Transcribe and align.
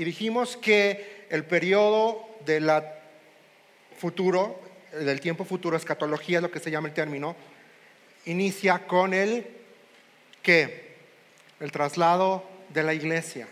y 0.00 0.04
dijimos 0.04 0.56
que 0.56 1.26
el 1.28 1.44
periodo 1.44 2.26
de 2.46 2.60
la 2.60 2.94
futuro, 3.98 4.58
del 4.98 5.20
tiempo 5.20 5.44
futuro, 5.44 5.76
escatología 5.76 6.38
es 6.38 6.42
lo 6.42 6.50
que 6.50 6.58
se 6.58 6.70
llama 6.70 6.88
el 6.88 6.94
término, 6.94 7.36
inicia 8.24 8.86
con 8.86 9.12
el 9.12 9.46
que 10.42 10.96
el 11.60 11.70
traslado 11.70 12.44
de 12.70 12.82
la 12.82 12.94
iglesia. 12.94 13.46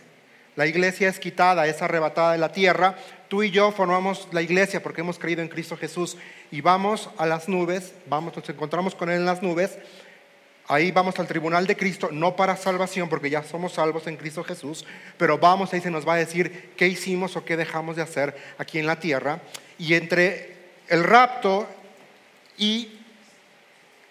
La 0.57 0.67
iglesia 0.67 1.11
es 1.11 1.19
quitada, 1.19 1.67
es 1.67 1.83
arrebatada 1.83 2.33
de 2.33 2.39
la 2.39 2.51
tierra. 2.51 2.97
Tú 3.29 3.43
y 3.43 3.51
yo 3.51 3.71
formamos 3.71 4.27
la 4.33 4.41
iglesia 4.41 4.83
porque 4.83 5.03
hemos 5.03 5.19
creído 5.19 5.43
en 5.43 5.49
Cristo 5.49 5.77
Jesús 5.77 6.17
y 6.51 6.63
vamos 6.63 7.11
a 7.19 7.27
las 7.27 7.47
nubes, 7.51 7.93
vamos, 8.07 8.35
nos 8.35 8.49
encontramos 8.49 8.95
con 8.95 9.11
Él 9.11 9.19
en 9.19 9.27
las 9.27 9.43
nubes. 9.43 9.77
Ahí 10.71 10.91
vamos 10.91 11.19
al 11.19 11.27
tribunal 11.27 11.67
de 11.67 11.79
Cristo, 11.79 12.11
no 12.13 12.37
para 12.37 12.55
salvación, 12.55 13.09
porque 13.09 13.31
ya 13.31 13.43
somos 13.43 13.73
salvos 13.73 14.07
en 14.07 14.19
Cristo 14.19 14.45
Jesús, 14.45 14.85
pero 15.17 15.39
vamos 15.39 15.73
ahí 15.73 15.81
se 15.81 15.91
nos 15.91 16.07
va 16.07 16.15
a 16.15 16.19
decir 16.19 16.73
qué 16.77 16.87
hicimos 16.87 17.37
o 17.37 17.45
qué 17.45 17.57
dejamos 17.57 17.97
de 17.97 18.03
hacer 18.03 18.37
aquí 18.59 18.79
en 18.79 18.87
la 18.87 19.01
tierra. 19.01 19.41
Y 19.79 19.95
entre 19.95 20.57
el 20.89 21.05
rapto 21.05 21.67
y 22.59 22.99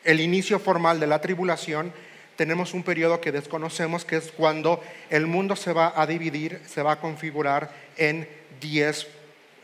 el 0.04 0.20
inicio 0.20 0.58
formal 0.58 1.00
de 1.00 1.06
la 1.06 1.22
tribulación, 1.22 1.94
tenemos 2.36 2.74
un 2.74 2.82
periodo 2.82 3.22
que 3.22 3.32
desconocemos, 3.32 4.04
que 4.04 4.16
es 4.16 4.32
cuando 4.32 4.82
el 5.12 5.28
mundo 5.28 5.56
se 5.56 5.74
va 5.74 5.94
a 5.96 6.08
dividir, 6.08 6.62
se 6.66 6.82
va 6.82 6.94
a 6.94 7.00
configurar 7.00 7.72
en 7.98 8.28
10 8.60 9.08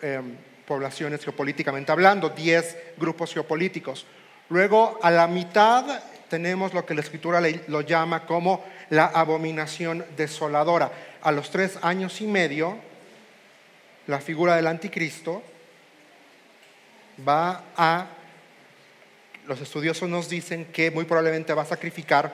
em, 0.03 0.35
poblaciones 0.67 1.23
geopolíticamente 1.23 1.91
hablando, 1.91 2.29
10 2.29 2.77
grupos 2.97 3.33
geopolíticos. 3.33 4.05
Luego, 4.49 4.99
a 5.01 5.09
la 5.09 5.25
mitad 5.25 6.03
tenemos 6.33 6.73
lo 6.73 6.83
que 6.83 6.95
la 6.95 7.01
escritura 7.01 7.39
lo 7.67 7.81
llama 7.81 8.25
como 8.25 8.65
la 8.89 9.05
abominación 9.05 10.03
desoladora. 10.17 10.91
A 11.21 11.31
los 11.31 11.51
tres 11.51 11.77
años 11.83 12.21
y 12.21 12.25
medio, 12.25 12.75
la 14.07 14.19
figura 14.19 14.55
del 14.55 14.65
anticristo 14.65 15.43
va 17.27 17.65
a, 17.77 18.07
los 19.45 19.61
estudiosos 19.61 20.09
nos 20.09 20.27
dicen 20.27 20.65
que 20.73 20.89
muy 20.89 21.05
probablemente 21.05 21.53
va 21.53 21.61
a 21.61 21.65
sacrificar 21.65 22.33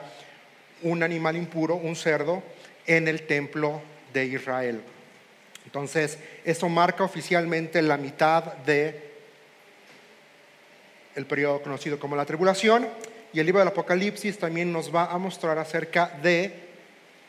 un 0.80 1.02
animal 1.02 1.36
impuro, 1.36 1.74
un 1.74 1.94
cerdo, 1.94 2.42
en 2.86 3.06
el 3.06 3.26
templo 3.26 3.82
de 4.14 4.24
Israel. 4.24 4.80
Entonces, 5.66 6.18
eso 6.46 6.70
marca 6.70 7.04
oficialmente 7.04 7.82
la 7.82 7.98
mitad 7.98 8.44
de 8.44 9.10
el 11.16 11.26
periodo 11.26 11.60
conocido 11.60 11.98
como 11.98 12.16
la 12.16 12.24
tribulación 12.24 12.88
y 13.32 13.40
el 13.40 13.46
libro 13.46 13.60
del 13.60 13.68
Apocalipsis 13.68 14.38
también 14.38 14.72
nos 14.72 14.94
va 14.94 15.06
a 15.06 15.18
mostrar 15.18 15.58
acerca 15.58 16.18
de 16.22 16.68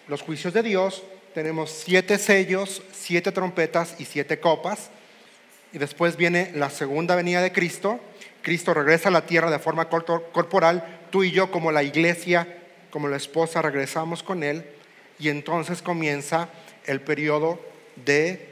los 0.08 0.22
juicios 0.22 0.54
de 0.54 0.64
Dios. 0.64 1.04
Tenemos 1.34 1.70
siete 1.72 2.18
sellos, 2.18 2.82
siete 2.92 3.32
trompetas 3.32 3.96
y 4.00 4.06
siete 4.06 4.40
copas. 4.40 4.90
Y 5.74 5.78
después 5.78 6.18
viene 6.18 6.52
la 6.56 6.70
segunda 6.70 7.16
venida 7.16 7.42
de 7.42 7.52
Cristo. 7.52 8.00
Cristo 8.42 8.74
regresa 8.74 9.10
a 9.10 9.12
la 9.12 9.26
tierra 9.26 9.52
de 9.52 9.60
forma 9.60 9.88
corporal. 9.90 11.00
Tú 11.12 11.24
y 11.24 11.32
yo 11.32 11.52
como 11.52 11.72
la 11.72 11.84
iglesia 11.84 12.48
como 12.92 13.08
la 13.08 13.18
esposa, 13.18 13.62
regresamos 13.62 14.22
con 14.22 14.44
él 14.44 14.66
y 15.18 15.30
entonces 15.30 15.82
comienza 15.82 16.50
el 16.86 17.02
periodo 17.02 17.60
de 18.06 18.50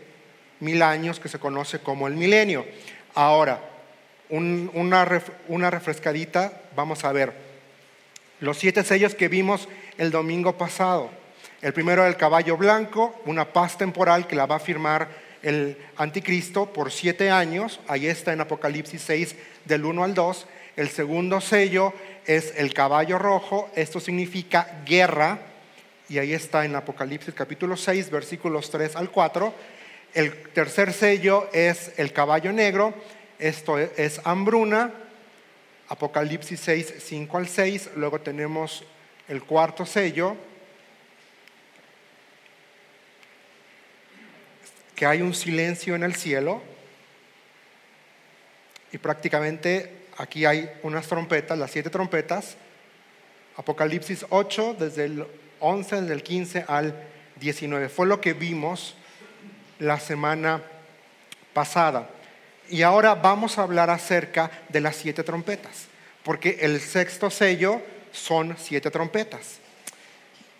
mil 0.60 0.82
años 0.82 1.20
que 1.20 1.30
se 1.30 1.40
conoce 1.40 1.80
como 1.80 2.08
el 2.08 2.16
milenio. 2.16 2.66
Ahora, 3.14 3.60
una, 4.30 5.08
una 5.48 5.70
refrescadita, 5.70 6.62
vamos 6.80 7.04
a 7.04 7.12
ver 7.12 7.34
los 8.40 8.58
siete 8.58 8.86
sellos 8.86 9.14
que 9.14 9.28
vimos 9.28 9.68
el 9.98 10.12
domingo 10.12 10.58
pasado. 10.58 11.10
El 11.62 11.74
primero 11.74 12.06
el 12.06 12.16
caballo 12.16 12.56
blanco, 12.56 13.20
una 13.26 13.52
paz 13.52 13.78
temporal 13.78 14.28
que 14.28 14.38
la 14.38 14.46
va 14.46 14.56
a 14.56 14.60
firmar 14.62 15.10
el 15.44 15.78
anticristo 15.98 16.72
por 16.72 16.90
siete 16.90 17.32
años, 17.32 17.82
ahí 17.90 18.08
está 18.08 18.32
en 18.32 18.40
Apocalipsis 18.40 19.02
6 19.02 19.36
del 19.66 19.84
1 19.84 20.06
al 20.06 20.14
2. 20.14 20.48
El 20.78 20.88
segundo 20.88 21.42
sello 21.42 21.94
es 22.26 22.54
el 22.56 22.74
caballo 22.74 23.20
rojo, 23.20 23.70
esto 23.76 24.00
significa 24.00 24.82
guerra, 24.86 25.40
y 26.08 26.18
ahí 26.18 26.32
está 26.32 26.64
en 26.64 26.78
Apocalipsis 26.78 27.34
capítulo 27.34 27.76
6, 27.76 28.10
versículos 28.10 28.72
3 28.72 28.96
al 28.96 29.12
4. 29.12 29.54
El 30.14 30.44
tercer 30.54 30.94
sello 30.94 31.50
es 31.52 31.92
el 31.98 32.14
caballo 32.14 32.54
negro, 32.54 32.94
esto 33.38 33.78
es 33.78 34.22
hambruna, 34.24 34.94
Apocalipsis 35.90 36.60
6, 36.60 36.96
5 37.00 37.38
al 37.38 37.48
6. 37.48 37.90
Luego 37.96 38.22
tenemos 38.22 38.84
el 39.28 39.44
cuarto 39.44 39.86
sello, 39.86 40.36
que 44.96 45.06
hay 45.06 45.22
un 45.22 45.34
silencio 45.34 45.96
en 45.96 46.04
el 46.04 46.16
cielo 46.16 46.62
y 48.92 48.98
prácticamente 48.98 50.00
Aquí 50.20 50.44
hay 50.44 50.70
unas 50.84 51.08
trompetas, 51.08 51.58
las 51.58 51.72
siete 51.72 51.90
trompetas. 51.90 52.58
Apocalipsis 53.56 54.26
8, 54.30 54.76
desde 54.78 55.06
el 55.06 55.26
11, 55.62 56.02
desde 56.02 56.14
el 56.14 56.24
15 56.24 56.66
al 56.68 56.94
19. 57.40 57.88
Fue 57.88 58.06
lo 58.06 58.20
que 58.20 58.34
vimos 58.34 58.96
la 59.80 59.98
semana 59.98 60.62
pasada. 61.54 62.10
Y 62.70 62.84
ahora 62.84 63.16
vamos 63.16 63.58
a 63.58 63.64
hablar 63.64 63.90
acerca 63.90 64.52
de 64.70 64.80
las 64.80 64.96
siete 64.96 65.24
trompetas, 65.24 65.88
porque 66.24 66.60
el 66.62 66.80
sexto 66.80 67.30
sello 67.30 67.82
son 68.12 68.56
siete 68.60 68.92
trompetas. 68.92 69.58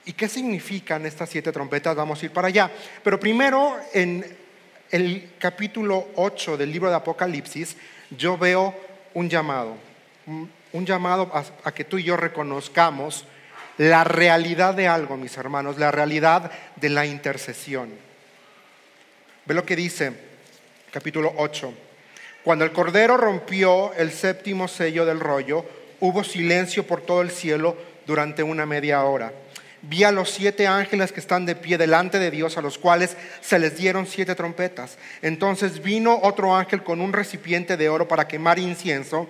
¿Y 0.06 0.14
qué 0.14 0.28
significan 0.28 1.06
estas 1.06 1.30
siete 1.30 1.52
trompetas? 1.52 1.96
Vamos 1.96 2.22
a 2.22 2.26
ir 2.26 2.32
para 2.32 2.48
allá. 2.48 2.72
Pero 3.04 3.20
primero, 3.20 3.78
en 3.94 4.26
el 4.90 5.34
capítulo 5.38 6.08
8 6.16 6.58
del 6.58 6.72
libro 6.72 6.90
de 6.90 6.96
Apocalipsis, 6.96 7.78
yo 8.18 8.38
veo 8.38 8.74
un 9.14 9.30
llamado, 9.30 9.78
un, 10.26 10.86
llamado 10.86 11.32
a, 11.64 11.72
que 11.72 11.84
tú 11.84 12.00
y 12.00 12.04
yo 12.06 12.18
reconozcamos 12.18 13.26
la 13.78 14.04
realidad 14.04 14.74
de 14.74 14.88
algo, 14.88 15.16
mis 15.16 15.38
hermanos, 15.38 15.78
la 15.78 15.92
realidad 15.92 16.52
de 16.76 16.90
la 16.90 17.06
intercesión. 17.06 17.92
Ve 19.46 19.54
lo 19.54 19.64
que 19.64 19.76
dice 19.76 20.14
capítulo 20.92 21.34
8. 21.38 21.89
Cuando 22.44 22.66
el 22.66 22.72
Cordero 22.72 23.18
rompió 23.18 23.94
el 23.94 24.12
séptimo 24.12 24.68
sello 24.68 25.06
del 25.06 25.20
rollo, 25.20 25.66
hubo 26.00 26.24
silencio 26.24 26.86
por 26.88 27.02
todo 27.02 27.22
el 27.22 27.32
cielo 27.32 27.76
durante 28.06 28.44
una 28.44 28.66
media 28.66 29.04
hora. 29.04 29.34
Vi 29.82 30.04
a 30.04 30.12
los 30.12 30.30
siete 30.30 30.68
ángeles 30.68 31.12
que 31.12 31.20
están 31.20 31.46
de 31.46 31.56
pie 31.56 31.78
delante 31.78 32.20
de 32.20 32.32
Dios, 32.32 32.58
a 32.58 32.62
los 32.62 32.78
cuales 32.78 33.16
se 33.42 33.60
les 33.60 33.78
dieron 33.78 34.08
siete 34.08 34.36
trompetas. 34.36 34.98
Entonces 35.22 35.82
vino 35.82 36.20
otro 36.22 36.56
ángel 36.56 36.84
con 36.84 37.00
un 37.00 37.14
recipiente 37.14 37.78
de 37.78 37.88
oro 37.88 38.08
para 38.08 38.28
quemar 38.28 38.60
incienso 38.60 39.28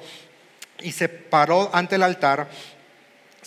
y 0.82 0.92
se 0.92 1.10
paró 1.10 1.70
ante 1.74 1.96
el 1.96 2.04
altar. 2.04 2.48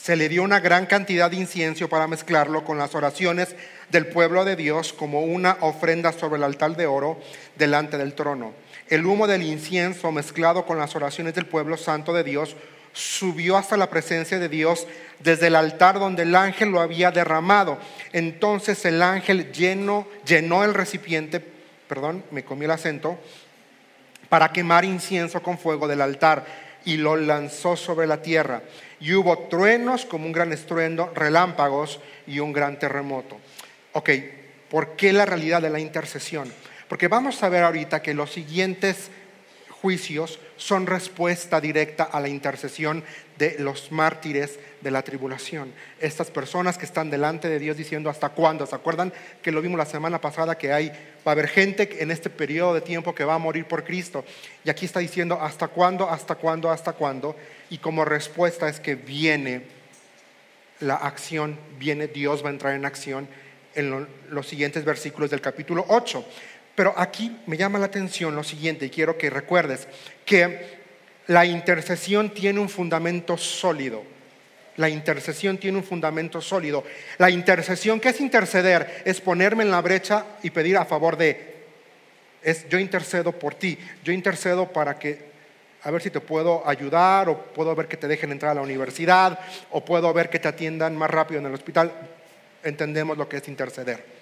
Se 0.02 0.16
le 0.16 0.28
dio 0.28 0.42
una 0.42 0.58
gran 0.58 0.86
cantidad 0.86 1.30
de 1.30 1.36
incienso 1.36 1.88
para 1.88 2.08
mezclarlo 2.08 2.64
con 2.64 2.76
las 2.76 2.92
oraciones 2.96 3.54
del 3.88 4.08
pueblo 4.08 4.44
de 4.44 4.56
Dios 4.56 4.92
como 4.92 5.20
una 5.20 5.58
ofrenda 5.60 6.10
sobre 6.10 6.38
el 6.38 6.42
altar 6.42 6.74
de 6.74 6.86
oro 6.86 7.20
delante 7.54 7.96
del 7.98 8.14
trono. 8.14 8.52
El 8.88 9.06
humo 9.06 9.28
del 9.28 9.44
incienso 9.44 10.10
mezclado 10.10 10.66
con 10.66 10.76
las 10.76 10.96
oraciones 10.96 11.34
del 11.34 11.46
pueblo 11.46 11.76
santo 11.76 12.12
de 12.12 12.24
Dios 12.24 12.56
subió 12.92 13.56
hasta 13.56 13.76
la 13.76 13.90
presencia 13.90 14.40
de 14.40 14.48
Dios 14.48 14.88
desde 15.20 15.46
el 15.46 15.54
altar 15.54 16.00
donde 16.00 16.24
el 16.24 16.34
ángel 16.34 16.70
lo 16.70 16.80
había 16.80 17.12
derramado. 17.12 17.78
Entonces 18.12 18.84
el 18.84 19.02
ángel 19.02 19.52
llenó, 19.52 20.08
llenó 20.26 20.64
el 20.64 20.74
recipiente, 20.74 21.38
perdón, 21.86 22.24
me 22.32 22.42
comí 22.44 22.64
el 22.64 22.72
acento, 22.72 23.20
para 24.28 24.50
quemar 24.50 24.84
incienso 24.84 25.40
con 25.44 25.58
fuego 25.58 25.86
del 25.86 26.00
altar 26.00 26.44
y 26.84 26.96
lo 26.96 27.16
lanzó 27.16 27.76
sobre 27.76 28.08
la 28.08 28.20
tierra. 28.20 28.62
Y 29.02 29.14
hubo 29.14 29.36
truenos 29.48 30.06
como 30.06 30.26
un 30.26 30.32
gran 30.32 30.52
estruendo, 30.52 31.12
relámpagos 31.12 31.98
y 32.28 32.38
un 32.38 32.52
gran 32.52 32.78
terremoto. 32.78 33.36
Ok, 33.94 34.10
¿por 34.70 34.94
qué 34.94 35.12
la 35.12 35.26
realidad 35.26 35.60
de 35.60 35.70
la 35.70 35.80
intercesión? 35.80 36.52
Porque 36.86 37.08
vamos 37.08 37.42
a 37.42 37.48
ver 37.48 37.64
ahorita 37.64 38.00
que 38.00 38.14
los 38.14 38.30
siguientes 38.30 39.10
juicios 39.70 40.38
son 40.62 40.86
respuesta 40.86 41.60
directa 41.60 42.04
a 42.04 42.20
la 42.20 42.28
intercesión 42.28 43.02
de 43.36 43.56
los 43.58 43.90
mártires 43.90 44.60
de 44.80 44.92
la 44.92 45.02
tribulación. 45.02 45.72
Estas 45.98 46.30
personas 46.30 46.78
que 46.78 46.84
están 46.84 47.10
delante 47.10 47.48
de 47.48 47.58
Dios 47.58 47.76
diciendo 47.76 48.08
hasta 48.08 48.28
cuándo. 48.28 48.64
¿Se 48.64 48.76
acuerdan 48.76 49.12
que 49.42 49.50
lo 49.50 49.60
vimos 49.60 49.76
la 49.76 49.86
semana 49.86 50.20
pasada 50.20 50.56
que 50.56 50.72
hay 50.72 50.90
va 51.26 51.26
a 51.26 51.30
haber 51.32 51.48
gente 51.48 52.00
en 52.00 52.12
este 52.12 52.30
periodo 52.30 52.74
de 52.74 52.80
tiempo 52.80 53.12
que 53.12 53.24
va 53.24 53.34
a 53.34 53.38
morir 53.38 53.66
por 53.66 53.82
Cristo? 53.82 54.24
Y 54.64 54.70
aquí 54.70 54.86
está 54.86 55.00
diciendo 55.00 55.36
hasta 55.40 55.66
cuándo, 55.66 56.08
hasta 56.08 56.36
cuándo, 56.36 56.70
hasta 56.70 56.92
cuándo. 56.92 57.34
Y 57.68 57.78
como 57.78 58.04
respuesta 58.04 58.68
es 58.68 58.78
que 58.78 58.94
viene 58.94 59.62
la 60.78 60.94
acción, 60.94 61.58
viene 61.76 62.06
Dios 62.06 62.44
va 62.44 62.50
a 62.50 62.52
entrar 62.52 62.74
en 62.74 62.84
acción 62.84 63.26
en 63.74 64.06
los 64.30 64.46
siguientes 64.46 64.84
versículos 64.84 65.30
del 65.30 65.40
capítulo 65.40 65.84
8. 65.88 66.24
Pero 66.74 66.94
aquí 66.96 67.36
me 67.46 67.56
llama 67.56 67.78
la 67.78 67.86
atención 67.86 68.34
lo 68.34 68.44
siguiente 68.44 68.86
y 68.86 68.90
quiero 68.90 69.18
que 69.18 69.30
recuerdes 69.30 69.88
que 70.24 70.80
la 71.26 71.44
intercesión 71.44 72.30
tiene 72.30 72.60
un 72.60 72.68
fundamento 72.68 73.36
sólido. 73.36 74.02
La 74.76 74.88
intercesión 74.88 75.58
tiene 75.58 75.78
un 75.78 75.84
fundamento 75.84 76.40
sólido. 76.40 76.82
La 77.18 77.30
intercesión, 77.30 78.00
¿qué 78.00 78.08
es 78.08 78.20
interceder? 78.20 79.02
Es 79.04 79.20
ponerme 79.20 79.64
en 79.64 79.70
la 79.70 79.82
brecha 79.82 80.24
y 80.42 80.50
pedir 80.50 80.78
a 80.78 80.86
favor 80.86 81.16
de. 81.16 81.52
Es 82.42 82.68
yo 82.68 82.78
intercedo 82.78 83.32
por 83.32 83.54
ti. 83.54 83.78
Yo 84.02 84.12
intercedo 84.12 84.72
para 84.72 84.98
que 84.98 85.30
a 85.84 85.90
ver 85.90 86.00
si 86.00 86.10
te 86.10 86.20
puedo 86.20 86.66
ayudar 86.66 87.28
o 87.28 87.38
puedo 87.38 87.74
ver 87.74 87.86
que 87.86 87.96
te 87.96 88.08
dejen 88.08 88.32
entrar 88.32 88.52
a 88.52 88.54
la 88.54 88.62
universidad 88.62 89.38
o 89.70 89.84
puedo 89.84 90.12
ver 90.12 90.30
que 90.30 90.38
te 90.38 90.48
atiendan 90.48 90.96
más 90.96 91.10
rápido 91.10 91.40
en 91.40 91.46
el 91.46 91.54
hospital. 91.54 91.92
Entendemos 92.62 93.18
lo 93.18 93.28
que 93.28 93.38
es 93.38 93.48
interceder. 93.48 94.21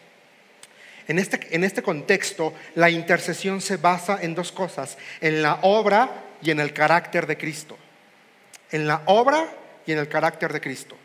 En 1.09 1.19
este, 1.19 1.55
en 1.55 1.65
este 1.65 1.83
contexto, 1.83 2.55
la 2.75 2.91
intercesión 2.91 3.61
se 3.61 3.77
basa 3.77 4.19
en 4.23 4.35
dos 4.35 4.53
cosas, 4.53 4.99
en 5.21 5.43
la 5.43 5.59
obra 5.63 6.11
y 6.43 6.51
en 6.51 6.61
el 6.61 6.73
carácter 6.73 7.27
de 7.27 7.37
Cristo. 7.37 7.77
En 8.71 8.87
la 8.87 9.03
obra 9.07 9.47
y 9.87 9.93
en 9.93 9.99
el 9.99 10.09
carácter 10.09 10.53
de 10.53 10.61
Cristo. 10.61 10.97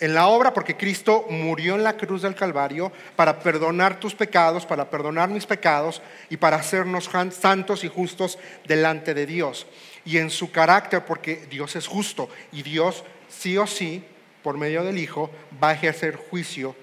En 0.00 0.12
la 0.12 0.26
obra 0.26 0.52
porque 0.52 0.76
Cristo 0.76 1.26
murió 1.30 1.76
en 1.76 1.84
la 1.84 1.96
cruz 1.96 2.22
del 2.22 2.34
Calvario 2.34 2.90
para 3.14 3.38
perdonar 3.38 4.00
tus 4.00 4.14
pecados, 4.14 4.66
para 4.66 4.90
perdonar 4.90 5.28
mis 5.28 5.46
pecados 5.46 6.02
y 6.28 6.36
para 6.36 6.56
hacernos 6.56 7.08
santos 7.30 7.84
y 7.84 7.88
justos 7.88 8.38
delante 8.66 9.14
de 9.14 9.24
Dios. 9.24 9.66
Y 10.04 10.18
en 10.18 10.30
su 10.30 10.50
carácter 10.50 11.04
porque 11.04 11.46
Dios 11.48 11.76
es 11.76 11.86
justo 11.86 12.28
y 12.50 12.62
Dios 12.62 13.04
sí 13.28 13.56
o 13.56 13.66
sí, 13.66 14.04
por 14.42 14.58
medio 14.58 14.82
del 14.82 14.98
Hijo, 14.98 15.30
va 15.62 15.70
a 15.70 15.74
ejercer 15.74 16.16
juicio 16.16 16.74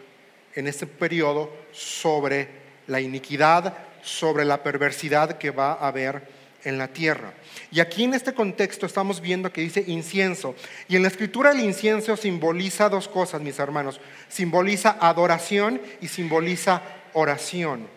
en 0.55 0.67
este 0.67 0.87
periodo 0.87 1.51
sobre 1.71 2.47
la 2.87 2.99
iniquidad, 2.99 3.73
sobre 4.01 4.45
la 4.45 4.63
perversidad 4.63 5.37
que 5.37 5.51
va 5.51 5.73
a 5.73 5.87
haber 5.87 6.41
en 6.63 6.77
la 6.77 6.87
tierra. 6.87 7.33
Y 7.71 7.79
aquí 7.79 8.03
en 8.03 8.13
este 8.13 8.33
contexto 8.33 8.85
estamos 8.85 9.21
viendo 9.21 9.51
que 9.51 9.61
dice 9.61 9.83
incienso. 9.87 10.55
Y 10.87 10.95
en 10.95 11.01
la 11.01 11.07
escritura 11.07 11.51
el 11.51 11.59
incienso 11.59 12.15
simboliza 12.17 12.89
dos 12.89 13.07
cosas, 13.07 13.41
mis 13.41 13.59
hermanos. 13.59 13.99
Simboliza 14.29 14.97
adoración 14.99 15.81
y 16.01 16.07
simboliza 16.07 16.81
oración. 17.13 17.87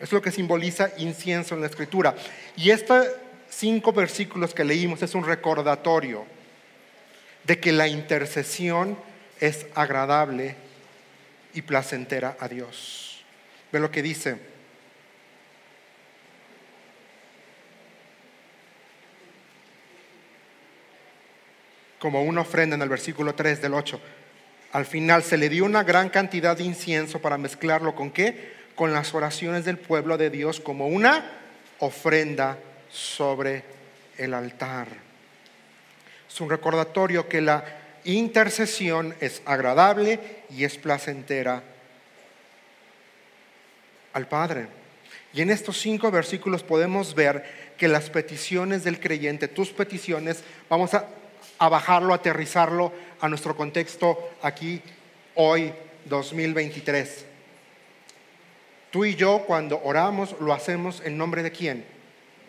Es 0.00 0.12
lo 0.12 0.20
que 0.20 0.30
simboliza 0.30 0.90
incienso 0.98 1.54
en 1.54 1.62
la 1.62 1.68
escritura. 1.68 2.14
Y 2.56 2.70
estos 2.70 3.06
cinco 3.48 3.92
versículos 3.92 4.52
que 4.52 4.64
leímos 4.64 5.02
es 5.02 5.14
un 5.14 5.24
recordatorio 5.24 6.26
de 7.44 7.58
que 7.60 7.72
la 7.72 7.88
intercesión 7.88 8.98
es 9.40 9.66
agradable 9.74 10.56
y 11.56 11.62
placentera 11.62 12.36
a 12.38 12.48
Dios. 12.48 13.24
Ve 13.72 13.80
lo 13.80 13.90
que 13.90 14.02
dice 14.02 14.36
como 21.98 22.22
una 22.22 22.42
ofrenda 22.42 22.76
en 22.76 22.82
el 22.82 22.88
versículo 22.88 23.34
3 23.34 23.62
del 23.62 23.74
8. 23.74 24.00
Al 24.72 24.84
final 24.84 25.22
se 25.22 25.38
le 25.38 25.48
dio 25.48 25.64
una 25.64 25.82
gran 25.82 26.10
cantidad 26.10 26.56
de 26.56 26.64
incienso 26.64 27.20
para 27.20 27.38
mezclarlo 27.38 27.94
con 27.94 28.10
qué? 28.10 28.52
Con 28.74 28.92
las 28.92 29.14
oraciones 29.14 29.64
del 29.64 29.78
pueblo 29.78 30.18
de 30.18 30.28
Dios 30.28 30.60
como 30.60 30.86
una 30.88 31.24
ofrenda 31.78 32.58
sobre 32.90 33.64
el 34.18 34.34
altar. 34.34 34.88
Es 36.28 36.40
un 36.40 36.50
recordatorio 36.50 37.28
que 37.28 37.40
la 37.40 37.64
intercesión 38.12 39.14
es 39.20 39.42
agradable 39.44 40.18
y 40.50 40.64
es 40.64 40.78
placentera 40.78 41.62
al 44.12 44.26
Padre. 44.28 44.68
Y 45.32 45.42
en 45.42 45.50
estos 45.50 45.78
cinco 45.78 46.10
versículos 46.10 46.62
podemos 46.62 47.14
ver 47.14 47.74
que 47.76 47.88
las 47.88 48.08
peticiones 48.08 48.84
del 48.84 49.00
creyente, 49.00 49.48
tus 49.48 49.70
peticiones, 49.70 50.42
vamos 50.68 50.94
a 50.94 51.06
a 51.58 51.68
bajarlo, 51.68 52.14
aterrizarlo 52.14 52.92
a 53.20 53.28
nuestro 53.28 53.56
contexto 53.56 54.30
aquí, 54.42 54.82
hoy, 55.34 55.72
2023. 56.04 57.24
Tú 58.90 59.04
y 59.04 59.14
yo 59.14 59.44
cuando 59.46 59.80
oramos 59.82 60.36
lo 60.40 60.52
hacemos 60.52 61.02
en 61.04 61.16
nombre 61.16 61.42
de 61.42 61.52
quién? 61.52 61.84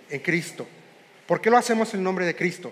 En 0.09 0.19
Cristo. 0.19 0.67
¿Por 1.25 1.41
qué 1.41 1.49
lo 1.49 1.57
hacemos 1.57 1.93
en 1.93 2.03
nombre 2.03 2.25
de 2.25 2.35
Cristo? 2.35 2.71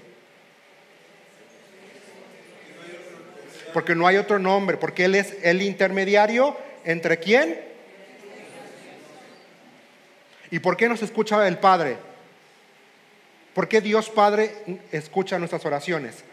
Porque 3.75 3.93
no 3.93 4.07
hay 4.07 4.15
otro 4.15 4.39
nombre, 4.39 4.77
porque 4.77 5.03
Él 5.03 5.15
es 5.15 5.35
el 5.43 5.61
intermediario 5.61 6.55
entre 6.85 7.19
quién? 7.19 7.59
¿Y 10.49 10.59
por 10.59 10.77
qué 10.77 10.87
nos 10.87 11.01
escucha 11.01 11.45
el 11.45 11.57
Padre? 11.57 11.97
¿Por 13.53 13.67
qué 13.67 13.81
Dios 13.81 14.09
Padre 14.09 14.79
escucha 14.93 15.37
nuestras 15.39 15.65
oraciones? 15.65 16.23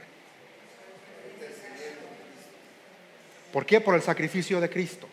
¿Por 3.52 3.66
qué? 3.66 3.80
Por 3.80 3.96
el 3.96 4.02
sacrificio 4.02 4.60
de 4.60 4.70
Cristo. 4.70 5.08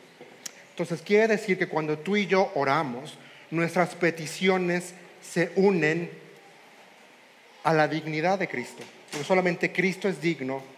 Entonces 0.70 1.02
quiere 1.02 1.30
decir 1.30 1.58
que 1.58 1.68
cuando 1.68 1.98
tú 1.98 2.16
y 2.16 2.28
yo 2.28 2.52
oramos, 2.54 3.18
nuestras 3.50 3.96
peticiones 3.96 4.94
se 5.20 5.52
unen 5.56 6.12
a 7.64 7.74
la 7.74 7.88
dignidad 7.88 8.38
de 8.38 8.48
Cristo. 8.48 8.84
Porque 9.10 9.26
solamente 9.26 9.72
Cristo 9.72 10.08
es 10.08 10.22
digno 10.22 10.78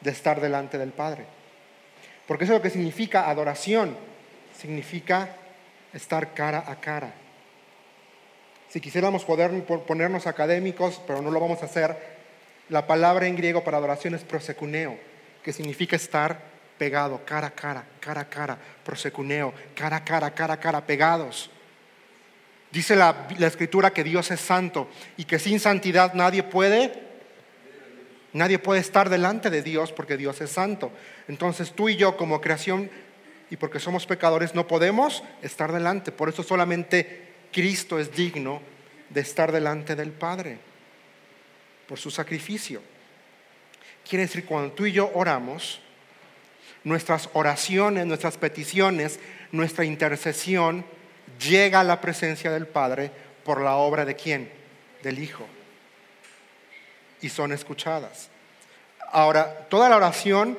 de 0.00 0.10
estar 0.10 0.40
delante 0.40 0.78
del 0.78 0.92
Padre. 0.92 1.24
Porque 2.26 2.44
eso 2.44 2.54
es 2.54 2.58
lo 2.58 2.62
que 2.62 2.70
significa 2.70 3.28
adoración. 3.28 3.96
Significa 4.58 5.28
estar 5.92 6.34
cara 6.34 6.64
a 6.66 6.76
cara. 6.76 7.12
Si 8.68 8.80
quisiéramos 8.80 9.24
poder 9.24 9.64
ponernos 9.64 10.26
académicos, 10.26 11.00
pero 11.06 11.22
no 11.22 11.30
lo 11.30 11.40
vamos 11.40 11.62
a 11.62 11.66
hacer, 11.66 11.96
la 12.68 12.86
palabra 12.86 13.26
en 13.26 13.36
griego 13.36 13.62
para 13.62 13.78
adoración 13.78 14.14
es 14.14 14.24
prosecuneo, 14.24 14.98
que 15.42 15.52
significa 15.52 15.94
estar 15.94 16.40
pegado, 16.76 17.24
cara 17.24 17.48
a 17.48 17.50
cara, 17.50 17.84
cara 18.00 18.22
a 18.22 18.28
cara, 18.28 18.58
prosecuneo, 18.84 19.54
cara 19.74 19.96
a 19.96 20.04
cara, 20.04 20.30
cara 20.32 20.54
a 20.54 20.60
cara, 20.60 20.84
pegados. 20.84 21.50
Dice 22.72 22.96
la, 22.96 23.28
la 23.38 23.46
escritura 23.46 23.92
que 23.92 24.04
Dios 24.04 24.30
es 24.30 24.40
santo 24.40 24.88
y 25.16 25.24
que 25.24 25.38
sin 25.38 25.60
santidad 25.60 26.12
nadie 26.14 26.42
puede, 26.42 27.05
nadie 28.32 28.58
puede 28.58 28.80
estar 28.80 29.08
delante 29.08 29.50
de 29.50 29.62
Dios 29.62 29.92
porque 29.92 30.16
Dios 30.16 30.40
es 30.40 30.50
santo. 30.50 30.90
Entonces 31.28 31.72
tú 31.72 31.88
y 31.88 31.96
yo 31.96 32.16
como 32.16 32.40
creación 32.40 32.90
y 33.50 33.56
porque 33.56 33.80
somos 33.80 34.06
pecadores 34.06 34.54
no 34.54 34.66
podemos 34.66 35.22
estar 35.42 35.72
delante. 35.72 36.12
Por 36.12 36.28
eso 36.28 36.42
solamente 36.42 37.34
Cristo 37.52 37.98
es 37.98 38.14
digno 38.14 38.60
de 39.10 39.20
estar 39.20 39.52
delante 39.52 39.94
del 39.94 40.12
Padre 40.12 40.58
por 41.86 41.98
su 41.98 42.10
sacrificio. 42.10 42.82
Quiere 44.08 44.26
decir, 44.26 44.44
cuando 44.44 44.72
tú 44.72 44.86
y 44.86 44.92
yo 44.92 45.10
oramos, 45.14 45.80
nuestras 46.84 47.28
oraciones, 47.32 48.06
nuestras 48.06 48.36
peticiones, 48.36 49.18
nuestra 49.50 49.84
intercesión 49.84 50.84
llega 51.40 51.80
a 51.80 51.84
la 51.84 52.00
presencia 52.00 52.52
del 52.52 52.66
Padre 52.66 53.10
por 53.44 53.60
la 53.60 53.76
obra 53.76 54.04
de 54.04 54.14
quién? 54.14 54.50
Del 55.02 55.18
Hijo. 55.18 55.46
Y 57.20 57.28
son 57.28 57.52
escuchadas. 57.52 58.28
Ahora, 59.12 59.66
toda 59.68 59.88
la 59.88 59.96
oración 59.96 60.58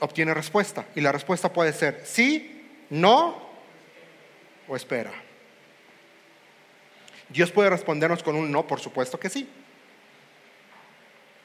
obtiene 0.00 0.34
respuesta. 0.34 0.86
Y 0.94 1.00
la 1.00 1.12
respuesta 1.12 1.52
puede 1.52 1.72
ser 1.72 2.02
sí, 2.04 2.66
no 2.90 3.48
o 4.66 4.76
espera. 4.76 5.12
¿Dios 7.28 7.50
puede 7.50 7.70
respondernos 7.70 8.22
con 8.22 8.36
un 8.36 8.50
no? 8.50 8.66
Por 8.66 8.80
supuesto 8.80 9.18
que 9.20 9.28
sí. 9.28 9.48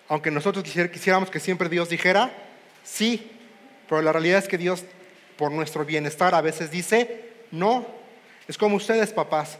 Aunque 0.08 0.32
nosotros 0.32 0.63
quisiéramos 0.63 1.30
que 1.30 1.40
siempre 1.40 1.70
Dios 1.70 1.90
dijera 1.90 2.32
sí, 2.84 3.32
pero 3.88 4.02
la 4.02 4.12
realidad 4.12 4.40
es 4.40 4.48
que 4.48 4.58
Dios, 4.58 4.84
por 5.38 5.52
nuestro 5.52 5.84
bienestar, 5.86 6.36
a 6.36 6.42
veces 6.42 6.72
dice 6.72 7.32
no. 7.52 7.86
Es 8.48 8.58
como 8.58 8.78
ustedes, 8.78 9.13
papás. 9.13 9.58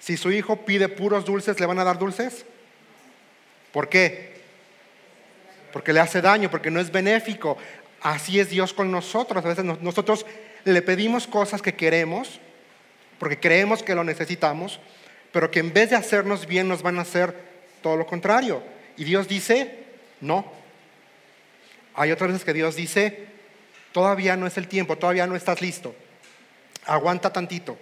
Si 0.00 0.16
su 0.16 0.30
hijo 0.30 0.64
pide 0.64 0.88
puros 0.88 1.24
dulces, 1.24 1.58
¿le 1.58 1.66
van 1.66 1.78
a 1.78 1.84
dar 1.84 1.98
dulces? 1.98 2.44
¿Por 3.76 3.90
qué? 3.90 4.30
Porque 5.70 5.92
le 5.92 6.00
hace 6.00 6.22
daño, 6.22 6.50
porque 6.50 6.70
no 6.70 6.80
es 6.80 6.90
benéfico. 6.90 7.58
Así 8.00 8.40
es 8.40 8.48
Dios 8.48 8.72
con 8.72 8.90
nosotros. 8.90 9.44
A 9.44 9.48
veces 9.48 9.66
nosotros 9.66 10.24
le 10.64 10.80
pedimos 10.80 11.26
cosas 11.26 11.60
que 11.60 11.74
queremos 11.74 12.40
porque 13.18 13.38
creemos 13.38 13.82
que 13.82 13.94
lo 13.94 14.02
necesitamos, 14.02 14.80
pero 15.30 15.50
que 15.50 15.60
en 15.60 15.74
vez 15.74 15.90
de 15.90 15.96
hacernos 15.96 16.46
bien 16.46 16.68
nos 16.68 16.80
van 16.80 16.98
a 16.98 17.02
hacer 17.02 17.36
todo 17.82 17.98
lo 17.98 18.06
contrario. 18.06 18.62
Y 18.96 19.04
Dios 19.04 19.28
dice, 19.28 19.84
no. 20.22 20.50
Hay 21.96 22.12
otras 22.12 22.30
veces 22.30 22.46
que 22.46 22.54
Dios 22.54 22.76
dice, 22.76 23.26
todavía 23.92 24.38
no 24.38 24.46
es 24.46 24.56
el 24.56 24.68
tiempo, 24.68 24.96
todavía 24.96 25.26
no 25.26 25.36
estás 25.36 25.60
listo. 25.60 25.94
Aguanta 26.86 27.30
tantito, 27.30 27.76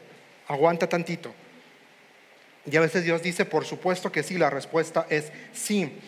aguanta 0.49 0.89
tantito. 0.89 1.33
Y 2.71 2.77
a 2.77 2.81
veces 2.81 3.05
Dios 3.05 3.23
dice, 3.23 3.45
por 3.45 3.65
supuesto 3.65 4.11
que 4.11 4.23
sí, 4.23 4.39
la 4.39 4.51
respuesta 4.51 5.07
es 5.11 5.33
sí. 5.53 5.99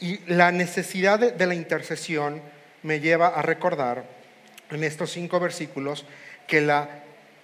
Y 0.00 0.18
la 0.26 0.52
necesidad 0.52 1.18
de, 1.18 1.46
la 1.46 1.54
intercesión 1.54 2.40
me 2.82 3.00
lleva 3.00 3.28
a 3.28 3.42
recordar 3.42 4.04
en 4.70 4.84
estos 4.84 5.10
cinco 5.10 5.40
versículos 5.40 6.04
que 6.46 6.60
la 6.60 6.88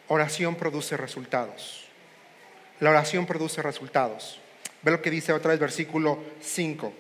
oración 0.09 0.57
produce 0.57 0.97
resultados. 0.97 1.87
La 2.81 2.91
oración 2.91 3.27
produce 3.27 3.62
resultados. 3.62 4.41
Ve 4.83 4.91
lo 4.91 5.03
que 5.03 5.11
dice 5.11 5.33
otra 5.33 5.50
vez 5.50 5.61
versículo 5.61 6.19
5. 6.41 6.93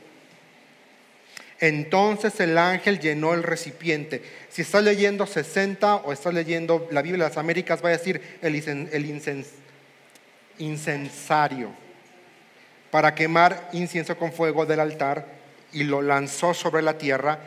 Entonces 1.60 2.40
el 2.40 2.56
ángel 2.56 3.00
llenó 3.00 3.34
el 3.34 3.42
recipiente. 3.42 4.22
Si 4.48 4.62
estás 4.62 4.82
leyendo 4.82 5.26
60 5.26 5.96
o 5.96 6.12
estás 6.12 6.32
leyendo 6.32 6.88
la 6.90 7.02
Biblia 7.02 7.24
de 7.24 7.30
las 7.30 7.38
Américas, 7.38 7.84
va 7.84 7.90
a 7.90 7.92
decir 7.92 8.20
el, 8.40 8.54
incensario 10.60 11.70
para 12.90 13.14
quemar 13.14 13.68
incienso 13.72 14.16
con 14.16 14.32
fuego 14.32 14.66
del 14.66 14.80
altar 14.80 15.26
y 15.72 15.84
lo 15.84 16.02
lanzó 16.02 16.54
sobre 16.54 16.82
la 16.82 16.98
tierra 16.98 17.38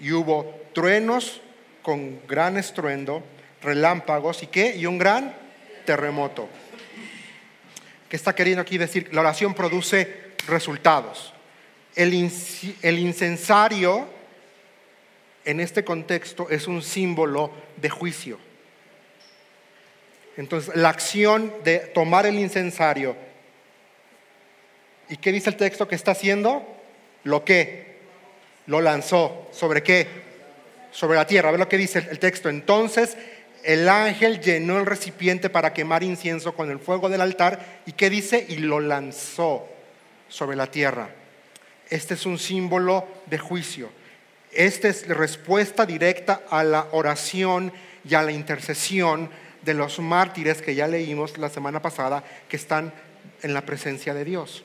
y 0.00 0.12
hubo 0.12 0.60
truenos 0.72 1.40
con 1.82 2.20
gran 2.26 2.56
estruendo, 2.56 3.22
relámpagos 3.62 4.42
y 4.42 4.46
qué? 4.46 4.76
Y 4.76 4.86
un 4.86 4.98
gran 4.98 5.34
terremoto. 5.84 6.48
¿Qué 8.08 8.16
está 8.16 8.34
queriendo 8.34 8.62
aquí 8.62 8.78
decir? 8.78 9.08
La 9.12 9.20
oración 9.20 9.54
produce 9.54 10.28
resultados. 10.46 11.32
El, 11.94 12.14
incensario 12.14 14.08
en 15.44 15.60
este 15.60 15.84
contexto 15.84 16.48
es 16.48 16.66
un 16.66 16.82
símbolo 16.82 17.50
de 17.76 17.90
juicio. 17.90 18.38
Entonces, 20.38 20.76
la 20.76 20.88
acción 20.88 21.52
de 21.64 21.80
tomar 21.80 22.24
el 22.24 22.38
incensario. 22.38 23.16
¿Y 25.08 25.16
qué 25.16 25.32
dice 25.32 25.50
el 25.50 25.56
texto 25.56 25.88
que 25.88 25.96
está 25.96 26.12
haciendo? 26.12 26.64
Lo 27.24 27.44
que 27.44 27.98
lo 28.66 28.80
lanzó. 28.80 29.48
¿Sobre 29.50 29.82
qué? 29.82 30.06
Sobre 30.92 31.16
la 31.16 31.26
tierra. 31.26 31.48
A 31.48 31.52
ver 31.52 31.58
lo 31.58 31.68
que 31.68 31.76
dice 31.76 32.06
el 32.08 32.20
texto. 32.20 32.48
Entonces 32.48 33.16
el 33.64 33.88
ángel 33.88 34.40
llenó 34.40 34.78
el 34.78 34.86
recipiente 34.86 35.50
para 35.50 35.74
quemar 35.74 36.04
incienso 36.04 36.54
con 36.54 36.70
el 36.70 36.78
fuego 36.78 37.08
del 37.08 37.20
altar. 37.20 37.80
¿Y 37.84 37.92
qué 37.92 38.08
dice? 38.08 38.46
Y 38.48 38.58
lo 38.58 38.78
lanzó 38.78 39.68
sobre 40.28 40.56
la 40.56 40.68
tierra. 40.68 41.08
Este 41.90 42.14
es 42.14 42.26
un 42.26 42.38
símbolo 42.38 43.08
de 43.26 43.38
juicio. 43.38 43.90
Esta 44.52 44.86
es 44.86 45.08
la 45.08 45.14
respuesta 45.14 45.84
directa 45.84 46.42
a 46.48 46.62
la 46.62 46.86
oración 46.92 47.72
y 48.08 48.14
a 48.14 48.22
la 48.22 48.30
intercesión 48.30 49.30
de 49.62 49.74
los 49.74 49.98
mártires 49.98 50.62
que 50.62 50.74
ya 50.74 50.86
leímos 50.86 51.38
la 51.38 51.48
semana 51.48 51.82
pasada, 51.82 52.24
que 52.48 52.56
están 52.56 52.92
en 53.42 53.54
la 53.54 53.62
presencia 53.62 54.14
de 54.14 54.24
Dios. 54.24 54.64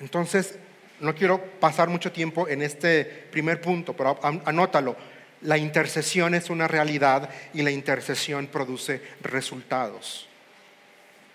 Entonces, 0.00 0.56
no 1.00 1.14
quiero 1.14 1.42
pasar 1.42 1.88
mucho 1.88 2.12
tiempo 2.12 2.48
en 2.48 2.62
este 2.62 3.04
primer 3.04 3.60
punto, 3.60 3.94
pero 3.94 4.18
anótalo. 4.44 4.96
La 5.42 5.56
intercesión 5.56 6.34
es 6.34 6.50
una 6.50 6.68
realidad 6.68 7.30
y 7.54 7.62
la 7.62 7.70
intercesión 7.70 8.46
produce 8.46 9.00
resultados. 9.22 10.28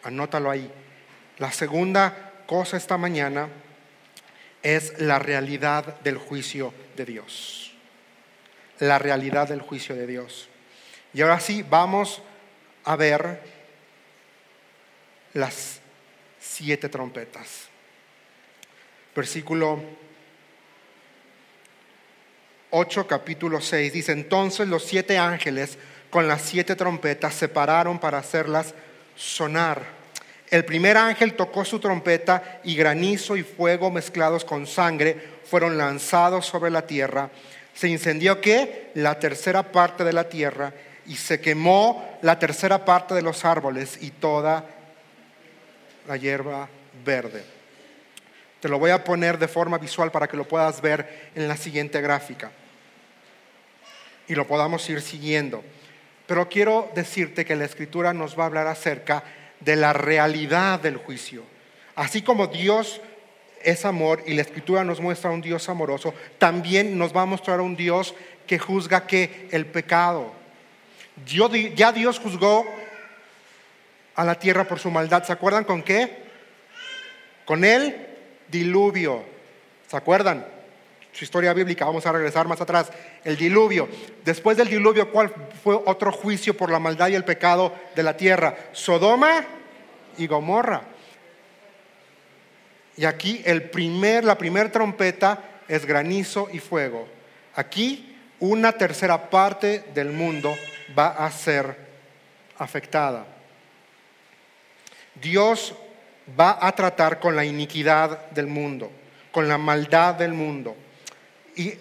Anótalo 0.04 0.52
ahí. 0.52 0.72
La 1.40 1.52
segunda 1.52 2.32
cosa 2.46 2.78
esta 2.78 2.98
mañana 2.98 3.50
es 4.62 5.00
la 5.00 5.18
realidad 5.18 6.00
del 6.02 6.18
juicio 6.18 6.74
de 6.96 7.06
Dios. 7.06 7.74
La 8.80 9.00
realidad 9.00 9.48
del 9.48 9.62
juicio 9.62 9.96
de 9.96 10.06
Dios. 10.06 10.50
Y 11.16 11.22
ahora 11.22 11.40
sí, 11.40 11.64
vamos 11.64 12.22
a 12.84 12.98
ver 12.98 13.40
las 15.32 15.80
siete 16.42 16.90
trompetas. 16.90 17.70
Versículo 19.16 19.80
8, 22.72 23.08
capítulo 23.08 23.62
6, 23.62 23.94
dice, 23.94 24.12
entonces 24.12 24.68
los 24.68 24.84
siete 24.84 25.18
ángeles 25.18 25.78
con 26.10 26.28
las 26.28 26.42
siete 26.42 26.76
trompetas 26.76 27.34
se 27.34 27.48
pararon 27.48 27.98
para 27.98 28.18
hacerlas 28.18 28.74
sonar. 29.16 29.84
El 30.50 30.66
primer 30.66 30.98
ángel 30.98 31.36
tocó 31.36 31.64
su 31.64 31.80
trompeta 31.80 32.60
y 32.66 32.76
granizo 32.76 33.38
y 33.38 33.44
fuego 33.44 33.90
mezclados 33.90 34.44
con 34.44 34.68
sangre 34.68 35.18
fueron 35.46 35.78
lanzados 35.78 36.46
sobre 36.46 36.72
la 36.72 36.86
tierra. 36.86 37.30
Se 37.74 37.88
incendió 37.88 38.42
qué? 38.42 38.92
La 38.96 39.18
tercera 39.18 39.72
parte 39.72 40.04
de 40.04 40.12
la 40.12 40.28
tierra 40.28 40.74
y 41.06 41.16
se 41.16 41.40
quemó 41.40 42.18
la 42.22 42.40
tercera 42.40 42.86
parte 42.86 43.14
de 43.14 43.22
los 43.22 43.46
árboles 43.46 43.98
y 44.02 44.12
toda 44.12 44.66
la 46.08 46.18
hierba 46.18 46.68
verde. 47.04 47.44
Te 48.60 48.70
lo 48.70 48.80
voy 48.80 48.92
a 48.92 49.04
poner 49.04 49.38
de 49.38 49.48
forma 49.48 49.78
visual 49.78 50.12
para 50.12 50.28
que 50.28 50.38
lo 50.38 50.48
puedas 50.48 50.82
ver 50.82 51.30
en 51.36 51.48
la 51.48 51.58
siguiente 51.58 52.02
gráfica 52.02 52.52
y 54.28 54.36
lo 54.36 54.48
podamos 54.48 54.90
ir 54.90 55.02
siguiendo. 55.02 55.64
Pero 56.28 56.50
quiero 56.50 56.92
decirte 56.96 57.46
que 57.46 57.56
la 57.56 57.66
escritura 57.66 58.14
nos 58.14 58.38
va 58.38 58.44
a 58.44 58.48
hablar 58.48 58.68
acerca 58.68 59.24
de 59.60 59.76
la 59.76 59.94
realidad 59.94 60.80
del 60.80 60.98
juicio. 60.98 61.44
Así 61.96 62.22
como 62.22 62.48
Dios 62.48 63.02
es 63.64 63.86
amor 63.86 64.24
y 64.26 64.34
la 64.34 64.42
escritura 64.42 64.84
nos 64.84 65.00
muestra 65.00 65.32
un 65.32 65.42
Dios 65.42 65.70
amoroso, 65.70 66.14
también 66.38 66.98
nos 66.98 67.16
va 67.16 67.22
a 67.22 67.28
mostrar 67.28 67.62
un 67.62 67.76
Dios 67.76 68.16
que 68.48 68.60
juzga 68.60 69.08
que 69.08 69.48
el 69.52 69.66
pecado. 69.66 70.34
Ya 71.24 71.92
Dios 71.92 72.20
juzgó 72.20 72.66
a 74.16 74.24
la 74.24 74.36
tierra 74.36 74.66
por 74.66 74.80
su 74.80 74.92
maldad. 74.92 75.24
¿Se 75.24 75.32
acuerdan 75.34 75.64
con 75.64 75.84
qué? 75.84 76.26
Con 77.46 77.64
el 77.64 78.08
diluvio. 78.50 79.24
¿Se 79.88 79.96
acuerdan? 79.96 80.56
su 81.16 81.24
historia 81.24 81.54
bíblica, 81.54 81.86
vamos 81.86 82.06
a 82.06 82.12
regresar 82.12 82.46
más 82.46 82.60
atrás, 82.60 82.92
el 83.24 83.38
diluvio. 83.38 83.88
Después 84.26 84.58
del 84.58 84.68
diluvio, 84.68 85.12
¿cuál 85.12 85.34
fue 85.64 85.74
otro 85.86 86.12
juicio 86.12 86.58
por 86.58 86.70
la 86.70 86.78
maldad 86.78 87.08
y 87.08 87.16
el 87.16 87.24
pecado 87.24 87.74
de 87.96 88.04
la 88.04 88.18
tierra? 88.18 88.58
Sodoma 88.74 89.46
y 90.18 90.28
Gomorra. 90.28 90.82
Y 92.98 93.06
aquí 93.06 93.42
el 93.46 93.70
primer, 93.70 94.26
la 94.26 94.38
primera 94.38 94.70
trompeta 94.70 95.62
es 95.70 95.86
granizo 95.86 96.50
y 96.52 96.60
fuego. 96.60 97.08
Aquí 97.56 98.18
una 98.42 98.74
tercera 98.74 99.30
parte 99.30 99.86
del 99.94 100.12
mundo 100.12 100.54
va 100.98 101.10
a 101.10 101.32
ser 101.32 101.76
afectada. 102.58 103.26
Dios 105.22 105.74
va 106.40 106.58
a 106.62 106.72
tratar 106.74 107.20
con 107.20 107.36
la 107.36 107.46
iniquidad 107.46 108.30
del 108.32 108.48
mundo, 108.48 108.92
con 109.32 109.48
la 109.48 109.58
maldad 109.58 110.16
del 110.16 110.34
mundo. 110.34 110.76
Y 111.56 111.74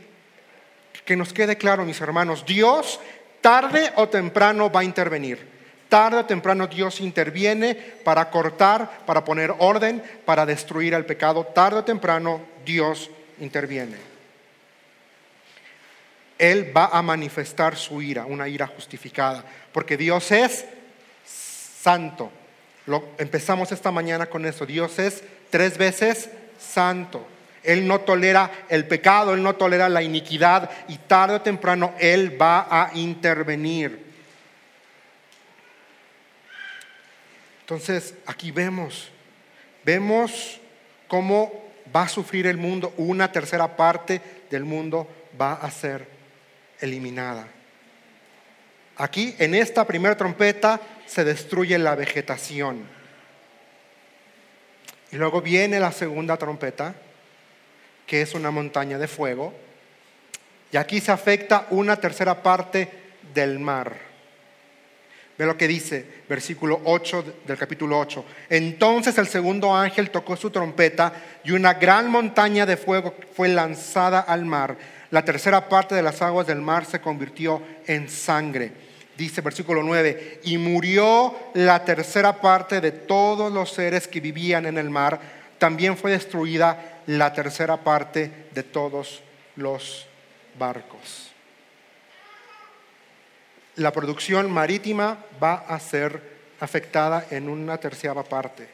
que 1.05 1.17
nos 1.17 1.33
quede 1.33 1.57
claro, 1.57 1.85
mis 1.85 2.01
hermanos, 2.01 2.45
Dios 2.47 3.01
tarde 3.41 3.93
o 3.97 4.09
temprano 4.09 4.71
va 4.71 4.81
a 4.81 4.85
intervenir. 4.85 5.55
Tarde 5.89 6.19
o 6.19 6.25
temprano 6.25 6.67
Dios 6.67 7.01
interviene 7.01 7.75
para 7.75 8.31
cortar, 8.31 9.05
para 9.07 9.25
poner 9.25 9.55
orden, 9.59 10.03
para 10.25 10.47
destruir 10.47 10.95
el 10.95 11.05
pecado. 11.05 11.45
Tarde 11.45 11.81
o 11.81 11.85
temprano 11.85 12.41
Dios 12.65 13.11
interviene. 13.39 14.14
Él 16.39 16.77
va 16.77 16.87
a 16.87 17.03
manifestar 17.03 17.77
su 17.77 18.03
ira, 18.03 18.27
una 18.27 18.49
ira 18.49 18.67
justificada, 18.67 19.45
porque 19.73 19.97
Dios 19.97 20.33
es 20.33 20.65
santo. 21.25 22.31
Lo, 22.87 23.11
empezamos 23.19 23.73
esta 23.73 23.91
mañana 23.91 24.27
con 24.27 24.45
eso. 24.45 24.67
Dios 24.67 24.99
es 24.99 25.23
tres 25.51 25.79
veces 25.79 26.31
santo. 26.59 27.27
Él 27.63 27.87
no 27.87 28.01
tolera 28.01 28.51
el 28.69 28.87
pecado, 28.87 29.35
Él 29.35 29.43
no 29.43 29.55
tolera 29.57 29.89
la 29.89 30.03
iniquidad 30.03 30.71
y 30.89 30.99
tarde 30.99 31.37
o 31.37 31.41
temprano 31.41 31.95
Él 31.99 32.41
va 32.41 32.67
a 32.71 32.91
intervenir. 32.95 34.05
Entonces, 37.61 38.15
aquí 38.27 38.51
vemos, 38.51 39.11
vemos 39.85 40.61
cómo 41.09 41.65
va 41.95 42.03
a 42.03 42.09
sufrir 42.09 42.47
el 42.47 42.59
mundo, 42.59 42.93
una 42.99 43.33
tercera 43.33 43.75
parte 43.77 44.21
del 44.51 44.65
mundo 44.65 45.09
va 45.41 45.55
a 45.55 45.71
ser 45.71 46.14
eliminada. 46.85 47.49
Aquí, 48.97 49.35
en 49.39 49.55
esta 49.55 49.85
primera 49.87 50.17
trompeta, 50.17 50.81
se 51.07 51.25
destruye 51.25 51.77
la 51.79 51.95
vegetación. 51.97 52.87
Y 55.11 55.17
luego 55.17 55.41
viene 55.41 55.81
la 55.81 55.93
segunda 55.93 56.37
trompeta 56.37 56.95
que 58.07 58.23
es 58.23 58.35
una 58.35 58.51
montaña 58.51 58.99
de 58.99 59.09
fuego. 59.09 59.53
Y 60.71 60.77
aquí 60.77 61.01
se 61.01 61.13
afecta 61.13 61.67
una 61.71 61.97
tercera 61.97 62.43
parte 62.43 62.89
del 63.33 63.59
mar. 63.59 63.97
Ve 65.37 65.47
lo 65.47 65.57
que 65.57 65.67
dice 65.67 66.23
versículo 66.29 66.81
8 66.85 67.41
del 67.47 67.59
capítulo 67.59 67.99
8. 67.99 68.25
Entonces 68.51 69.19
el 69.19 69.27
segundo 69.27 69.75
ángel 69.75 70.11
tocó 70.11 70.37
su 70.37 70.51
trompeta 70.51 71.13
y 71.43 71.51
una 71.51 71.75
gran 71.75 72.09
montaña 72.09 72.67
de 72.67 72.77
fuego 72.77 73.15
fue 73.35 73.49
lanzada 73.49 74.21
al 74.21 74.45
mar. 74.45 74.77
La 75.15 75.25
tercera 75.25 75.69
parte 75.69 75.95
de 75.95 76.03
las 76.03 76.21
aguas 76.23 76.45
del 76.45 76.61
mar 76.61 76.87
se 76.87 77.01
convirtió 77.01 77.63
en 77.87 78.09
sangre. 78.09 78.73
Dice 79.17 79.43
versículo 79.43 79.81
9, 79.81 80.41
y 80.43 80.59
murió 80.59 81.33
la 81.55 81.85
tercera 81.85 82.41
parte 82.41 82.81
de 82.81 82.91
todos 82.91 83.53
los 83.53 83.71
seres 83.71 84.09
que 84.09 84.19
vivían 84.19 84.67
en 84.67 84.77
el 84.77 84.91
mar. 84.91 85.21
También 85.57 85.97
fue 85.97 86.11
destruida 86.11 87.03
la 87.07 87.33
tercera 87.33 87.77
parte 87.77 88.49
de 88.53 88.65
todos 88.65 89.23
los 89.55 90.05
barcos. 90.59 91.31
La 93.77 93.93
producción 93.93 94.51
marítima 94.51 95.19
va 95.41 95.65
a 95.69 95.79
ser 95.79 96.21
afectada 96.59 97.25
en 97.31 97.49
una 97.49 97.79
tercera 97.79 98.25
parte. 98.25 98.67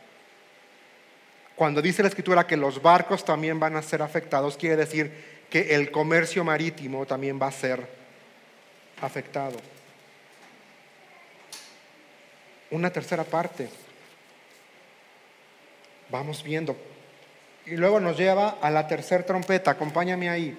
Cuando 1.55 1.83
dice 1.83 2.01
la 2.01 2.09
escritura 2.09 2.47
que 2.47 2.57
los 2.57 2.81
barcos 2.81 3.27
también 3.27 3.61
van 3.61 3.77
a 3.77 3.83
ser 3.83 4.01
afectados, 4.01 4.57
quiere 4.57 4.77
decir 4.77 5.40
que 5.51 5.75
el 5.75 5.91
comercio 5.91 6.45
marítimo 6.45 7.05
también 7.05 7.41
va 7.43 7.49
a 7.49 7.53
ser 7.53 7.87
afectado. 9.03 9.59
Una 12.71 12.91
tercera 12.91 13.25
parte. 13.25 13.69
Vamos 16.09 16.43
viendo. 16.43 16.77
Y 17.67 17.77
luego 17.77 17.99
nos 17.99 18.17
lleva 18.17 18.59
a 18.63 18.71
la 18.71 18.87
tercera 18.87 19.27
trompeta. 19.27 19.73
Acompáñame 19.73 20.31
ahí. 20.31 20.57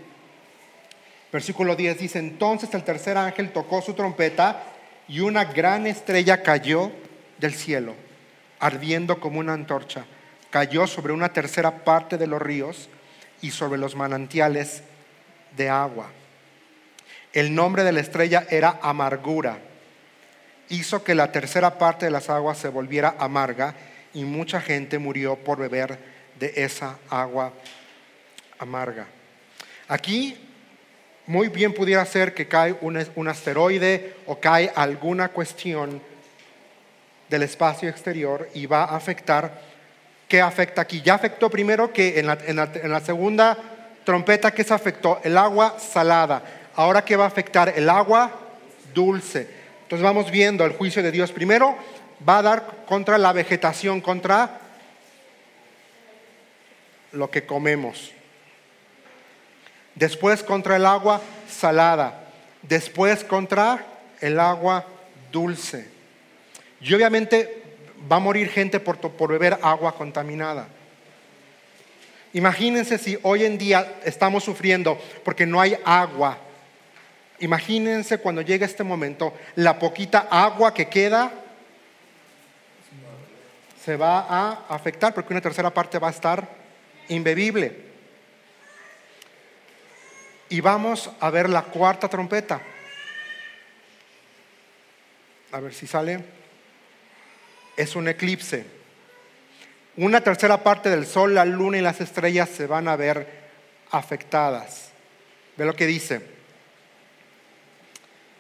Versículo 1.32 1.78
10 1.78 1.98
dice, 1.98 2.20
entonces 2.20 2.74
el 2.74 2.84
tercer 2.84 3.18
ángel 3.18 3.54
tocó 3.54 3.82
su 3.82 3.94
trompeta 3.94 4.64
y 5.08 5.22
una 5.22 5.46
gran 5.46 5.88
estrella 5.88 6.44
cayó 6.44 6.92
del 7.38 7.54
cielo, 7.54 7.96
ardiendo 8.60 9.22
como 9.22 9.40
una 9.40 9.54
antorcha. 9.54 10.06
Cayó 10.50 10.86
sobre 10.88 11.14
una 11.14 11.32
tercera 11.32 11.86
parte 11.86 12.18
de 12.18 12.28
los 12.28 12.42
ríos 12.42 12.90
y 13.42 13.52
sobre 13.52 13.80
los 13.80 13.96
manantiales 13.96 14.84
de 15.56 15.70
agua. 15.70 16.12
El 17.34 17.56
nombre 17.56 17.84
de 17.84 17.92
la 17.92 18.02
estrella 18.02 18.46
era 18.50 18.80
amargura. 18.82 19.58
Hizo 20.70 21.04
que 21.04 21.16
la 21.16 21.32
tercera 21.32 21.78
parte 21.78 22.06
de 22.06 22.12
las 22.12 22.30
aguas 22.30 22.58
se 22.58 22.70
volviera 22.70 23.16
amarga 23.20 23.76
y 24.14 24.24
mucha 24.24 24.62
gente 24.62 25.00
murió 25.00 25.36
por 25.36 25.58
beber 25.58 25.98
de 26.40 26.54
esa 26.56 26.98
agua 27.10 27.54
amarga. 28.60 29.08
Aquí 29.88 30.38
muy 31.28 31.50
bien 31.50 31.74
pudiera 31.74 32.06
ser 32.06 32.34
que 32.34 32.48
cae 32.48 32.76
un, 32.82 33.28
asteroide 33.28 34.16
o 34.26 34.40
cae 34.40 34.72
alguna 34.76 35.30
cuestión 35.30 36.02
del 37.30 37.44
espacio 37.44 37.88
exterior 37.88 38.50
y 38.54 38.66
va 38.66 38.84
a 38.84 38.96
afectar. 38.96 39.71
¿Qué 40.32 40.40
afecta 40.40 40.84
aquí? 40.84 41.02
Ya 41.02 41.16
afectó 41.16 41.50
primero 41.50 41.92
que 41.92 42.18
en 42.18 42.26
la, 42.26 43.02
segunda 43.02 43.58
trompeta, 44.06 44.54
¿qué 44.54 44.64
se 44.64 44.74
afectó? 44.74 45.20
El 45.26 45.38
agua 45.38 45.78
salada. 45.78 46.42
Ahora, 46.74 47.04
¿qué 47.04 47.18
va 47.18 47.26
a 47.26 47.28
afectar? 47.28 47.74
El 47.76 47.90
agua 47.90 48.32
dulce. 48.94 49.50
Entonces 49.84 50.02
vamos 50.02 50.32
viendo 50.32 50.64
el 50.64 50.72
juicio 50.72 51.04
de 51.04 51.12
Dios. 51.12 51.34
Primero 51.34 51.76
va 52.28 52.38
a 52.38 52.42
dar 52.44 52.66
contra 52.86 53.18
la 53.18 53.34
vegetación, 53.34 54.00
contra 54.00 54.62
lo 57.12 57.30
que 57.30 57.46
comemos. 57.46 58.14
Después 59.96 60.44
contra 60.44 60.78
el 60.78 60.86
agua 60.86 61.20
salada. 61.50 62.24
Después 62.62 63.26
contra 63.26 63.86
el 64.22 64.40
agua 64.40 64.86
dulce. 65.30 65.90
Y 66.80 66.94
obviamente 66.94 67.61
va 68.10 68.18
a 68.18 68.20
morir 68.20 68.50
gente 68.50 68.80
por, 68.80 69.28
beber 69.28 69.58
agua 69.62 69.94
contaminada. 69.96 70.68
Imagínense 72.34 72.98
si 72.98 73.18
hoy 73.24 73.44
en 73.44 73.58
día 73.58 74.00
estamos 74.06 74.44
sufriendo 74.44 74.98
porque 75.24 75.46
no 75.46 75.60
hay 75.60 75.78
agua. 75.84 76.38
Imagínense 77.40 78.20
cuando 78.20 78.42
llegue 78.42 78.66
este 78.66 78.84
momento, 78.84 79.34
la 79.56 79.78
poquita 79.80 80.28
agua 80.30 80.74
que 80.74 80.88
queda 80.88 81.32
se 83.84 83.98
va 83.98 84.20
a 84.30 84.66
afectar 84.70 85.14
porque 85.14 85.34
una 85.34 85.42
tercera 85.42 85.74
parte 85.74 86.00
va 86.00 86.08
a 86.08 86.12
estar 86.12 86.48
imbebible. 87.10 87.92
Y 90.50 90.62
vamos 90.62 91.10
a 91.20 91.30
ver 91.30 91.50
la 91.50 91.64
cuarta 91.64 92.08
trompeta. 92.08 92.62
A 95.52 95.60
ver 95.60 95.74
si 95.74 95.88
sale. 95.88 96.41
Es 97.82 97.96
un 97.96 98.08
eclipse. 98.08 98.66
Una 99.98 100.22
tercera 100.22 100.64
parte 100.64 100.90
del 100.90 101.06
sol, 101.06 101.34
la 101.34 101.46
luna 101.46 101.78
y 101.78 101.82
las 101.82 102.00
estrellas 102.00 102.50
se 102.50 102.68
van 102.68 102.88
a 102.88 102.96
ver 102.96 103.28
afectadas. 103.92 104.90
Ve 105.58 105.66
lo 105.66 105.76
que 105.76 105.86
dice. 105.86 106.22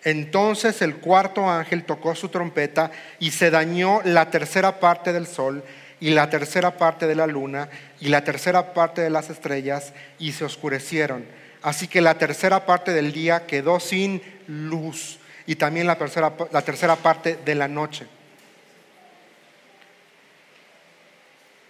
Entonces 0.04 0.82
el 0.82 0.98
cuarto 0.98 1.50
ángel 1.50 1.84
tocó 1.84 2.16
su 2.16 2.30
trompeta 2.30 2.92
y 3.20 3.32
se 3.32 3.52
dañó 3.52 4.02
la 4.04 4.30
tercera 4.30 4.80
parte 4.80 5.14
del 5.14 5.28
sol 5.28 5.64
y 6.00 6.12
la 6.12 6.30
tercera 6.30 6.78
parte 6.78 7.06
de 7.08 7.16
la 7.16 7.28
luna 7.28 7.70
y 8.00 8.10
la 8.10 8.24
tercera 8.24 8.74
parte 8.74 9.02
de 9.02 9.10
las 9.10 9.30
estrellas 9.30 9.94
y 10.18 10.32
se 10.32 10.46
oscurecieron 10.46 11.26
Así 11.62 11.88
que 11.88 12.02
la 12.02 12.18
tercera 12.18 12.66
parte 12.66 12.92
del 12.92 13.12
día 13.12 13.46
quedó 13.46 13.80
sin 13.80 14.22
luz 14.48 15.20
y 15.46 15.56
también 15.56 15.86
la 15.86 15.98
tercera, 15.98 16.34
la 16.52 16.62
tercera 16.64 16.96
parte 16.96 17.38
de 17.46 17.56
la 17.56 17.68
noche. 17.68 18.08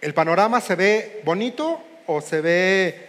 ¿El 0.02 0.14
panorama 0.14 0.60
se 0.60 0.74
ve 0.74 1.22
bonito 1.24 1.80
o 2.08 2.20
se 2.20 2.40
ve... 2.40 3.08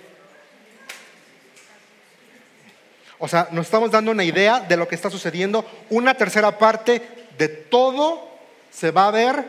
O 3.17 3.27
sea, 3.27 3.47
nos 3.51 3.65
estamos 3.65 3.89
dando 3.89 4.11
una 4.11 4.23
idea 4.23 4.59
de 4.59 4.77
lo 4.77 4.87
que 4.87 4.93
está 4.93 5.09
sucediendo. 5.09 5.65
Una 5.89 6.13
tercera 6.13 6.59
parte 6.59 7.01
de 7.35 7.47
todo 7.47 8.29
se 8.71 8.91
va 8.91 9.07
a 9.07 9.11
ver 9.11 9.43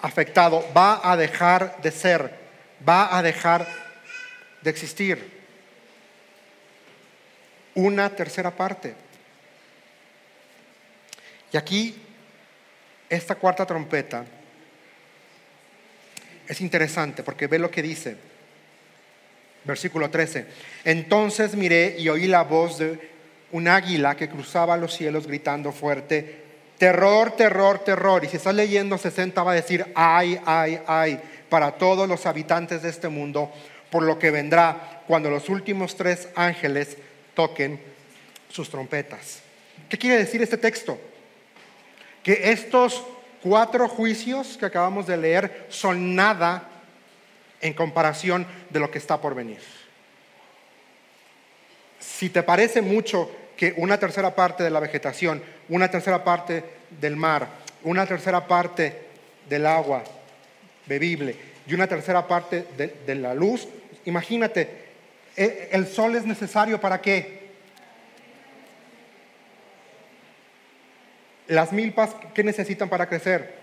afectado, 0.00 0.64
va 0.76 1.00
a 1.08 1.16
dejar 1.16 1.80
de 1.80 1.92
ser, 1.92 2.34
va 2.86 3.16
a 3.16 3.22
dejar 3.22 3.64
de 4.60 4.70
existir 4.70 5.40
una 7.76 8.10
tercera 8.10 8.50
parte. 8.50 8.96
Y 11.52 11.56
aquí, 11.56 11.94
esta 13.08 13.36
cuarta 13.36 13.64
trompeta 13.64 14.24
es 16.48 16.60
interesante 16.60 17.22
porque 17.22 17.46
ve 17.46 17.58
lo 17.58 17.70
que 17.70 17.82
dice. 17.82 18.16
Versículo 19.64 20.10
13. 20.10 20.46
Entonces 20.84 21.54
miré 21.54 21.96
y 21.98 22.08
oí 22.08 22.26
la 22.26 22.42
voz 22.42 22.78
de 22.78 23.12
un 23.52 23.68
águila 23.68 24.16
que 24.16 24.28
cruzaba 24.28 24.76
los 24.76 24.94
cielos 24.94 25.26
gritando 25.26 25.72
fuerte, 25.72 26.42
terror, 26.78 27.36
terror, 27.36 27.78
terror. 27.80 28.24
Y 28.24 28.28
si 28.28 28.38
estás 28.38 28.54
leyendo 28.54 28.98
60 28.98 29.42
va 29.42 29.52
a 29.52 29.56
decir, 29.56 29.86
ay, 29.94 30.40
ay, 30.44 30.80
ay, 30.86 31.20
para 31.48 31.72
todos 31.72 32.08
los 32.08 32.26
habitantes 32.26 32.82
de 32.82 32.88
este 32.88 33.08
mundo, 33.08 33.52
por 33.90 34.02
lo 34.02 34.18
que 34.18 34.30
vendrá 34.30 35.02
cuando 35.06 35.30
los 35.30 35.48
últimos 35.48 35.96
tres 35.96 36.28
ángeles 36.34 36.96
toquen 37.34 37.78
sus 38.48 38.70
trompetas. 38.70 39.40
¿Qué 39.88 39.98
quiere 39.98 40.16
decir 40.16 40.42
este 40.42 40.56
texto? 40.56 40.98
Que 42.22 42.50
estos 42.50 43.04
cuatro 43.42 43.88
juicios 43.88 44.56
que 44.56 44.66
acabamos 44.66 45.06
de 45.06 45.16
leer 45.16 45.66
son 45.68 46.14
nada 46.14 46.68
en 47.60 47.74
comparación 47.74 48.46
de 48.70 48.80
lo 48.80 48.90
que 48.90 48.98
está 48.98 49.20
por 49.20 49.34
venir. 49.34 49.60
Si 51.98 52.30
te 52.30 52.42
parece 52.42 52.82
mucho 52.82 53.30
que 53.56 53.74
una 53.76 53.98
tercera 53.98 54.34
parte 54.34 54.64
de 54.64 54.70
la 54.70 54.80
vegetación, 54.80 55.42
una 55.68 55.90
tercera 55.90 56.24
parte 56.24 56.64
del 57.00 57.16
mar, 57.16 57.48
una 57.84 58.06
tercera 58.06 58.46
parte 58.46 59.06
del 59.48 59.66
agua 59.66 60.02
bebible 60.86 61.36
y 61.66 61.74
una 61.74 61.86
tercera 61.86 62.26
parte 62.26 62.66
de, 62.76 63.14
la 63.14 63.34
luz, 63.34 63.68
imagínate 64.04 64.82
eh, 65.36 65.70
¿El 65.72 65.86
sol 65.86 66.14
es 66.16 66.26
necesario 66.26 66.80
para 66.80 67.00
qué? 67.00 67.41
Las 71.48 71.72
milpas, 71.72 72.14
¿qué 72.34 72.44
necesitan 72.44 72.88
para 72.88 73.08
crecer? 73.08 73.54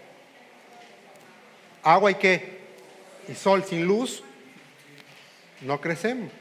Agua 1.83 2.11
y 2.11 2.15
qué? 2.15 2.59
Y 3.27 3.35
sol 3.35 3.63
sin 3.63 3.85
luz, 3.85 4.23
no 5.61 5.79
crecemos. 5.79 6.31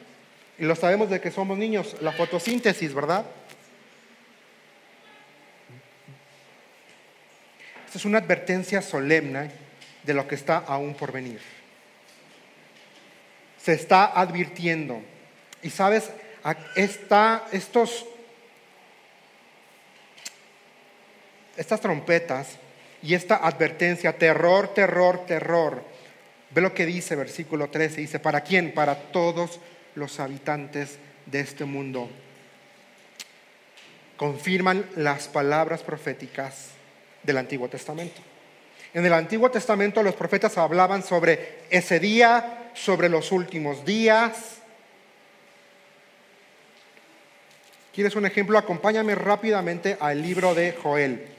Y 0.58 0.64
lo 0.64 0.74
sabemos 0.74 1.08
de 1.10 1.20
que 1.20 1.30
somos 1.30 1.56
niños, 1.56 1.96
la 2.00 2.12
fotosíntesis, 2.12 2.92
¿verdad? 2.92 3.24
Esta 7.86 7.98
es 7.98 8.04
una 8.04 8.18
advertencia 8.18 8.82
solemne 8.82 9.50
de 10.02 10.14
lo 10.14 10.26
que 10.26 10.34
está 10.34 10.58
aún 10.58 10.94
por 10.94 11.12
venir. 11.12 11.40
Se 13.62 13.72
está 13.72 14.06
advirtiendo 14.06 15.00
y 15.62 15.70
sabes, 15.70 16.10
está 16.74 17.46
estos, 17.52 18.04
estas 21.58 21.80
trompetas 21.80 22.56
y 23.02 23.14
esta 23.14 23.36
advertencia, 23.36 24.16
terror, 24.16 24.72
terror, 24.74 25.26
terror. 25.26 25.82
Ve 26.50 26.60
lo 26.60 26.72
que 26.72 26.86
dice 26.86 27.16
versículo 27.16 27.68
13, 27.68 28.00
dice, 28.00 28.18
¿para 28.18 28.40
quién? 28.40 28.72
Para 28.72 28.94
todos 28.94 29.60
los 29.94 30.18
habitantes 30.20 30.98
de 31.26 31.40
este 31.40 31.64
mundo. 31.64 32.08
Confirman 34.16 34.86
las 34.96 35.28
palabras 35.28 35.82
proféticas 35.82 36.70
del 37.22 37.36
Antiguo 37.36 37.68
Testamento. 37.68 38.22
En 38.94 39.04
el 39.04 39.12
Antiguo 39.12 39.50
Testamento 39.50 40.02
los 40.02 40.14
profetas 40.14 40.56
hablaban 40.56 41.02
sobre 41.02 41.58
ese 41.68 42.00
día, 42.00 42.70
sobre 42.74 43.08
los 43.08 43.32
últimos 43.32 43.84
días, 43.84 44.58
¿Quieres 47.98 48.14
un 48.14 48.26
ejemplo? 48.26 48.56
Acompáñame 48.56 49.16
rápidamente 49.16 49.96
al 49.98 50.22
libro 50.22 50.54
de 50.54 50.70
Joel. 50.70 51.37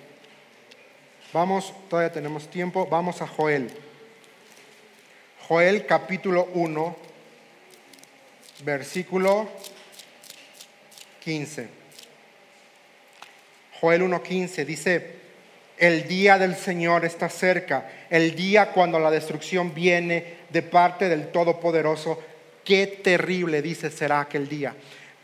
Vamos, 1.32 1.76
todavía 1.92 2.12
tenemos 2.12 2.50
tiempo, 2.50 2.88
vamos 2.88 3.22
a 3.22 3.28
Joel. 3.28 3.70
Joel 5.48 5.86
capítulo 5.86 6.48
1. 6.56 6.96
versículo 8.64 9.48
15. 11.24 11.68
Joel 13.80 14.02
1.15 14.02 14.66
dice, 14.66 15.20
el 15.78 16.08
día 16.08 16.40
del 16.40 16.56
Señor 16.56 17.06
está 17.06 17.30
cerca, 17.30 17.88
el 18.10 18.36
día 18.36 18.72
cuando 18.72 18.98
la 18.98 19.12
destrucción 19.12 19.76
viene 19.76 20.38
de 20.50 20.64
parte 20.64 21.10
del 21.10 21.28
Todopoderoso. 21.28 22.20
Qué 22.66 22.88
terrible, 22.88 23.62
dice, 23.62 23.92
será 23.92 24.22
aquel 24.22 24.50
día. 24.50 24.76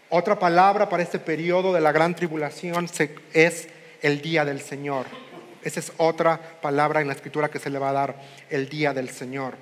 Otra 0.09 0.37
palabra 0.37 0.87
para 0.87 1.01
este 1.01 1.17
periodo 1.17 1.73
de 1.73 1.81
la 1.81 1.91
gran 1.91 2.15
tribulación 2.15 2.87
es 3.33 3.67
el 4.03 4.21
día 4.21 4.45
del 4.45 4.61
Señor. 4.61 5.24
Esa 5.65 5.79
es 5.79 5.91
otra 5.97 6.39
palabra 6.61 7.01
en 7.01 7.07
la 7.07 7.13
escritura 7.13 7.49
que 7.49 7.57
se 7.57 7.71
le 7.71 7.79
va 7.79 7.89
a 7.89 7.93
dar, 7.93 8.15
el 8.51 8.69
día 8.69 8.93
del 8.93 9.09
Señor. 9.09 9.55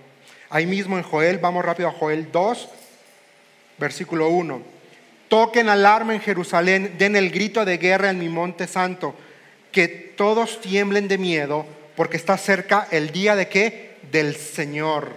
Ahí 0.49 0.65
mismo 0.65 0.97
en 0.97 1.03
Joel, 1.03 1.37
vamos 1.37 1.63
rápido 1.63 1.87
a 1.87 1.93
Joel 1.93 2.29
2, 2.29 2.69
versículo 3.77 4.27
1. 4.27 4.61
Toquen 5.29 5.69
alarma 5.69 6.13
en 6.13 6.19
Jerusalén, 6.19 6.95
den 6.99 7.15
el 7.15 7.31
grito 7.31 7.63
de 7.63 7.77
guerra 7.77 8.09
en 8.09 8.19
mi 8.19 8.27
monte 8.27 8.67
santo, 8.67 9.15
que 9.71 9.87
todos 9.87 10.59
tiemblen 10.59 11.07
de 11.07 11.17
miedo, 11.17 11.65
porque 11.95 12.17
está 12.17 12.37
cerca 12.37 12.85
el 12.91 13.11
día 13.11 13.37
de 13.37 13.47
qué? 13.47 13.95
Del 14.11 14.35
Señor. 14.35 15.07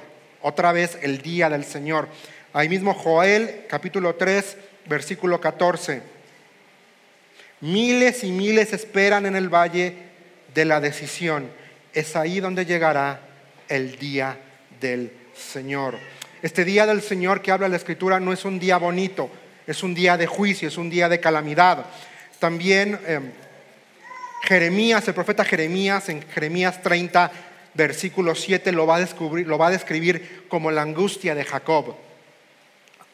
Otra 0.41 0.71
vez 0.71 0.97
el 1.03 1.21
día 1.21 1.51
del 1.51 1.65
Señor. 1.65 2.09
Ahí 2.53 2.69
mismo 2.69 2.95
Joel, 2.95 3.65
capítulo 3.69 4.15
3, 4.15 4.57
versículo 4.87 5.41
14. 5.41 6.01
Miles 7.61 8.23
y 8.23 8.31
miles 8.31 8.73
esperan 8.73 9.27
en 9.27 9.35
el 9.35 9.49
valle 9.49 10.06
de 10.57 10.65
la 10.65 10.81
decisión. 10.81 11.49
Es 11.93 12.17
ahí 12.17 12.41
donde 12.41 12.65
llegará 12.65 13.21
el 13.69 13.97
día 13.99 14.39
del 14.81 15.13
Señor. 15.37 15.97
Este 16.43 16.65
día 16.65 16.87
del 16.87 17.03
Señor 17.03 17.43
que 17.43 17.53
habla 17.53 17.69
la 17.69 17.77
Escritura 17.77 18.19
no 18.19 18.33
es 18.33 18.45
un 18.47 18.59
día 18.59 18.79
bonito, 18.79 19.31
es 19.67 19.83
un 19.83 19.95
día 19.95 20.17
de 20.17 20.27
juicio, 20.27 20.69
es 20.69 20.79
un 20.79 20.89
día 20.89 21.11
de 21.11 21.21
calamidad. 21.21 21.85
También 22.39 22.99
em, 23.07 23.33
Jeremías, 24.45 25.07
el 25.07 25.15
profeta 25.15 25.45
Jeremías, 25.45 26.09
en 26.09 26.23
Jeremías 26.23 26.83
30, 26.83 27.31
versículo 27.75 28.35
7, 28.35 28.73
lo 28.73 28.87
va, 28.87 28.97
a 28.97 29.01
descubrir, 29.01 29.47
lo 29.47 29.59
va 29.59 29.67
a 29.67 29.73
describir 29.73 30.47
como 30.49 30.71
la 30.71 30.83
angustia 30.83 31.35
de 31.35 31.45
Jacob. 31.45 31.97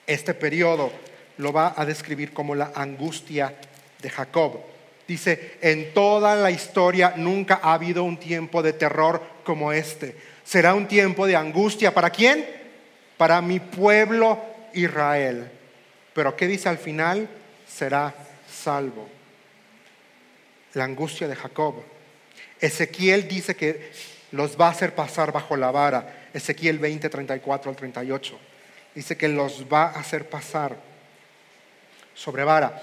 Este 0.06 0.32
periodo 0.32 0.92
lo 1.38 1.52
va 1.52 1.74
a 1.76 1.84
describir 1.84 2.32
como 2.32 2.54
la 2.54 2.70
angustia 2.74 3.52
de 4.00 4.10
Jacob. 4.10 4.71
Dice, 5.06 5.58
en 5.60 5.92
toda 5.92 6.36
la 6.36 6.50
historia 6.50 7.14
nunca 7.16 7.60
ha 7.62 7.74
habido 7.74 8.04
un 8.04 8.18
tiempo 8.18 8.62
de 8.62 8.72
terror 8.72 9.22
como 9.44 9.72
este. 9.72 10.16
Será 10.44 10.74
un 10.74 10.86
tiempo 10.86 11.26
de 11.26 11.36
angustia. 11.36 11.92
¿Para 11.92 12.10
quién? 12.10 12.46
Para 13.16 13.40
mi 13.40 13.60
pueblo 13.60 14.40
Israel. 14.74 15.50
Pero 16.14 16.36
¿qué 16.36 16.46
dice 16.46 16.68
al 16.68 16.78
final? 16.78 17.28
Será 17.66 18.14
salvo. 18.50 19.08
La 20.74 20.84
angustia 20.84 21.28
de 21.28 21.36
Jacob. 21.36 21.82
Ezequiel 22.60 23.26
dice 23.26 23.56
que 23.56 23.90
los 24.30 24.58
va 24.58 24.68
a 24.68 24.70
hacer 24.70 24.94
pasar 24.94 25.32
bajo 25.32 25.56
la 25.56 25.70
vara. 25.70 26.28
Ezequiel 26.32 26.78
20, 26.78 27.08
34 27.08 27.70
al 27.70 27.76
38. 27.76 28.38
Dice 28.94 29.16
que 29.16 29.28
los 29.28 29.66
va 29.70 29.84
a 29.84 30.00
hacer 30.00 30.28
pasar 30.28 30.76
sobre 32.14 32.44
vara. 32.44 32.82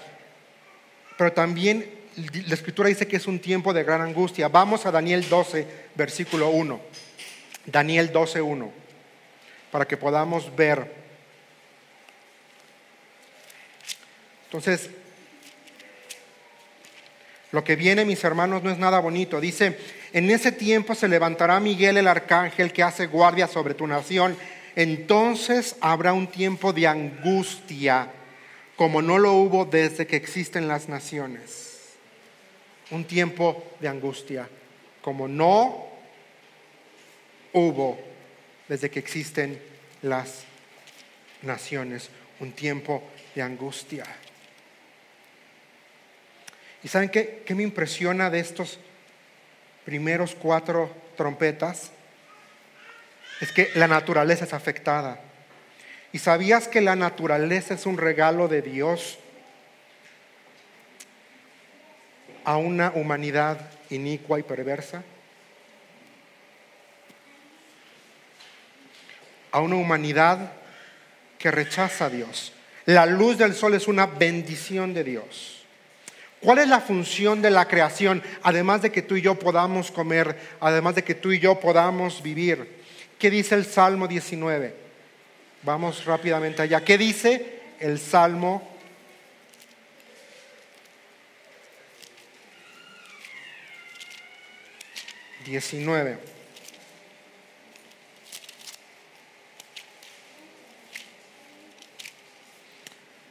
Pero 1.18 1.34
también 1.34 1.99
la 2.48 2.54
escritura 2.54 2.90
dice 2.90 3.08
que 3.08 3.18
es 3.18 3.28
un 3.28 3.40
tiempo 3.40 3.74
de 3.74 3.84
gran 3.84 4.02
angustia. 4.02 4.48
Vamos 4.48 4.86
a 4.86 4.92
Daniel 4.92 5.28
12, 5.28 5.68
versículo 5.96 6.50
1. 6.50 6.80
Daniel 7.66 8.12
12, 8.12 8.42
1. 8.42 8.72
Para 9.72 9.86
que 9.86 9.98
podamos 9.98 10.56
ver 10.56 11.00
Entonces, 14.50 14.90
lo 17.52 17.64
que 17.64 17.76
viene, 17.76 18.04
mis 18.04 18.24
hermanos, 18.24 18.64
no 18.64 18.72
es 18.72 18.80
nada 18.80 19.00
bonito. 19.00 19.40
Dice, 19.40 19.78
en 20.12 20.32
ese 20.32 20.52
tiempo 20.52 20.96
se 20.96 21.08
levantará 21.08 21.60
Miguel 21.60 21.98
el 21.98 22.08
arcángel 22.08 22.74
que 22.74 22.82
hace 22.82 23.06
guardia 23.06 23.48
sobre 23.48 23.76
tu 23.76 23.86
nación. 23.86 24.36
Entonces 24.76 25.76
habrá 25.82 26.14
un 26.14 26.26
tiempo 26.26 26.74
de 26.74 26.88
angustia 26.88 28.12
como 28.76 29.04
no 29.04 29.20
lo 29.20 29.34
hubo 29.34 29.66
desde 29.66 30.08
que 30.08 30.16
existen 30.16 30.68
las 30.68 30.90
naciones. 30.90 31.69
Un 32.92 33.06
tiempo 33.06 33.64
de 33.80 33.88
angustia 33.88 34.48
como 35.02 35.28
no 35.28 35.88
hubo 37.54 38.00
desde 38.68 38.90
que 38.90 39.00
existen 39.00 39.62
las 40.02 40.44
naciones. 41.42 42.10
Un 42.40 42.52
tiempo 42.54 43.04
de 43.36 43.42
angustia. 43.42 44.06
¿Y 46.84 46.88
saben 46.88 47.10
qué, 47.10 47.44
qué 47.46 47.56
me 47.56 47.64
impresiona 47.64 48.30
de 48.30 48.40
estos 48.40 48.80
primeros 49.86 50.36
cuatro 50.36 50.90
trompetas? 51.18 51.92
Es 53.42 53.52
que 53.52 53.72
la 53.76 53.88
naturaleza 53.88 54.46
es 54.46 54.54
afectada. 54.54 55.20
¿Y 56.12 56.20
sabías 56.20 56.68
que 56.68 56.82
la 56.82 56.96
naturaleza 56.96 57.74
es 57.74 57.86
un 57.86 57.98
regalo 57.98 58.48
de 58.48 58.62
Dios 58.62 59.20
a 62.44 62.58
una 62.58 62.92
humanidad 62.96 63.70
inicua 63.90 64.40
y 64.40 64.44
perversa? 64.44 65.04
A 69.52 69.60
una 69.62 69.76
humanidad 69.76 70.54
que 71.38 71.52
rechaza 71.52 72.06
a 72.06 72.10
Dios. 72.10 72.54
La 72.86 73.06
luz 73.06 73.38
del 73.38 73.54
sol 73.54 73.74
es 73.74 73.88
una 73.88 74.06
bendición 74.06 74.94
de 74.94 75.04
Dios. 75.04 75.66
¿Cuál 76.42 76.60
es 76.60 76.68
la 76.68 76.80
función 76.80 77.42
de 77.42 77.50
la 77.50 77.68
creación? 77.68 78.24
Además 78.44 78.82
de 78.82 78.92
que 78.92 79.02
tú 79.02 79.16
y 79.16 79.22
yo 79.22 79.36
podamos 79.36 79.92
comer, 79.92 80.38
además 80.60 80.96
de 80.96 81.04
que 81.04 81.16
tú 81.16 81.32
y 81.32 81.40
yo 81.40 81.60
podamos 81.60 82.24
vivir. 82.24 82.80
¿Qué 83.18 83.30
dice 83.30 83.56
el 83.56 83.66
Salmo 83.66 84.08
19? 84.08 84.74
Vamos 85.64 86.06
rápidamente 86.06 86.62
allá. 86.62 86.84
¿Qué 86.86 86.98
dice 86.98 87.60
el 87.80 88.00
Salmo 88.00 88.69
19? 95.50 96.18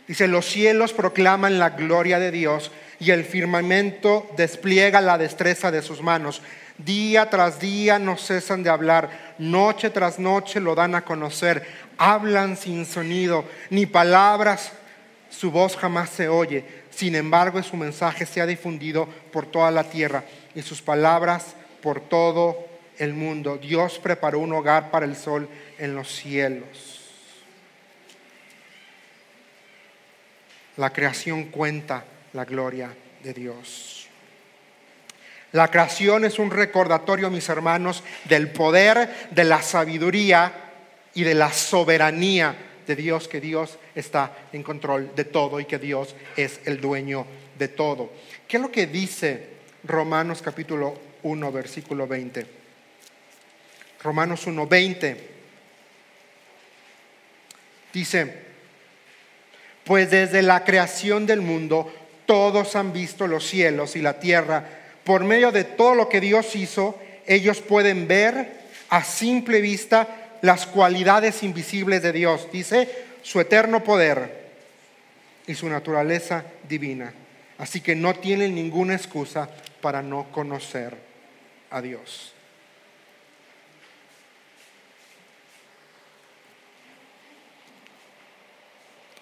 Dice, 0.09 0.27
los 0.27 0.47
cielos 0.47 0.93
proclaman 0.93 1.59
la 1.59 1.71
gloria 1.71 2.19
de 2.19 2.31
Dios 2.31 2.73
y 2.99 3.11
el 3.11 3.25
firmamento 3.25 4.29
despliega 4.37 5.01
la 5.01 5.19
destreza 5.19 5.71
de 5.71 5.83
sus 5.83 6.03
manos. 6.03 6.43
Día 6.79 7.29
tras 7.29 7.61
día 7.61 7.99
no 7.99 8.17
cesan 8.17 8.63
de 8.63 8.71
hablar, 8.71 9.35
noche 9.39 9.91
tras 9.91 10.19
noche 10.19 10.61
lo 10.61 10.75
dan 10.75 10.95
a 10.95 11.05
conocer, 11.05 11.67
hablan 11.99 12.57
sin 12.57 12.87
sonido, 12.87 13.45
ni 13.71 13.85
palabras, 13.87 14.73
su 15.29 15.51
voz 15.51 15.77
jamás 15.77 16.11
se 16.11 16.29
oye. 16.29 16.65
Sin 16.91 17.15
embargo, 17.15 17.63
su 17.63 17.77
mensaje 17.77 18.27
se 18.27 18.41
ha 18.41 18.47
difundido 18.47 19.07
por 19.31 19.47
toda 19.47 19.71
la 19.71 19.85
tierra 19.85 20.25
y 20.55 20.63
sus 20.63 20.81
palabras 20.81 21.55
por 21.83 22.01
todo 22.01 22.67
el 22.99 23.15
mundo. 23.15 23.59
Dios 23.59 23.99
preparó 23.99 24.41
un 24.41 24.53
hogar 24.53 24.91
para 24.91 25.07
el 25.07 25.17
sol 25.17 25.49
en 25.79 25.95
los 25.95 26.09
cielos. 26.15 26.99
La 30.77 30.91
creación 30.91 31.45
cuenta 31.47 32.05
la 32.33 32.45
gloria 32.45 32.95
de 33.23 33.35
Dios. 33.35 34.07
La 35.53 35.69
creación 35.71 36.25
es 36.25 36.39
un 36.39 36.51
recordatorio, 36.51 37.31
mis 37.31 37.49
hermanos, 37.49 38.05
del 38.29 38.51
poder, 38.51 39.29
de 39.31 39.45
la 39.45 39.63
sabiduría 39.63 40.53
y 41.15 41.25
de 41.25 41.35
la 41.35 41.51
soberanía 41.53 42.55
de 42.87 42.95
Dios, 42.95 43.29
que 43.29 43.41
Dios 43.41 43.79
está 43.95 44.37
en 44.53 44.63
control 44.63 45.13
de 45.17 45.25
todo 45.25 45.59
y 45.59 45.65
que 45.65 45.79
Dios 45.79 46.15
es 46.37 46.61
el 46.65 46.81
dueño 46.81 47.27
de 47.59 47.69
todo. 47.69 48.13
¿Qué 48.47 48.59
es 48.59 48.63
lo 48.63 48.71
que 48.71 48.87
dice 48.87 49.49
Romanos 49.85 50.43
capítulo 50.43 51.08
1, 51.23 51.53
versículo 51.53 52.07
20? 52.07 52.47
Romanos 54.03 54.47
1, 54.47 54.67
20. 54.67 55.17
Dice, 57.93 58.35
pues 59.85 60.11
desde 60.11 60.43
la 60.43 60.65
creación 60.65 61.27
del 61.27 61.41
mundo 61.41 61.93
todos 62.27 62.77
han 62.77 62.93
visto 62.93 63.27
los 63.27 63.47
cielos 63.47 63.97
y 63.97 64.03
la 64.03 64.21
tierra. 64.21 64.65
Por 65.03 65.25
medio 65.25 65.51
de 65.51 65.65
todo 65.65 65.95
lo 65.95 66.09
que 66.09 66.21
Dios 66.21 66.55
hizo, 66.55 66.99
ellos 67.27 67.61
pueden 67.61 68.07
ver 68.07 68.53
a 68.91 69.03
simple 69.03 69.61
vista 69.61 70.37
las 70.43 70.67
cualidades 70.67 71.43
invisibles 71.43 72.03
de 72.03 72.13
Dios. 72.13 72.49
Dice 72.53 73.07
su 73.23 73.41
eterno 73.41 73.83
poder 73.83 74.49
y 75.47 75.55
su 75.55 75.69
naturaleza 75.69 76.45
divina. 76.69 77.13
Así 77.57 77.81
que 77.81 77.97
no 77.97 78.15
tienen 78.15 78.55
ninguna 78.55 78.95
excusa 78.95 79.49
para 79.81 80.03
no 80.03 80.31
conocer 80.31 81.08
a 81.71 81.83
Dios. 81.83 82.33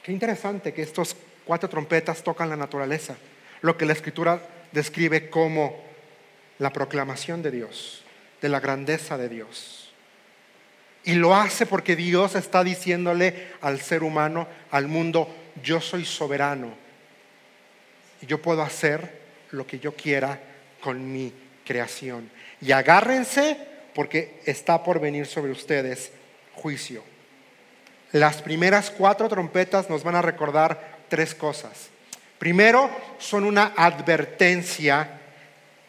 Qué 0.02 0.12
interesante 0.12 0.72
que 0.72 0.82
estos 0.82 1.16
cuatro 1.44 1.68
trompetas 1.68 2.22
tocan 2.22 2.48
la 2.48 2.56
naturaleza, 2.56 3.16
lo 3.62 3.76
que 3.76 3.86
la 3.86 3.92
escritura 3.92 4.40
describe 4.70 5.30
como 5.30 5.82
la 6.58 6.72
proclamación 6.72 7.42
de 7.42 7.50
Dios, 7.50 8.04
de 8.40 8.48
la 8.48 8.60
grandeza 8.60 9.18
de 9.18 9.28
Dios. 9.28 9.92
Y 11.04 11.14
lo 11.14 11.34
hace 11.34 11.66
porque 11.66 11.96
Dios 11.96 12.34
está 12.34 12.64
diciéndole 12.64 13.48
al 13.60 13.80
ser 13.80 14.02
humano, 14.02 14.48
al 14.70 14.88
mundo, 14.88 15.28
yo 15.62 15.80
soy 15.80 16.04
soberano. 16.04 16.74
Y 18.20 18.26
yo 18.26 18.42
puedo 18.42 18.62
hacer 18.62 19.22
lo 19.50 19.66
que 19.66 19.78
yo 19.78 19.94
quiera 19.94 20.40
con 20.80 21.12
mi 21.12 21.32
creación. 21.64 22.30
Y 22.66 22.72
agárrense 22.72 23.56
porque 23.94 24.40
está 24.44 24.82
por 24.82 24.98
venir 24.98 25.26
sobre 25.26 25.52
ustedes 25.52 26.10
juicio. 26.56 27.04
Las 28.10 28.42
primeras 28.42 28.90
cuatro 28.90 29.28
trompetas 29.28 29.88
nos 29.88 30.02
van 30.02 30.16
a 30.16 30.22
recordar 30.22 30.98
tres 31.08 31.32
cosas. 31.32 31.90
Primero, 32.40 32.90
son 33.18 33.44
una 33.44 33.72
advertencia 33.76 35.20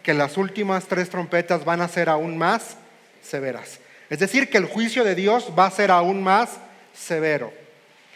que 0.04 0.14
las 0.14 0.38
últimas 0.38 0.86
tres 0.86 1.10
trompetas 1.10 1.66
van 1.66 1.82
a 1.82 1.88
ser 1.88 2.10
aún 2.10 2.38
más 2.38 2.78
severas. 3.24 3.80
Es 4.12 4.20
decir, 4.20 4.48
que 4.48 4.60
el 4.60 4.66
juicio 4.66 5.04
de 5.04 5.16
Dios 5.16 5.52
va 5.58 5.66
a 5.66 5.72
ser 5.72 5.90
aún 5.90 6.22
más 6.22 6.58
severo. 6.94 7.52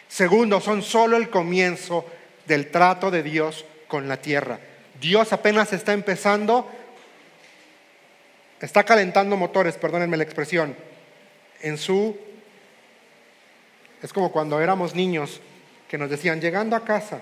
Segundo, 0.06 0.60
son 0.60 0.82
solo 0.82 1.16
el 1.16 1.30
comienzo 1.30 2.06
del 2.46 2.70
trato 2.70 3.10
de 3.10 3.24
Dios 3.24 3.64
con 3.88 4.08
la 4.08 4.18
tierra. 4.18 4.60
Dios 5.00 5.32
apenas 5.32 5.72
está 5.72 5.92
empezando, 5.92 6.70
está 8.66 8.84
calentando 8.84 9.36
motores, 9.36 9.76
perdónenme 9.76 10.16
la 10.16 10.24
expresión, 10.24 10.76
en 11.60 11.78
su... 11.78 12.16
Es 14.02 14.12
como 14.12 14.32
cuando 14.32 14.60
éramos 14.60 14.94
niños 14.94 15.40
que 15.88 15.98
nos 15.98 16.10
decían, 16.10 16.40
llegando 16.40 16.74
a 16.74 16.84
casa. 16.84 17.20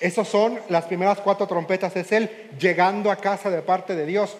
Esas 0.00 0.26
son 0.26 0.58
las 0.68 0.86
primeras 0.86 1.20
cuatro 1.20 1.46
trompetas, 1.46 1.94
es 1.94 2.10
Él 2.10 2.48
llegando 2.58 3.10
a 3.10 3.16
casa 3.16 3.50
de 3.50 3.60
parte 3.60 3.94
de 3.94 4.06
Dios. 4.06 4.36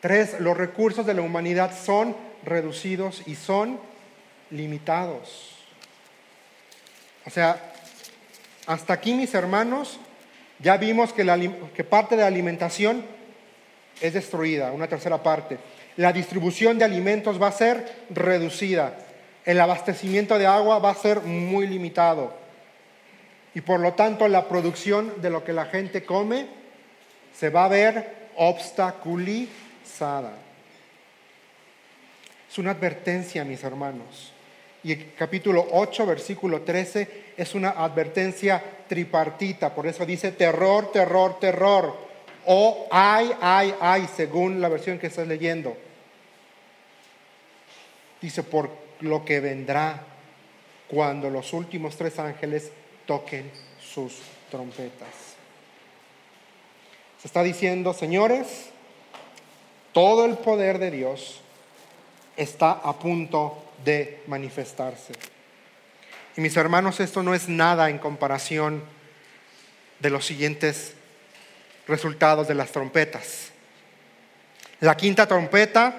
Tres, 0.00 0.38
los 0.38 0.56
recursos 0.56 1.06
de 1.06 1.14
la 1.14 1.22
humanidad 1.22 1.72
son 1.76 2.14
reducidos 2.44 3.22
y 3.26 3.34
son 3.34 3.80
limitados. 4.50 5.56
O 7.26 7.30
sea, 7.30 7.72
hasta 8.66 8.92
aquí 8.92 9.14
mis 9.14 9.34
hermanos, 9.34 9.98
ya 10.60 10.76
vimos 10.76 11.12
que, 11.12 11.24
parte 11.84 12.16
de 12.16 12.22
la 12.22 12.28
alimentación 12.28 13.04
es 14.00 14.12
destruida, 14.12 14.72
una 14.72 14.88
tercera 14.88 15.22
parte. 15.22 15.58
La 15.96 16.12
distribución 16.12 16.78
de 16.78 16.84
alimentos 16.84 17.40
va 17.40 17.48
a 17.48 17.52
ser 17.52 18.06
reducida. 18.10 18.98
El 19.44 19.60
abastecimiento 19.60 20.38
de 20.38 20.46
agua 20.46 20.78
va 20.78 20.90
a 20.90 20.94
ser 20.94 21.20
muy 21.20 21.66
limitado. 21.66 22.32
Y 23.54 23.60
por 23.60 23.80
lo 23.80 23.94
tanto 23.94 24.28
la 24.28 24.48
producción 24.48 25.20
de 25.20 25.30
lo 25.30 25.44
que 25.44 25.52
la 25.52 25.66
gente 25.66 26.04
come 26.04 26.46
se 27.34 27.50
va 27.50 27.64
a 27.64 27.68
ver 27.68 28.28
obstaculizada. 28.36 30.32
Es 32.50 32.58
una 32.58 32.72
advertencia, 32.72 33.44
mis 33.44 33.62
hermanos. 33.62 34.32
Y 34.84 34.92
el 34.92 35.14
capítulo 35.14 35.66
8, 35.72 36.06
versículo 36.06 36.62
13, 36.62 37.32
es 37.36 37.54
una 37.54 37.70
advertencia 37.70 38.62
tripartita. 38.88 39.74
Por 39.74 39.86
eso 39.86 40.06
dice 40.06 40.32
terror, 40.32 40.92
terror, 40.92 41.38
terror. 41.40 41.96
O 42.46 42.86
ay, 42.90 43.32
ay, 43.40 43.74
ay, 43.80 44.08
según 44.14 44.60
la 44.60 44.68
versión 44.68 44.98
que 44.98 45.08
estás 45.08 45.26
leyendo. 45.26 45.76
Dice, 48.20 48.42
por 48.42 48.70
lo 49.00 49.24
que 49.24 49.40
vendrá 49.40 50.02
cuando 50.88 51.28
los 51.28 51.52
últimos 51.52 51.96
tres 51.96 52.18
ángeles 52.18 52.70
toquen 53.06 53.50
sus 53.80 54.18
trompetas. 54.50 55.08
Se 57.20 57.26
está 57.26 57.42
diciendo, 57.42 57.92
señores, 57.92 58.70
todo 59.92 60.24
el 60.24 60.38
poder 60.38 60.78
de 60.78 60.90
Dios 60.90 61.40
está 62.36 62.72
a 62.72 62.98
punto 62.98 63.64
de 63.84 64.22
manifestarse. 64.26 65.12
Y 66.36 66.40
mis 66.40 66.56
hermanos, 66.56 67.00
esto 67.00 67.22
no 67.22 67.34
es 67.34 67.48
nada 67.48 67.90
en 67.90 67.98
comparación 67.98 68.82
de 70.00 70.10
los 70.10 70.24
siguientes 70.24 70.94
resultados 71.86 72.46
de 72.46 72.54
las 72.54 72.70
trompetas. 72.70 73.50
La 74.80 74.96
quinta 74.96 75.26
trompeta, 75.26 75.96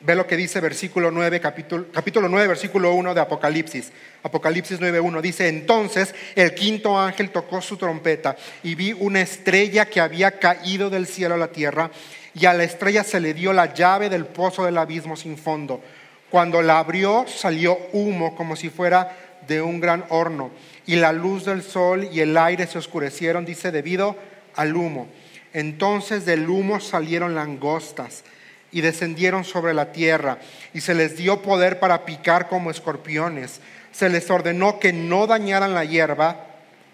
ve 0.00 0.14
lo 0.14 0.26
que 0.26 0.36
dice 0.36 0.60
versículo 0.60 1.10
9, 1.10 1.40
capítulo, 1.40 1.86
capítulo 1.92 2.28
9, 2.28 2.48
versículo 2.48 2.92
1 2.92 3.14
de 3.14 3.20
Apocalipsis. 3.20 3.90
Apocalipsis 4.22 4.80
9.1 4.80 5.20
dice, 5.20 5.48
entonces 5.48 6.14
el 6.34 6.54
quinto 6.54 6.98
ángel 6.98 7.30
tocó 7.30 7.62
su 7.62 7.76
trompeta 7.76 8.36
y 8.62 8.74
vi 8.74 8.92
una 8.92 9.20
estrella 9.20 9.86
que 9.86 10.00
había 10.00 10.32
caído 10.32 10.90
del 10.90 11.06
cielo 11.06 11.34
a 11.34 11.38
la 11.38 11.48
tierra 11.48 11.90
y 12.34 12.46
a 12.46 12.54
la 12.54 12.64
estrella 12.64 13.02
se 13.02 13.20
le 13.20 13.34
dio 13.34 13.52
la 13.52 13.72
llave 13.72 14.08
del 14.08 14.26
pozo 14.26 14.64
del 14.64 14.78
abismo 14.78 15.16
sin 15.16 15.38
fondo. 15.38 15.82
Cuando 16.30 16.60
la 16.62 16.78
abrió 16.78 17.24
salió 17.26 17.78
humo 17.92 18.36
como 18.36 18.54
si 18.54 18.68
fuera 18.68 19.16
de 19.46 19.62
un 19.62 19.80
gran 19.80 20.04
horno 20.10 20.50
y 20.86 20.96
la 20.96 21.12
luz 21.12 21.44
del 21.44 21.62
sol 21.62 22.08
y 22.12 22.20
el 22.20 22.36
aire 22.36 22.66
se 22.66 22.78
oscurecieron, 22.78 23.44
dice, 23.44 23.72
debido 23.72 24.16
al 24.54 24.76
humo. 24.76 25.08
Entonces 25.52 26.26
del 26.26 26.48
humo 26.48 26.80
salieron 26.80 27.34
langostas 27.34 28.24
y 28.70 28.82
descendieron 28.82 29.44
sobre 29.44 29.72
la 29.72 29.92
tierra 29.92 30.38
y 30.74 30.82
se 30.82 30.94
les 30.94 31.16
dio 31.16 31.40
poder 31.40 31.80
para 31.80 32.04
picar 32.04 32.48
como 32.48 32.70
escorpiones. 32.70 33.60
Se 33.92 34.10
les 34.10 34.30
ordenó 34.30 34.78
que 34.78 34.92
no 34.92 35.26
dañaran 35.26 35.72
la 35.72 35.84
hierba, 35.84 36.44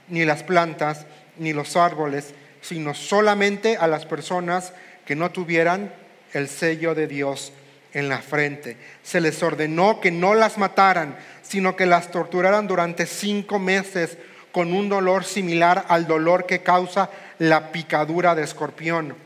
ni 0.08 0.24
las 0.24 0.44
plantas, 0.44 1.06
ni 1.38 1.52
los 1.52 1.76
árboles, 1.76 2.34
sino 2.60 2.94
solamente 2.94 3.76
a 3.76 3.88
las 3.88 4.06
personas 4.06 4.72
que 5.04 5.16
no 5.16 5.32
tuvieran 5.32 5.92
el 6.32 6.48
sello 6.48 6.94
de 6.94 7.08
Dios 7.08 7.52
en 7.94 8.08
la 8.08 8.18
frente. 8.18 8.76
Se 9.02 9.20
les 9.20 9.42
ordenó 9.42 10.00
que 10.00 10.10
no 10.10 10.34
las 10.34 10.58
mataran, 10.58 11.16
sino 11.42 11.76
que 11.76 11.86
las 11.86 12.10
torturaran 12.10 12.66
durante 12.66 13.06
cinco 13.06 13.58
meses 13.58 14.18
con 14.52 14.72
un 14.72 14.88
dolor 14.88 15.24
similar 15.24 15.86
al 15.88 16.06
dolor 16.06 16.46
que 16.46 16.62
causa 16.62 17.10
la 17.38 17.72
picadura 17.72 18.34
de 18.34 18.42
escorpión. 18.42 19.16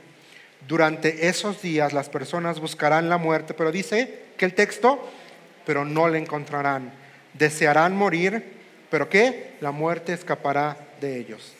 Durante 0.66 1.28
esos 1.28 1.62
días 1.62 1.92
las 1.92 2.08
personas 2.08 2.60
buscarán 2.60 3.08
la 3.08 3.18
muerte, 3.18 3.54
pero 3.54 3.72
dice 3.72 4.26
que 4.36 4.44
el 4.44 4.54
texto, 4.54 5.10
pero 5.66 5.84
no 5.84 6.08
la 6.08 6.18
encontrarán. 6.18 6.92
Desearán 7.34 7.96
morir, 7.96 8.58
pero 8.90 9.08
que 9.08 9.56
la 9.60 9.70
muerte 9.70 10.12
escapará 10.12 10.76
de 11.00 11.18
ellos. 11.18 11.54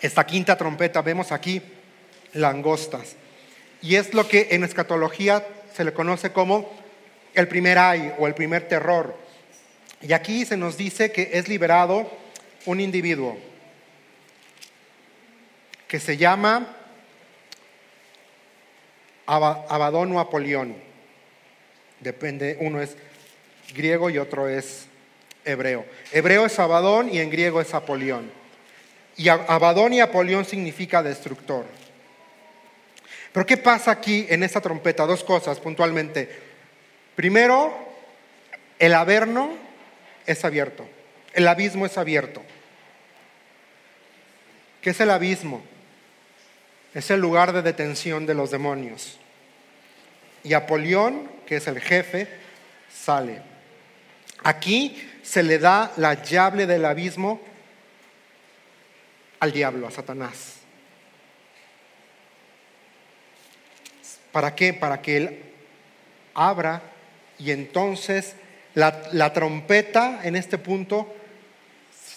Esta 0.00 0.24
quinta 0.26 0.56
trompeta 0.56 1.00
vemos 1.00 1.32
aquí 1.32 1.62
langostas. 2.34 3.16
Y 3.84 3.96
es 3.96 4.14
lo 4.14 4.26
que 4.26 4.48
en 4.52 4.64
escatología 4.64 5.46
se 5.76 5.84
le 5.84 5.92
conoce 5.92 6.32
como 6.32 6.72
el 7.34 7.46
primer 7.48 7.76
ay 7.76 8.14
o 8.18 8.26
el 8.26 8.34
primer 8.34 8.66
terror. 8.66 9.14
Y 10.00 10.14
aquí 10.14 10.46
se 10.46 10.56
nos 10.56 10.78
dice 10.78 11.12
que 11.12 11.32
es 11.34 11.48
liberado 11.48 12.10
un 12.64 12.80
individuo 12.80 13.36
que 15.86 16.00
se 16.00 16.16
llama 16.16 16.74
Abadón 19.26 20.12
o 20.12 20.20
Apolión. 20.20 20.76
Depende, 22.00 22.56
uno 22.60 22.80
es 22.80 22.96
griego 23.74 24.08
y 24.08 24.16
otro 24.16 24.48
es 24.48 24.86
hebreo. 25.44 25.84
Hebreo 26.10 26.46
es 26.46 26.58
Abadón 26.58 27.12
y 27.12 27.18
en 27.18 27.28
griego 27.28 27.60
es 27.60 27.74
Apolión. 27.74 28.30
Y 29.18 29.28
Abadón 29.28 29.92
y 29.92 30.00
Apolión 30.00 30.46
significa 30.46 31.02
destructor. 31.02 31.83
Pero 33.34 33.46
¿qué 33.46 33.56
pasa 33.56 33.90
aquí 33.90 34.26
en 34.28 34.44
esta 34.44 34.60
trompeta? 34.60 35.06
Dos 35.06 35.24
cosas 35.24 35.58
puntualmente. 35.58 36.30
Primero, 37.16 37.76
el 38.78 38.94
averno 38.94 39.50
es 40.24 40.44
abierto, 40.44 40.86
el 41.32 41.48
abismo 41.48 41.84
es 41.84 41.98
abierto. 41.98 42.44
¿Qué 44.80 44.90
es 44.90 45.00
el 45.00 45.10
abismo? 45.10 45.64
Es 46.94 47.10
el 47.10 47.18
lugar 47.18 47.52
de 47.52 47.62
detención 47.62 48.24
de 48.24 48.34
los 48.34 48.52
demonios. 48.52 49.18
Y 50.44 50.54
Apolión, 50.54 51.28
que 51.44 51.56
es 51.56 51.66
el 51.66 51.80
jefe, 51.80 52.28
sale. 52.88 53.42
Aquí 54.44 55.10
se 55.24 55.42
le 55.42 55.58
da 55.58 55.92
la 55.96 56.22
llave 56.22 56.68
del 56.68 56.84
abismo 56.84 57.40
al 59.40 59.50
diablo, 59.50 59.88
a 59.88 59.90
Satanás. 59.90 60.63
¿Para 64.34 64.56
qué? 64.56 64.74
Para 64.74 65.00
que 65.00 65.16
Él 65.16 65.42
abra 66.34 66.82
y 67.38 67.52
entonces 67.52 68.34
la, 68.74 69.32
trompeta 69.32 70.22
en 70.24 70.34
este 70.34 70.58
punto, 70.58 71.14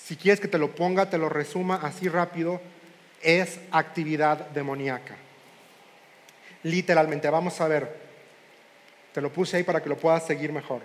si 0.03 0.15
quieres 0.15 0.39
que 0.39 0.47
te 0.47 0.57
lo 0.57 0.73
ponga, 0.73 1.11
te 1.11 1.19
lo 1.19 1.29
resuma 1.29 1.75
así 1.75 2.09
rápido, 2.09 2.59
es 3.21 3.59
actividad 3.69 4.49
demoníaca. 4.49 5.15
Literalmente, 6.63 7.29
vamos 7.29 7.61
a 7.61 7.67
ver. 7.67 7.95
Te 9.13 9.21
lo 9.21 9.31
puse 9.31 9.57
ahí 9.57 9.63
para 9.63 9.83
que 9.83 9.89
lo 9.89 9.97
puedas 9.97 10.25
seguir 10.25 10.51
mejor. 10.51 10.81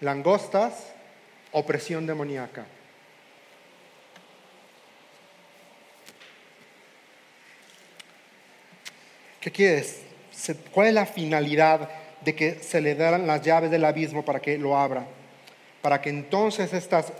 Langostas, 0.00 0.92
opresión 1.52 2.04
demoníaca. 2.04 2.66
¿Qué 9.40 9.50
quieres? 9.50 10.02
¿Cuál 10.70 10.88
es 10.88 10.94
la 10.94 11.06
finalidad 11.06 11.88
de 12.20 12.34
que 12.34 12.62
se 12.62 12.80
le 12.82 12.94
dan 12.94 13.26
las 13.26 13.40
llaves 13.42 13.70
del 13.70 13.86
abismo 13.86 14.22
para 14.24 14.40
que 14.40 14.58
lo 14.58 14.76
abra? 14.76 15.06
Para 15.80 16.02
que 16.02 16.10
entonces 16.10 16.74
estas 16.74 17.12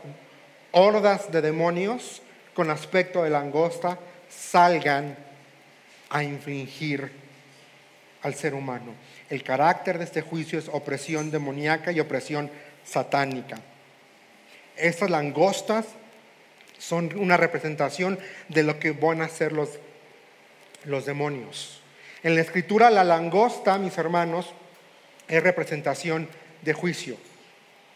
hordas 0.70 1.32
de 1.32 1.40
demonios 1.40 2.20
con 2.52 2.70
aspecto 2.70 3.22
de 3.22 3.30
langosta 3.30 3.98
salgan 4.28 5.16
a 6.10 6.22
infringir 6.22 7.10
al 8.22 8.34
ser 8.34 8.52
humano. 8.52 8.92
El 9.30 9.42
carácter 9.42 9.96
de 9.96 10.04
este 10.04 10.20
juicio 10.20 10.58
es 10.58 10.68
opresión 10.68 11.30
demoníaca 11.30 11.90
y 11.90 12.00
opresión 12.00 12.50
satánica. 12.84 13.58
Estas 14.76 15.08
langostas 15.08 15.86
son 16.76 17.18
una 17.18 17.38
representación 17.38 18.18
de 18.48 18.62
lo 18.62 18.78
que 18.78 18.92
van 18.92 19.22
a 19.22 19.28
ser 19.28 19.52
los, 19.52 19.70
los 20.84 21.06
demonios. 21.06 21.79
En 22.22 22.34
la 22.34 22.42
escritura 22.42 22.90
la 22.90 23.04
langosta, 23.04 23.78
mis 23.78 23.96
hermanos, 23.96 24.52
es 25.28 25.42
representación 25.42 26.28
de 26.62 26.72
juicio. 26.72 27.16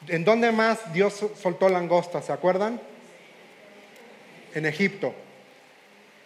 ¿En 0.09 0.25
dónde 0.25 0.53
más 0.53 0.93
Dios 0.93 1.25
soltó 1.41 1.69
langosta? 1.69 2.23
¿Se 2.23 2.33
acuerdan? 2.33 2.81
En 4.55 4.67
Egipto. 4.67 5.15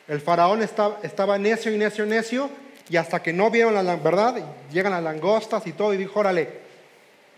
El 0.06 0.20
faraón 0.20 0.62
estaba, 0.62 1.38
necio 1.38 1.72
y 1.72 1.78
necio, 1.78 2.06
necio, 2.06 2.50
y 2.88 2.96
hasta 2.96 3.22
que 3.22 3.32
no 3.32 3.50
vieron 3.50 3.74
la 3.74 3.96
verdad, 3.96 4.36
llegan 4.72 4.92
las 4.92 5.02
langostas 5.02 5.66
y 5.66 5.72
todo, 5.72 5.92
y 5.92 5.98
dijo, 5.98 6.20
órale, 6.20 6.48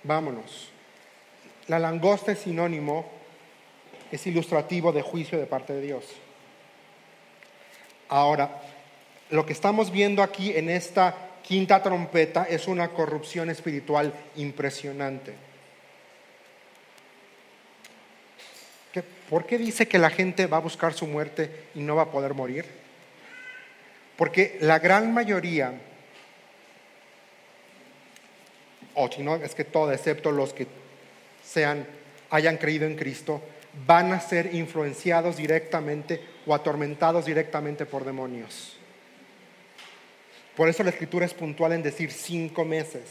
vámonos. 0.04 0.68
La 1.66 1.78
langosta 1.78 2.32
es 2.32 2.40
sinónimo, 2.40 3.10
es 4.12 4.26
ilustrativo 4.26 4.92
de 4.92 5.02
juicio 5.02 5.38
de 5.38 5.46
parte 5.46 5.72
de 5.72 5.80
Dios. 5.80 6.04
Ahora, 8.08 8.60
lo 9.30 9.46
que 9.46 9.52
estamos 9.52 9.90
viendo 9.90 10.22
aquí 10.22 10.56
en 10.56 10.68
esta 10.68 11.30
quinta 11.42 11.82
trompeta 11.82 12.44
es 12.44 12.66
una 12.66 12.88
corrupción 12.88 13.50
espiritual 13.50 14.12
impresionante. 14.36 15.34
¿Por 19.28 19.46
qué 19.46 19.58
dice 19.58 19.86
que 19.86 19.98
la 19.98 20.10
gente 20.10 20.48
va 20.48 20.56
a 20.56 20.60
buscar 20.60 20.92
su 20.92 21.06
muerte 21.06 21.68
y 21.76 21.80
no 21.80 21.94
va 21.94 22.02
a 22.02 22.10
poder 22.10 22.34
morir? 22.34 22.64
Porque 24.16 24.58
la 24.60 24.80
gran 24.80 25.14
mayoría, 25.14 25.72
o 28.94 29.10
si 29.10 29.22
no, 29.22 29.36
es 29.36 29.54
que 29.54 29.64
todo, 29.64 29.92
excepto 29.92 30.32
los 30.32 30.52
que 30.52 30.66
sean, 31.44 31.86
hayan 32.30 32.56
creído 32.56 32.86
en 32.86 32.96
Cristo, 32.96 33.40
van 33.86 34.12
a 34.12 34.20
ser 34.20 34.52
influenciados 34.52 35.36
directamente 35.36 36.20
o 36.44 36.52
atormentados 36.52 37.24
directamente 37.24 37.86
por 37.86 38.04
demonios. 38.04 38.79
Por 40.56 40.68
eso 40.68 40.82
la 40.82 40.90
escritura 40.90 41.26
es 41.26 41.34
puntual 41.34 41.72
en 41.72 41.82
decir 41.82 42.10
cinco 42.10 42.64
meses. 42.64 43.02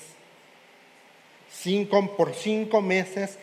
Cinco, 1.52 2.16
por 2.16 2.34
cinco 2.36 2.82
meses 2.82 3.38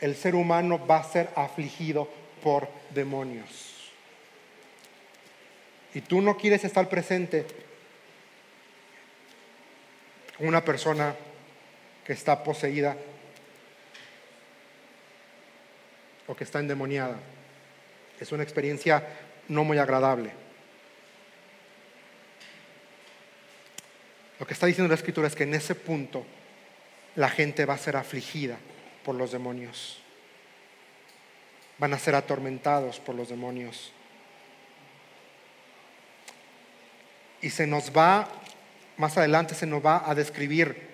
el 0.00 0.16
ser 0.16 0.34
humano 0.34 0.84
va 0.86 0.98
a 0.98 1.04
ser 1.04 1.28
afligido 1.36 2.08
por 2.42 2.68
demonios. 2.90 3.90
Y 5.92 6.00
tú 6.00 6.20
no 6.20 6.36
quieres 6.36 6.64
estar 6.64 6.88
presente 6.88 7.46
con 10.38 10.46
una 10.46 10.64
persona 10.64 11.14
que 12.04 12.12
está 12.12 12.42
poseída 12.42 12.96
o 16.26 16.34
que 16.34 16.44
está 16.44 16.60
endemoniada. 16.60 17.18
Es 18.20 18.32
una 18.32 18.42
experiencia 18.42 19.04
no 19.48 19.64
muy 19.64 19.78
agradable. 19.78 20.30
Lo 24.40 24.46
que 24.46 24.54
está 24.54 24.66
diciendo 24.66 24.88
la 24.88 24.94
escritura 24.94 25.28
es 25.28 25.36
que 25.36 25.42
en 25.42 25.54
ese 25.54 25.74
punto 25.74 26.24
la 27.14 27.28
gente 27.28 27.66
va 27.66 27.74
a 27.74 27.78
ser 27.78 27.94
afligida 27.96 28.56
por 29.04 29.14
los 29.14 29.32
demonios. 29.32 30.00
Van 31.76 31.92
a 31.92 31.98
ser 31.98 32.14
atormentados 32.14 33.00
por 33.00 33.14
los 33.14 33.28
demonios. 33.28 33.92
Y 37.42 37.50
se 37.50 37.66
nos 37.66 37.94
va, 37.94 38.28
más 38.96 39.18
adelante 39.18 39.54
se 39.54 39.66
nos 39.66 39.84
va 39.84 40.08
a 40.10 40.14
describir 40.14 40.88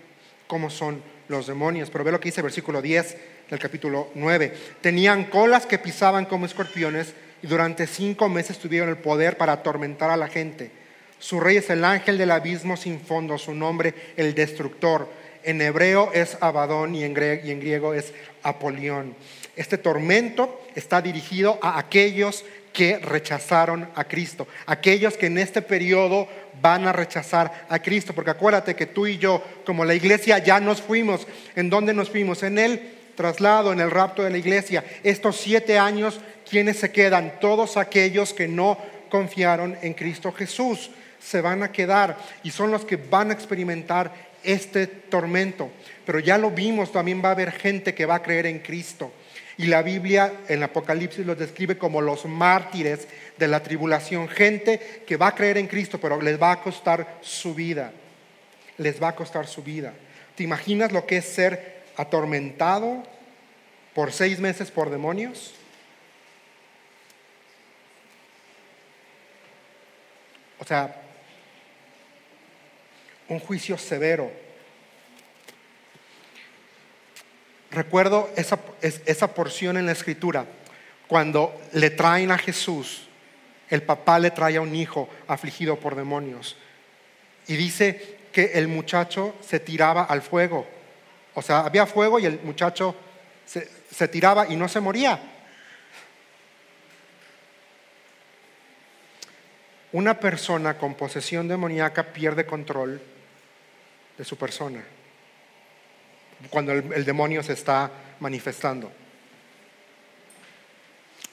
cómo 0.49 0.69
son 0.69 1.01
los 1.29 1.47
demonios. 1.47 1.89
Pero 1.91 2.03
ve 2.03 2.11
lo 2.11 2.19
que 2.19 2.29
dice 2.29 2.41
el 2.41 2.47
versículo 2.47 2.83
10 2.83 3.17
del 3.49 3.61
capítulo 3.61 4.11
9. 4.17 4.57
Tenían 4.81 5.25
colas 5.27 5.67
que 5.67 5.79
pisaban 5.79 6.27
como 6.27 6.47
escorpiones 6.47 7.15
y 7.43 7.47
durante 7.47 7.87
cinco 7.87 8.29
meses 8.29 8.59
tuvieron 8.59 8.89
el 8.89 8.99
poder 8.99 9.37
para 9.37 9.53
atormentar 9.53 10.11
a 10.11 10.17
la 10.17 10.27
gente 10.27 10.86
su 11.18 11.40
rey 11.40 11.57
es 11.57 11.70
el 11.70 11.85
ángel 11.85 12.18
del 12.18 12.31
abismo 12.31 12.76
sin 12.76 13.00
fondo, 13.00 13.38
su 13.38 13.55
nombre 13.55 13.94
el 14.16 14.35
destructor. 14.35 15.09
En 15.42 15.62
hebreo 15.62 16.11
es 16.12 16.37
Abadón 16.40 16.94
y 16.94 17.05
en, 17.05 17.14
griego, 17.14 17.94
es 17.94 18.12
Apolión. 18.42 19.14
Este 19.55 19.79
tormento 19.79 20.61
está 20.74 21.00
dirigido 21.00 21.59
a 21.62 21.79
aquellos 21.79 22.44
que 22.72 22.98
rechazaron 22.98 23.88
a 23.94 24.05
Cristo, 24.05 24.46
aquellos 24.66 25.16
que 25.16 25.26
en 25.26 25.38
este 25.38 25.62
periodo 25.62 26.29
van 26.61 26.87
a 26.87 26.92
rechazar 26.92 27.66
a 27.70 27.79
Cristo, 27.79 28.12
porque 28.12 28.33
acuérdate 28.33 28.74
que 28.74 28.87
tú 28.87 29.07
y 29.07 29.16
yo, 29.16 29.42
como 29.64 29.85
la 29.85 29.94
iglesia, 29.94 30.38
ya 30.38 30.61
nos 30.61 30.83
fuimos. 30.83 31.26
¿En 31.55 31.70
dónde 31.70 31.94
nos 31.94 32.11
fuimos? 32.11 32.42
En 32.42 32.59
el 32.59 32.94
traslado, 33.14 33.72
en 33.72 33.81
el 33.81 33.90
rapto 33.90 34.22
de 34.22 34.31
la 34.31 34.38
iglesia. 34.38 34.85
Estos 35.02 35.37
siete 35.37 35.79
años, 35.79 36.20
¿quiénes 36.48 36.79
se 36.79 36.92
quedan? 36.92 37.40
Todos 37.40 37.79
aquellos 37.79 38.35
que 38.35 38.46
no 38.46 38.76
confiaron 39.09 39.79
en 39.81 39.94
Cristo 39.94 40.33
Jesús 40.33 40.90
se 41.27 41.41
van 41.41 41.62
a 41.65 41.73
quedar 41.73 42.17
y 42.45 42.51
son 42.51 42.71
los 42.71 42.85
que 42.85 42.97
van 42.97 43.31
a 43.31 43.35
experimentar 43.35 44.12
este 44.45 44.87
tormento. 44.87 45.71
Pero 46.05 46.21
ya 46.21 46.39
lo 46.39 46.53
vimos, 46.53 46.93
también 46.93 47.21
va 47.23 47.31
a 47.31 47.33
haber 47.33 47.51
gente 47.51 47.95
que 47.95 48.07
va 48.07 48.17
a 48.17 48.23
creer 48.23 48.47
en 48.47 48.61
Cristo. 48.61 49.12
Y 49.59 49.67
la 49.67 49.83
Biblia 49.83 50.33
en 50.49 50.62
Apocalipsis 50.62 51.27
los 51.27 51.37
describe 51.37 51.79
como 51.79 52.01
los 52.01 52.27
mártires 52.27 53.09
de 53.39 53.49
la 53.49 53.61
tribulación. 53.62 54.29
Gente 54.29 55.03
que 55.05 55.17
va 55.17 55.29
a 55.29 55.35
creer 55.35 55.59
en 55.59 55.67
Cristo, 55.67 55.99
pero 55.99 56.21
les 56.21 56.41
va 56.41 56.53
a 56.53 56.61
costar 56.61 57.19
su 57.23 57.55
vida. 57.55 57.91
Les 58.79 59.03
va 59.03 59.09
a 59.09 59.17
costar 59.17 59.49
su 59.49 59.65
vida. 59.65 59.95
¿Te 60.37 60.45
imaginas 60.45 60.93
lo 60.93 61.07
que 61.07 61.17
es 61.17 61.25
ser 61.25 61.83
atormentado 61.97 63.03
por 63.95 64.12
seis 64.12 64.39
meses 64.39 64.71
por 64.71 64.91
demonios? 64.91 65.55
O 70.59 70.65
sea, 70.65 71.03
un 73.29 73.41
juicio 73.41 73.77
severo. 73.79 74.31
Recuerdo 77.71 78.31
esa, 78.37 78.59
esa 78.81 79.35
porción 79.35 79.77
en 79.77 79.87
la 79.87 79.93
escritura, 79.93 80.47
cuando 81.09 81.61
le 81.73 81.91
traen 81.91 82.31
a 82.31 82.39
Jesús, 82.39 83.09
el 83.69 83.83
papá 83.83 84.19
le 84.19 84.31
trae 84.31 84.57
a 84.57 84.61
un 84.61 84.75
hijo 84.75 85.09
afligido 85.27 85.77
por 85.79 85.95
demonios. 85.95 86.57
Y 87.49 87.57
dice 87.57 88.19
que 88.33 88.53
el 88.55 88.69
muchacho 88.69 89.35
se 89.41 89.61
tiraba 89.61 90.05
al 90.05 90.23
fuego. 90.23 90.67
O 91.35 91.43
sea, 91.43 91.61
había 91.61 91.87
fuego 91.87 92.19
y 92.19 92.27
el 92.27 92.41
muchacho 92.41 92.95
se, 93.45 93.69
se 93.91 94.09
tiraba 94.09 94.47
y 94.49 94.57
no 94.57 94.69
se 94.69 94.81
moría. 94.81 95.21
Una 99.93 100.19
persona 100.19 100.79
con 100.79 100.95
posesión 100.95 101.49
demoníaca 101.49 102.12
pierde 102.12 102.47
control 102.47 103.01
de 104.17 104.25
su 104.25 104.37
persona 104.37 104.85
cuando 106.50 106.73
el, 106.73 107.04
demonio 107.04 107.42
se 107.42 107.54
está 107.54 107.90
manifestando. 108.21 108.92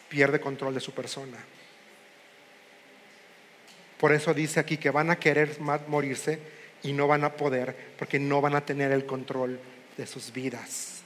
Pierde 0.10 0.40
control 0.40 0.74
de 0.74 0.80
su 0.80 0.94
persona. 0.94 1.38
Por 4.00 4.12
eso 4.12 4.34
dice 4.34 4.60
aquí 4.60 4.78
que 4.78 4.92
van 4.92 5.10
a 5.10 5.18
querer 5.18 5.60
morirse 5.88 6.40
y 6.84 6.94
no 6.94 7.08
van 7.08 7.24
a 7.24 7.34
poder 7.34 7.94
porque 7.98 8.20
no 8.20 8.42
van 8.42 8.56
a 8.56 8.66
tener 8.66 8.92
el 8.92 9.06
control 9.06 9.60
de 9.98 10.06
sus 10.08 10.32
vidas. 10.32 11.02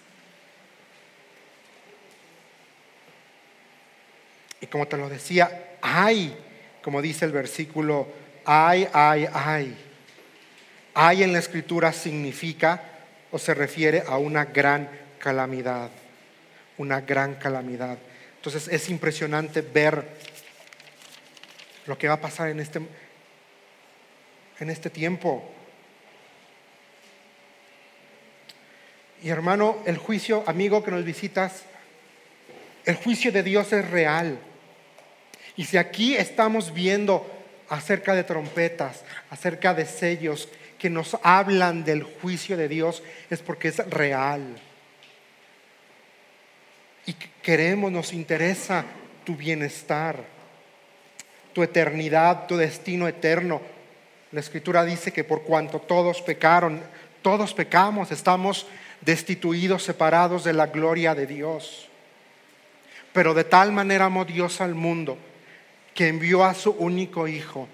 Y 4.60 4.68
como 4.68 4.88
te 4.88 4.98
lo 4.98 5.08
decía, 5.08 5.78
hay, 5.82 6.36
como 6.82 7.02
dice 7.02 7.26
el 7.26 7.32
versículo, 7.32 8.08
hay, 8.44 8.88
hay, 8.92 9.28
hay 9.32 9.87
hay 11.00 11.22
en 11.22 11.32
la 11.32 11.38
escritura 11.38 11.94
significa 11.94 12.82
o 13.30 13.38
se 13.38 13.54
refiere 13.54 14.04
a 14.08 14.18
una 14.18 14.46
gran 14.46 14.90
calamidad, 15.20 15.92
una 16.80 17.02
gran 17.02 17.36
calamidad. 17.36 18.00
Entonces 18.38 18.68
es 18.68 18.90
impresionante 18.90 19.62
ver 19.62 20.04
lo 21.86 22.00
que 22.00 22.08
va 22.08 22.16
a 22.16 22.22
pasar 22.22 22.50
en 22.50 22.60
este 22.60 22.82
en 24.60 24.72
este 24.72 24.90
tiempo. 24.90 25.48
Y 29.22 29.30
hermano, 29.30 29.78
el 29.86 29.98
juicio, 29.98 30.44
amigo 30.48 30.84
que 30.84 30.90
nos 30.90 31.06
visitas, 31.06 31.62
el 32.86 32.96
juicio 32.96 33.32
de 33.32 33.44
Dios 33.44 33.72
es 33.72 33.88
real. 33.88 34.40
Y 35.56 35.66
si 35.66 35.78
aquí 35.78 36.16
estamos 36.16 36.74
viendo 36.74 37.24
acerca 37.70 38.16
de 38.16 38.24
trompetas, 38.24 39.04
acerca 39.30 39.76
de 39.76 39.86
sellos 39.86 40.50
que 40.78 40.90
nos 40.90 41.18
hablan 41.24 41.84
del 41.84 42.04
juicio 42.04 42.58
de 42.58 42.68
Dios, 42.68 43.04
es 43.30 43.42
porque 43.42 43.70
es 43.70 43.78
real. 43.90 44.60
Y 47.06 47.14
queremos, 47.42 47.92
nos 47.92 48.14
interesa 48.14 48.86
tu 49.24 49.36
bienestar, 49.36 50.24
tu 51.54 51.64
eternidad, 51.64 52.48
tu 52.48 52.58
destino 52.58 53.08
eterno. 53.08 53.62
La 54.32 54.42
escritura 54.42 54.84
dice 54.84 55.12
que 55.12 55.24
por 55.24 55.44
cuanto 55.44 55.80
todos 55.80 56.22
pecaron, 56.22 56.82
todos 57.22 57.54
pecamos, 57.54 58.12
estamos 58.12 58.68
destituidos, 59.02 59.84
separados 59.84 60.44
de 60.44 60.54
la 60.54 60.68
gloria 60.68 61.16
de 61.16 61.26
Dios. 61.28 61.88
Pero 63.14 63.34
de 63.34 63.46
tal 63.46 63.72
manera 63.72 64.06
amó 64.06 64.26
Dios 64.26 64.62
al 64.62 64.76
mundo 64.76 65.18
que 65.94 66.10
envió 66.10 66.44
a 66.44 66.54
su 66.54 66.72
único 66.72 67.28
Hijo 67.28 67.68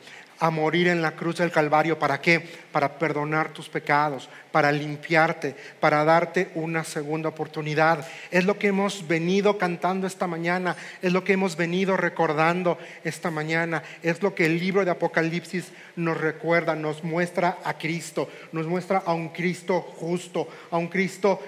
a 0.44 0.50
morir 0.50 0.90
en 0.90 1.02
la 1.02 1.14
cruz 1.14 1.38
del 1.38 1.54
Calvario. 1.54 1.98
¿Para 1.98 2.20
qué? 2.20 2.42
Para 2.70 3.00
perdonar 3.00 3.54
tus 3.54 3.70
pecados, 3.70 4.28
para 4.52 4.74
limpiarte, 4.74 5.56
para 5.80 6.04
darte 6.04 6.50
una 6.54 6.84
segunda 6.84 7.30
oportunidad. 7.30 8.06
Es 8.30 8.44
lo 8.44 8.60
que 8.60 8.68
hemos 8.68 9.08
venido 9.08 9.58
cantando 9.58 10.06
esta 10.06 10.28
mañana, 10.28 10.76
es 11.02 11.14
lo 11.14 11.24
que 11.24 11.32
hemos 11.32 11.56
venido 11.56 11.96
recordando 11.96 12.78
esta 13.06 13.32
mañana, 13.32 13.84
es 14.02 14.22
lo 14.22 14.36
que 14.36 14.46
el 14.46 14.60
libro 14.60 14.84
de 14.84 14.92
Apocalipsis 14.92 15.72
nos 15.96 16.20
recuerda, 16.20 16.76
nos 16.76 17.06
muestra 17.06 17.60
a 17.64 17.78
Cristo, 17.78 18.30
nos 18.52 18.68
muestra 18.68 18.98
a 19.06 19.14
un 19.14 19.30
Cristo 19.30 19.80
justo, 19.80 20.50
a 20.72 20.78
un 20.78 20.90
Cristo 20.90 21.40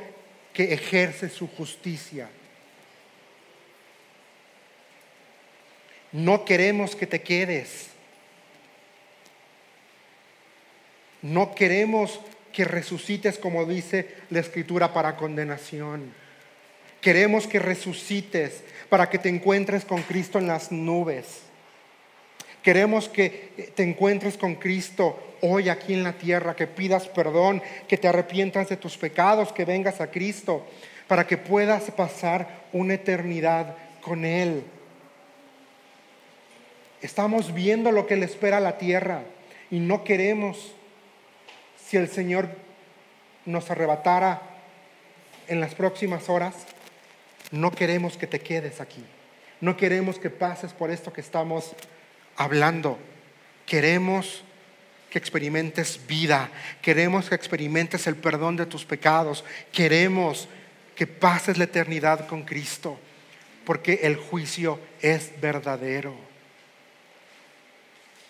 que 0.54 0.74
ejerce 0.74 1.28
su 1.28 1.50
justicia. 1.50 2.30
No 6.14 6.46
queremos 6.46 6.96
que 6.96 7.08
te 7.08 7.22
quedes. 7.22 7.95
No 11.26 11.56
queremos 11.56 12.20
que 12.54 12.66
resucites 12.66 13.40
como 13.40 13.66
dice 13.66 14.08
la 14.30 14.42
escritura 14.42 14.94
para 14.94 15.18
condenación. 15.18 16.14
Queremos 17.02 17.48
que 17.48 17.58
resucites 17.58 18.64
para 18.90 19.10
que 19.10 19.18
te 19.18 19.30
encuentres 19.30 19.86
con 19.86 20.04
Cristo 20.04 20.38
en 20.38 20.46
las 20.46 20.72
nubes. 20.72 21.42
Queremos 22.62 23.10
que 23.10 23.72
te 23.76 23.82
encuentres 23.82 24.38
con 24.38 24.54
Cristo 24.54 25.38
hoy 25.42 25.70
aquí 25.70 25.96
en 25.96 26.04
la 26.04 26.14
tierra, 26.14 26.56
que 26.56 26.68
pidas 26.68 27.08
perdón, 27.08 27.60
que 27.88 27.98
te 27.98 28.08
arrepientas 28.08 28.70
de 28.70 28.78
tus 28.78 28.96
pecados, 28.96 29.52
que 29.52 29.66
vengas 29.66 30.02
a 30.02 30.12
Cristo, 30.12 30.64
para 31.08 31.26
que 31.26 31.38
puedas 31.38 31.90
pasar 31.90 32.68
una 32.72 32.94
eternidad 32.94 33.76
con 34.00 34.26
Él. 34.26 34.62
Estamos 37.02 37.52
viendo 37.52 37.92
lo 37.92 38.06
que 38.06 38.16
le 38.16 38.26
espera 38.26 38.58
a 38.58 38.62
la 38.62 38.78
tierra 38.78 39.24
y 39.72 39.80
no 39.80 40.04
queremos, 40.04 40.75
si 41.88 41.98
el 41.98 42.10
Señor 42.10 42.50
nos 43.46 43.70
arrebatara 43.70 44.42
en 45.48 45.62
las 45.62 45.76
próximas 45.76 46.30
horas, 46.30 46.56
no 47.52 47.72
queremos 47.72 48.18
que 48.18 48.28
te 48.28 48.40
quedes 48.40 48.82
aquí. 48.82 49.04
No 49.62 49.78
queremos 49.78 50.20
que 50.20 50.30
pases 50.30 50.74
por 50.74 50.92
esto 50.92 51.14
que 51.14 51.22
estamos 51.22 51.76
hablando. 52.36 52.98
Queremos 53.66 54.44
que 55.10 55.20
experimentes 55.20 56.00
vida. 56.08 56.50
Queremos 56.82 57.30
que 57.30 57.36
experimentes 57.36 58.08
el 58.08 58.16
perdón 58.16 58.58
de 58.58 58.66
tus 58.66 58.84
pecados. 58.84 59.44
Queremos 59.72 60.48
que 60.96 61.08
pases 61.08 61.58
la 61.58 61.66
eternidad 61.66 62.28
con 62.28 62.44
Cristo. 62.44 63.00
Porque 63.66 64.02
el 64.04 64.18
juicio 64.18 64.80
es 65.02 65.32
verdadero 65.40 66.16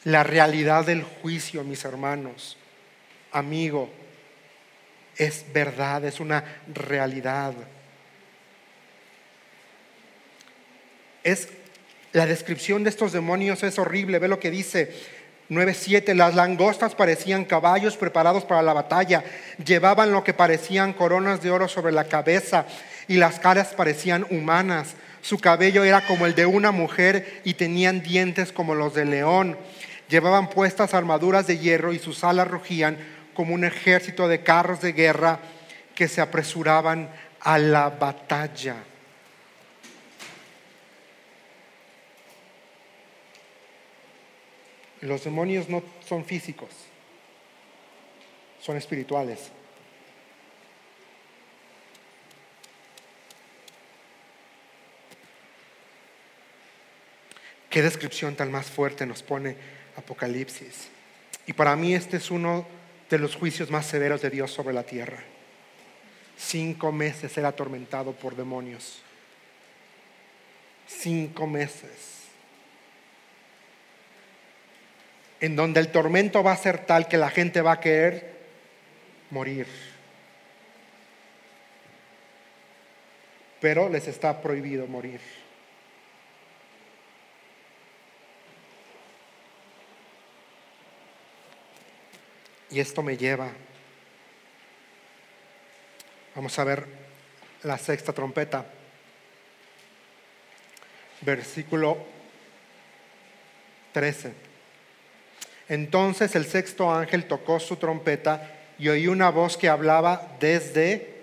la 0.05 0.23
realidad 0.23 0.85
del 0.85 1.03
juicio, 1.03 1.63
mis 1.63 1.83
hermanos. 1.83 2.57
Amigo, 3.35 3.89
es 5.17 5.43
verdad, 5.51 6.05
es 6.05 6.21
una 6.21 6.41
realidad. 6.73 7.53
Es 11.21 11.49
la 12.13 12.25
descripción 12.25 12.85
de 12.85 12.91
estos 12.91 13.11
demonios 13.11 13.61
es 13.63 13.77
horrible. 13.77 14.19
Ve 14.19 14.29
lo 14.29 14.39
que 14.39 14.51
dice 14.51 14.93
9:7, 15.49 16.13
las 16.13 16.33
langostas 16.33 16.95
parecían 16.95 17.43
caballos 17.43 17.97
preparados 17.97 18.45
para 18.45 18.61
la 18.61 18.71
batalla, 18.71 19.25
llevaban 19.65 20.13
lo 20.13 20.23
que 20.23 20.33
parecían 20.33 20.93
coronas 20.93 21.43
de 21.43 21.51
oro 21.51 21.67
sobre 21.67 21.91
la 21.91 22.05
cabeza 22.05 22.65
y 23.09 23.17
las 23.17 23.41
caras 23.41 23.73
parecían 23.73 24.25
humanas. 24.29 24.95
Su 25.21 25.39
cabello 25.39 25.83
era 25.83 26.07
como 26.07 26.25
el 26.25 26.35
de 26.35 26.45
una 26.45 26.71
mujer 26.71 27.41
y 27.43 27.55
tenían 27.55 28.01
dientes 28.01 28.53
como 28.53 28.75
los 28.75 28.93
de 28.93 29.03
león. 29.03 29.57
Llevaban 30.07 30.49
puestas 30.49 30.93
armaduras 30.93 31.47
de 31.47 31.57
hierro 31.57 31.91
y 31.91 31.99
sus 31.99 32.23
alas 32.23 32.47
rugían 32.47 33.14
como 33.35 33.53
un 33.53 33.63
ejército 33.63 34.27
de 34.27 34.41
carros 34.41 34.81
de 34.81 34.93
guerra 34.93 35.39
que 35.93 36.07
se 36.07 36.21
apresuraban 36.21 37.09
a 37.41 37.59
la 37.59 37.89
batalla. 37.91 38.77
Los 45.01 45.23
demonios 45.23 45.69
no 45.69 45.83
son 46.07 46.25
físicos, 46.25 46.69
son 48.59 48.77
espirituales. 48.77 49.51
Qué 57.69 57.81
descripción 57.81 58.35
tan 58.35 58.51
más 58.51 58.67
fuerte 58.67 59.05
nos 59.05 59.21
pone 59.21 59.57
Apocalipsis. 59.97 60.87
Y 61.45 61.53
para 61.53 61.75
mí 61.75 61.93
este 61.93 62.17
es 62.17 62.31
uno 62.31 62.65
de 63.09 63.19
los 63.19 63.35
juicios 63.35 63.69
más 63.69 63.85
severos 63.85 64.21
de 64.21 64.29
Dios 64.29 64.51
sobre 64.51 64.73
la 64.73 64.83
tierra. 64.83 65.19
Cinco 66.37 66.91
meses 66.91 67.31
ser 67.31 67.45
atormentado 67.45 68.11
por 68.13 68.35
demonios. 68.35 69.01
Cinco 70.87 71.47
meses. 71.47 72.23
En 75.39 75.55
donde 75.55 75.79
el 75.79 75.91
tormento 75.91 76.43
va 76.43 76.53
a 76.53 76.57
ser 76.57 76.85
tal 76.85 77.07
que 77.07 77.17
la 77.17 77.29
gente 77.29 77.61
va 77.61 77.73
a 77.73 77.79
querer 77.79 78.35
morir. 79.29 79.67
Pero 83.61 83.89
les 83.89 84.07
está 84.07 84.41
prohibido 84.41 84.87
morir. 84.87 85.21
Y 92.71 92.79
esto 92.79 93.03
me 93.03 93.15
lleva, 93.15 93.49
vamos 96.35 96.57
a 96.57 96.63
ver 96.63 96.85
la 97.63 97.77
sexta 97.77 98.13
trompeta, 98.13 98.65
versículo 101.21 101.97
13. 103.93 104.33
Entonces 105.69 106.35
el 106.35 106.45
sexto 106.45 106.93
ángel 106.93 107.25
tocó 107.25 107.59
su 107.59 107.77
trompeta 107.77 108.51
y 108.77 108.89
oí 108.89 109.07
una 109.07 109.29
voz 109.31 109.57
que 109.57 109.69
hablaba 109.69 110.35
desde 110.39 111.15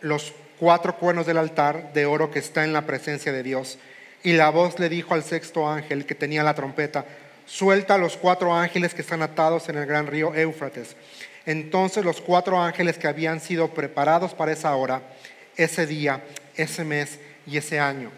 los 0.00 0.32
cuatro 0.58 0.96
cuernos 0.96 1.26
del 1.26 1.38
altar 1.38 1.92
de 1.92 2.06
oro 2.06 2.30
que 2.30 2.40
está 2.40 2.64
en 2.64 2.72
la 2.72 2.82
presencia 2.82 3.32
de 3.32 3.42
Dios. 3.42 3.78
Y 4.22 4.34
la 4.34 4.50
voz 4.50 4.78
le 4.78 4.88
dijo 4.88 5.14
al 5.14 5.24
sexto 5.24 5.68
ángel 5.68 6.06
que 6.06 6.14
tenía 6.14 6.42
la 6.42 6.54
trompeta, 6.54 7.04
suelta 7.46 7.98
los 7.98 8.16
cuatro 8.16 8.54
ángeles 8.54 8.94
que 8.94 9.02
están 9.02 9.22
atados 9.22 9.68
en 9.68 9.76
el 9.76 9.86
gran 9.86 10.06
río 10.06 10.34
Éufrates. 10.34 10.96
Entonces 11.46 12.04
los 12.04 12.20
cuatro 12.20 12.60
ángeles 12.60 12.98
que 12.98 13.08
habían 13.08 13.40
sido 13.40 13.68
preparados 13.68 14.34
para 14.34 14.52
esa 14.52 14.74
hora, 14.74 15.02
ese 15.56 15.86
día, 15.86 16.22
ese 16.56 16.84
mes 16.84 17.18
y 17.46 17.56
ese 17.56 17.80
año. 17.80 18.10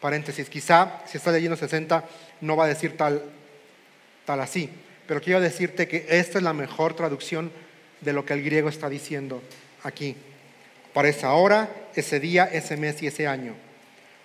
Paréntesis, 0.00 0.48
quizá 0.48 1.02
si 1.06 1.16
estás 1.16 1.32
leyendo 1.32 1.56
60 1.56 2.04
no 2.40 2.56
va 2.56 2.64
a 2.64 2.68
decir 2.68 2.96
tal, 2.96 3.22
tal 4.24 4.40
así, 4.40 4.68
pero 5.06 5.20
quiero 5.20 5.40
decirte 5.40 5.88
que 5.88 6.06
esta 6.08 6.38
es 6.38 6.44
la 6.44 6.52
mejor 6.52 6.94
traducción 6.94 7.52
de 8.00 8.12
lo 8.12 8.24
que 8.26 8.34
el 8.34 8.42
griego 8.42 8.68
está 8.68 8.88
diciendo 8.88 9.42
aquí. 9.82 10.16
Para 10.92 11.08
esa 11.08 11.32
hora, 11.32 11.70
ese 11.94 12.20
día, 12.20 12.44
ese 12.52 12.76
mes 12.76 13.02
y 13.02 13.06
ese 13.06 13.26
año. 13.26 13.54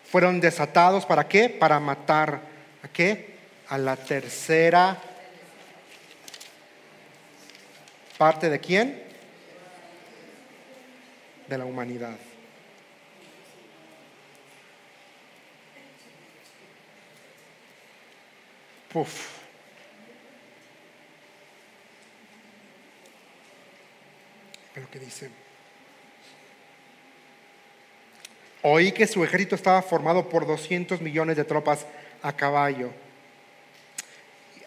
Fueron 0.04 0.42
desatados 0.42 1.06
para 1.06 1.28
qué? 1.28 1.50
Para 1.50 1.80
matar. 1.80 2.42
¿A 2.84 2.88
qué? 2.88 3.37
a 3.70 3.78
la 3.78 3.95
tercera 3.95 4.97
parte 8.18 8.49
de 8.49 8.59
quién? 8.59 9.03
De 11.47 11.57
la 11.57 11.65
humanidad. 11.65 12.18
Puf. 18.91 19.38
Lo 24.76 24.89
que 24.89 24.99
dice. 24.99 25.30
Oí 28.63 28.91
que 28.91 29.07
su 29.07 29.24
ejército 29.24 29.55
estaba 29.55 29.82
formado 29.82 30.30
por 30.30 30.45
200 30.45 31.01
millones 31.01 31.36
de 31.38 31.43
tropas 31.43 31.86
a 32.22 32.34
caballo 32.34 32.91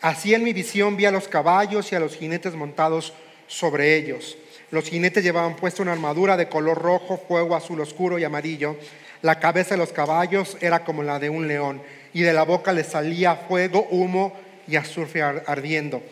Así 0.01 0.33
en 0.33 0.43
mi 0.43 0.53
visión 0.55 0.97
vi 0.97 1.05
a 1.05 1.11
los 1.11 1.29
caballos 1.29 1.93
y 1.93 1.95
a 1.95 2.01
los 2.01 2.17
jinetes 2.17 2.55
montados 2.55 3.13
sobre 3.47 3.97
ellos. 3.97 4.39
Los 4.71 4.89
jinetes 4.89 5.23
llevaban 5.23 5.57
puesta 5.57 5.83
una 5.83 5.93
armadura 5.93 6.37
de 6.37 6.49
color 6.49 6.79
rojo, 6.79 7.23
fuego 7.29 7.55
azul 7.55 7.81
oscuro 7.81 8.19
y 8.19 8.25
amarillo. 8.25 8.77
La 9.21 9.39
cabeza 9.39 9.75
de 9.75 9.79
los 9.79 9.93
caballos 9.93 10.57
era 10.61 10.85
como 10.85 11.03
la 11.03 11.19
de 11.19 11.29
un 11.29 11.47
león 11.47 11.83
y 12.15 12.23
de 12.23 12.33
la 12.33 12.45
boca 12.45 12.73
le 12.73 12.85
salía 12.85 13.35
fuego, 13.35 13.89
humo 13.91 14.33
y 14.67 14.77
azufre 14.77 15.23
ardiendo. 15.23 16.03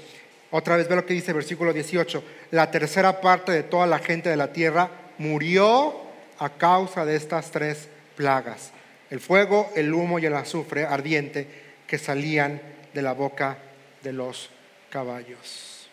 Otra 0.51 0.77
vez 0.77 0.89
ve 0.89 0.97
lo 0.97 1.07
que 1.07 1.15
dice 1.15 1.31
el 1.31 1.37
versículo 1.37 1.73
18. 1.73 2.23
La 2.51 2.71
tercera 2.71 3.21
parte 3.21 3.53
de 3.53 3.63
toda 3.63 3.87
la 3.87 4.01
gente 4.01 4.29
de 4.29 4.37
la 4.37 4.53
tierra 4.53 4.91
murió 5.17 5.95
a 6.39 6.51
causa 6.51 7.07
de 7.07 7.17
estas 7.17 7.51
tres 7.51 7.89
plagas. 8.17 8.73
El 9.11 9.21
fuego, 9.21 9.71
el 9.77 9.95
humo 9.95 10.19
y 10.19 10.27
el 10.27 10.35
azufre 10.35 10.85
ardiente 10.85 11.47
que 11.87 11.97
salían 11.97 12.61
de 12.93 13.03
la 13.03 13.13
boca 13.13 13.57
de 14.03 14.13
los 14.13 14.51
caballos. 14.91 15.89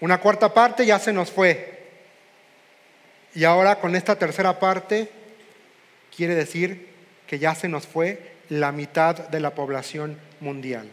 Una 0.00 0.18
cuarta 0.18 0.52
parte 0.52 0.84
ya 0.84 0.98
se 0.98 1.12
nos 1.12 1.30
fue. 1.30 1.82
Y 3.34 3.44
ahora 3.44 3.80
con 3.80 3.96
esta 3.96 4.16
tercera 4.16 4.58
parte 4.58 5.10
quiere 6.14 6.34
decir 6.34 6.88
que 7.26 7.38
ya 7.38 7.54
se 7.54 7.68
nos 7.68 7.86
fue 7.86 8.34
la 8.48 8.70
mitad 8.72 9.28
de 9.28 9.40
la 9.40 9.54
población 9.54 10.18
mundial. 10.40 10.88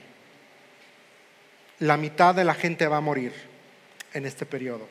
La 1.79 1.97
mitad 1.97 2.33
de 2.33 2.43
la 2.43 2.53
gente 2.53 2.87
va 2.87 2.97
a 2.97 3.01
morir 3.01 3.33
en 4.13 4.25
este 4.25 4.45
periodo. 4.45 4.87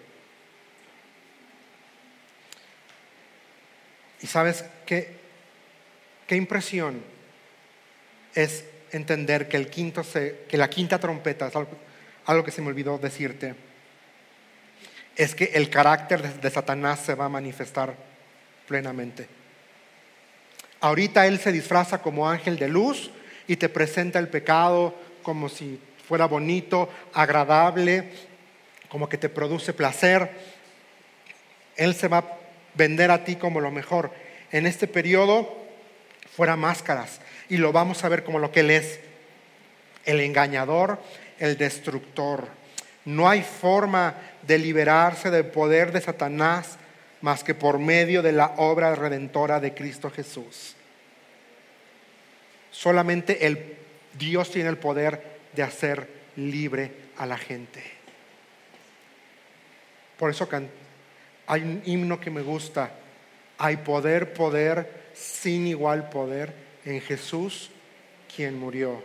¿Y 4.20 4.26
sabes 4.26 4.64
qué, 4.86 5.16
qué 6.26 6.36
impresión 6.36 7.03
es 8.34 8.64
entender 8.93 9.49
que, 9.49 9.57
el 9.57 9.68
quinto 9.68 10.03
que 10.12 10.57
la 10.57 10.70
quinta 10.70 10.99
trompeta, 10.99 11.49
es 11.49 11.55
algo, 12.26 12.45
que 12.45 12.51
se 12.51 12.62
me 12.62 12.68
olvidó 12.68 12.99
decirte, 12.99 13.55
es 15.16 15.34
que 15.34 15.51
el 15.55 15.68
carácter 15.70 16.41
de 16.41 16.51
Satanás 16.51 17.01
se 17.01 17.14
va 17.14 17.26
a 17.26 17.28
manifestar 17.28 17.95
plenamente. 18.66 19.26
Ahorita 20.80 21.26
Él 21.26 21.38
se 21.38 21.53
disfraza 21.53 22.01
como 22.01 22.28
ángel 22.28 22.59
de 22.59 22.68
luz 22.68 23.11
y 23.47 23.57
te 23.57 23.68
presenta 23.68 24.18
el 24.18 24.28
pecado 24.28 24.95
como 25.22 25.49
si 25.49 25.78
fuera 26.09 26.26
bonito, 26.26 26.88
agradable, 27.12 28.11
como 28.88 29.09
que 29.09 29.18
te 29.18 29.28
produce 29.28 29.72
placer. 29.72 30.30
Él 31.76 31.95
se 31.95 32.09
va 32.09 32.18
a 32.18 32.38
vender 32.74 33.11
a 33.11 33.24
ti 33.24 33.36
como 33.36 33.61
lo 33.61 33.70
mejor. 33.70 34.12
En 34.51 34.66
este 34.66 34.86
periodo 34.86 35.59
fuera 36.34 36.57
máscaras 36.57 37.20
y 37.51 37.57
lo 37.57 37.72
vamos 37.72 38.05
a 38.05 38.09
ver 38.09 38.24
como 38.24 38.38
lo 38.38 38.53
que 38.53 38.61
Él 38.61 38.70
es, 38.70 39.01
el 40.07 40.20
engañador, 40.20 40.98
el 41.38 41.59
destructor. 41.59 42.46
No 43.05 43.28
hay 43.28 43.42
forma 43.42 44.14
de 44.42 44.57
liberarse 44.57 45.30
del 45.30 45.46
poder 45.46 45.90
de 45.92 46.01
Satanás 46.01 46.78
más 47.20 47.44
que 47.44 47.55
por 47.55 47.78
medio 47.78 48.22
de 48.22 48.32
la 48.32 48.55
obra 48.57 48.94
redentora 48.94 49.59
de 49.59 49.74
Cristo 49.74 50.11
Jesús. 50.11 50.76
Solamente 52.70 53.46
el 53.46 53.76
Dios 54.16 54.51
tiene 54.53 54.70
el 54.70 54.78
poder 54.78 55.40
de 55.53 55.64
hacer 55.64 56.09
libre 56.36 56.92
a 57.18 57.26
la 57.26 57.36
gente. 57.36 57.82
Por 60.16 60.30
eso 60.30 60.48
hay 61.46 61.62
un 61.62 61.82
himno 61.84 62.20
que 62.20 62.30
me 62.30 62.42
gusta. 62.42 62.92
Hay 63.59 63.78
poder, 63.78 64.32
poder, 64.32 65.11
sin 65.14 65.66
igual 65.66 66.09
poder 66.09 66.69
en 66.84 67.00
Jesús, 67.00 67.70
quien 68.34 68.58
murió. 68.58 69.02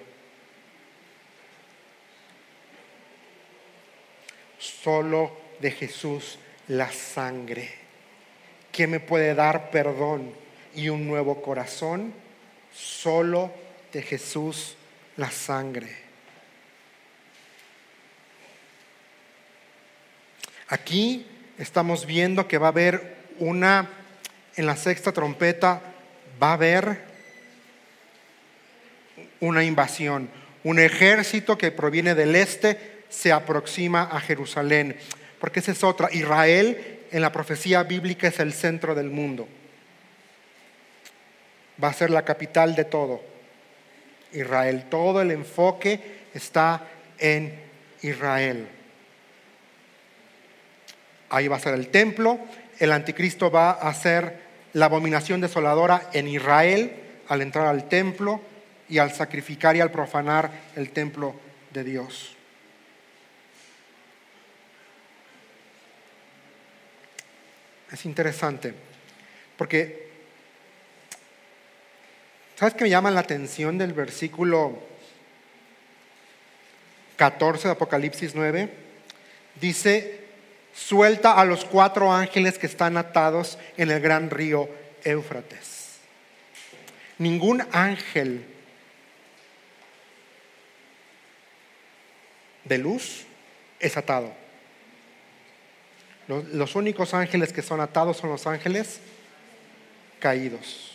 Solo 4.60 5.32
de 5.60 5.72
Jesús 5.72 6.40
la 6.68 6.92
sangre 6.92 7.86
¿Quién 8.76 8.92
me 8.92 9.00
puede 9.00 9.34
dar 9.34 9.72
perdón 9.72 10.34
y 10.76 10.90
un 10.90 11.08
nuevo 11.08 11.42
corazón? 11.42 12.14
Solo 12.74 13.50
de 13.94 14.02
Jesús 14.02 14.76
la 15.16 15.32
sangre. 15.32 15.96
Aquí 20.68 21.26
estamos 21.58 22.06
viendo 22.06 22.50
que 22.50 22.58
va 22.58 22.68
a 22.68 22.72
haber 22.72 23.16
una, 23.40 23.88
en 24.58 24.66
la 24.66 24.76
sexta 24.76 25.14
trompeta, 25.14 25.82
va 26.44 26.50
a 26.50 26.54
haber 26.56 27.05
una 29.46 29.64
invasión. 29.64 30.30
Un 30.64 30.80
ejército 30.80 31.58
que 31.58 31.72
proviene 31.72 32.16
del 32.16 32.36
este 32.36 33.04
se 33.10 33.32
aproxima 33.32 34.04
a 34.04 34.20
Jerusalén. 34.20 34.98
Porque 35.40 35.60
esa 35.60 35.72
es 35.72 35.84
otra. 35.84 36.10
Israel 36.12 37.00
en 37.12 37.22
la 37.22 37.32
profecía 37.32 37.84
bíblica 37.84 38.28
es 38.28 38.40
el 38.40 38.54
centro 38.54 38.96
del 38.96 39.10
mundo. 39.10 39.48
Va 41.82 41.90
a 41.90 41.94
ser 41.94 42.10
la 42.10 42.26
capital 42.26 42.76
de 42.76 42.86
todo. 42.86 43.22
Israel. 44.32 44.86
Todo 44.90 45.22
el 45.22 45.32
enfoque 45.32 46.00
está 46.34 46.88
en 47.20 47.54
Israel. 48.02 48.68
Ahí 51.30 51.48
va 51.48 51.58
a 51.58 51.60
ser 51.60 51.76
el 51.76 51.90
templo. 51.90 52.40
El 52.80 52.92
anticristo 52.92 53.52
va 53.52 53.72
a 53.72 53.90
hacer 53.90 54.40
la 54.74 54.86
abominación 54.86 55.42
desoladora 55.42 56.10
en 56.12 56.28
Israel 56.28 56.92
al 57.28 57.42
entrar 57.42 57.68
al 57.68 57.88
templo 57.88 58.42
y 58.90 58.98
al 58.98 59.12
sacrificar 59.12 59.76
y 59.76 59.82
al 59.82 59.92
profanar 59.92 60.52
el 60.76 60.92
templo 60.92 61.36
de 61.72 61.84
Dios. 61.84 62.36
es 67.96 68.06
interesante, 68.06 68.74
porque, 69.58 70.10
¿sabes 72.56 72.74
qué 72.74 72.84
me 72.84 72.90
llama 72.90 73.10
la 73.10 73.22
atención 73.22 73.78
del 73.78 73.94
versículo 73.94 74.80
14 77.16 77.70
de 77.70 77.72
Apocalipsis 77.72 78.36
9? 78.36 78.70
Dice, 79.62 80.26
suelta 80.74 81.40
a 81.40 81.46
los 81.46 81.64
cuatro 81.64 82.12
ángeles 82.12 82.60
que 82.60 82.68
están 82.68 82.98
atados 82.98 83.58
en 83.78 83.90
el 83.90 84.02
gran 84.02 84.30
río 84.30 84.70
Éufrates. 85.04 86.00
Ningún 87.18 87.64
ángel 87.72 88.46
de 92.66 92.78
luz 92.78 93.26
es 93.80 93.96
atado. 93.98 94.34
Los, 96.28 96.76
únicos 96.76 97.14
ángeles 97.14 97.54
que 97.54 97.62
son 97.62 97.80
atados 97.80 98.18
son 98.18 98.32
los 98.32 98.48
ángeles 98.48 99.00
caídos. 100.20 100.92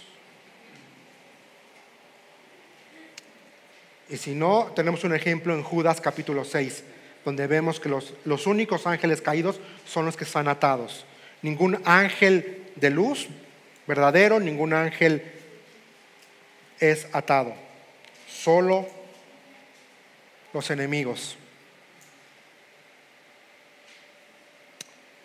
Y 4.08 4.16
si 4.16 4.34
no, 4.34 4.72
tenemos 4.74 5.04
un 5.04 5.14
ejemplo 5.14 5.54
en 5.54 5.62
Judas 5.62 6.00
capítulo 6.00 6.44
6, 6.44 6.82
donde 7.24 7.46
vemos 7.46 7.78
que 7.78 7.88
los, 7.88 8.12
los, 8.24 8.48
únicos 8.48 8.88
ángeles 8.88 9.22
caídos 9.22 9.60
son 9.86 10.04
los 10.04 10.16
que 10.16 10.24
están 10.24 10.48
atados. 10.48 11.04
Ningún 11.42 11.80
ángel 11.84 12.72
de 12.74 12.90
luz 12.90 13.28
verdadero, 13.86 14.40
ningún 14.40 14.72
ángel 14.72 15.22
es 16.80 17.06
atado. 17.12 17.54
Solo 18.28 18.88
los 20.52 20.70
enemigos. 20.70 21.36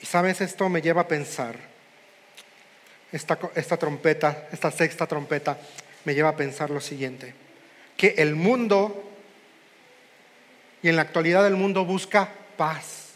Sabes, 0.05 0.39
esto 0.41 0.69
me 0.69 0.81
lleva 0.81 1.01
a 1.01 1.07
pensar, 1.07 1.55
esta, 3.11 3.39
esta 3.55 3.75
trompeta, 3.75 4.47
esta 4.51 4.69
sexta 4.69 5.07
trompeta, 5.07 5.57
me 6.03 6.13
lleva 6.13 6.29
a 6.29 6.35
pensar 6.35 6.69
lo 6.69 6.79
siguiente, 6.79 7.33
que 7.97 8.13
el 8.19 8.35
mundo, 8.35 9.11
y 10.83 10.89
en 10.89 10.95
la 10.95 11.01
actualidad 11.01 11.47
el 11.47 11.55
mundo 11.55 11.85
busca 11.85 12.29
paz, 12.55 13.13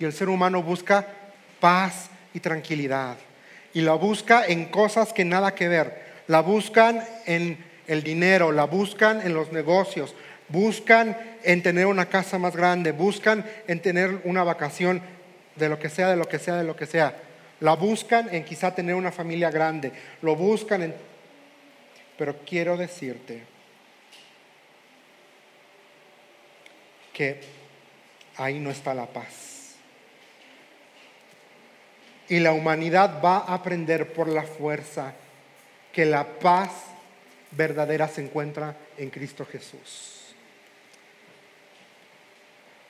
y 0.00 0.04
el 0.04 0.12
ser 0.12 0.28
humano 0.28 0.64
busca 0.64 1.06
paz 1.60 2.10
y 2.34 2.40
tranquilidad, 2.40 3.16
y 3.72 3.82
la 3.82 3.92
busca 3.92 4.44
en 4.46 4.64
cosas 4.64 5.12
que 5.12 5.24
nada 5.24 5.54
que 5.54 5.68
ver, 5.68 6.06
la 6.26 6.40
buscan 6.40 7.04
en 7.26 7.64
el 7.86 8.02
dinero, 8.02 8.50
la 8.50 8.64
buscan 8.64 9.20
en 9.20 9.32
los 9.32 9.52
negocios, 9.52 10.16
buscan 10.48 11.16
en 11.44 11.62
tener 11.62 11.86
una 11.86 12.06
casa 12.06 12.36
más 12.38 12.56
grande, 12.56 12.90
buscan 12.90 13.44
en 13.68 13.80
tener 13.80 14.22
una 14.24 14.42
vacación 14.42 15.02
de 15.56 15.68
lo 15.68 15.78
que 15.78 15.88
sea, 15.88 16.08
de 16.08 16.16
lo 16.16 16.28
que 16.28 16.38
sea, 16.38 16.56
de 16.56 16.64
lo 16.64 16.76
que 16.76 16.86
sea. 16.86 17.16
La 17.60 17.74
buscan 17.74 18.34
en 18.34 18.44
quizá 18.44 18.74
tener 18.74 18.94
una 18.94 19.12
familia 19.12 19.50
grande, 19.50 19.92
lo 20.22 20.36
buscan 20.36 20.82
en... 20.82 20.94
Pero 22.18 22.38
quiero 22.46 22.76
decirte 22.76 23.42
que 27.12 27.40
ahí 28.36 28.58
no 28.58 28.70
está 28.70 28.94
la 28.94 29.06
paz. 29.06 29.74
y 32.28 32.40
la 32.40 32.52
humanidad 32.52 33.20
va 33.24 33.38
a 33.38 33.54
aprender 33.54 34.12
por 34.12 34.28
la 34.28 34.42
fuerza 34.42 35.14
que 35.92 36.04
la 36.04 36.24
paz 36.24 36.70
verdadera 37.52 38.08
se 38.08 38.22
encuentra 38.22 38.76
en 38.98 39.10
Cristo 39.10 39.46
Jesús. 39.46 40.34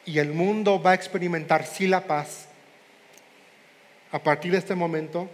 Y 0.05 0.19
el 0.19 0.33
mundo 0.33 0.81
va 0.81 0.93
a 0.93 0.95
experimentar 0.95 1.67
sí 1.67 1.87
la 1.87 2.01
paz 2.01 2.46
a 4.17 4.23
partir 4.23 4.51
de 4.51 4.57
este 4.57 4.75
momento 4.75 5.29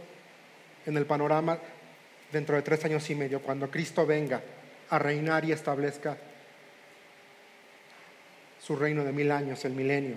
en 0.87 0.97
el 0.97 1.07
panorama 1.07 1.57
dentro 2.33 2.57
de 2.57 2.63
tres 2.63 2.85
años 2.85 3.09
y 3.11 3.15
medio, 3.15 3.41
cuando 3.41 3.71
Cristo 3.71 4.05
venga 4.05 4.43
a 4.91 4.99
reinar 4.99 5.45
y 5.45 5.53
establezca 5.53 6.17
su 8.61 8.75
reino 8.75 9.05
de 9.05 9.13
mil 9.13 9.31
años, 9.31 9.65
el 9.65 9.75
milenio. 9.75 10.17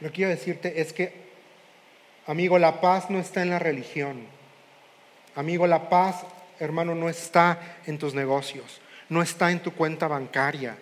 Lo 0.00 0.08
que 0.08 0.12
quiero 0.16 0.30
decirte 0.32 0.82
es 0.82 0.92
que, 0.92 1.14
amigo, 2.26 2.58
la 2.58 2.82
paz 2.82 3.08
no 3.08 3.18
está 3.18 3.40
en 3.40 3.48
la 3.48 3.58
religión. 3.58 4.26
Amigo, 5.34 5.66
la 5.66 5.88
paz, 5.88 6.26
hermano, 6.60 6.94
no 6.94 7.08
está 7.08 7.78
en 7.86 7.96
tus 7.96 8.12
negocios, 8.12 8.82
no 9.08 9.22
está 9.22 9.50
en 9.50 9.60
tu 9.60 9.72
cuenta 9.72 10.08
bancaria. 10.08 10.76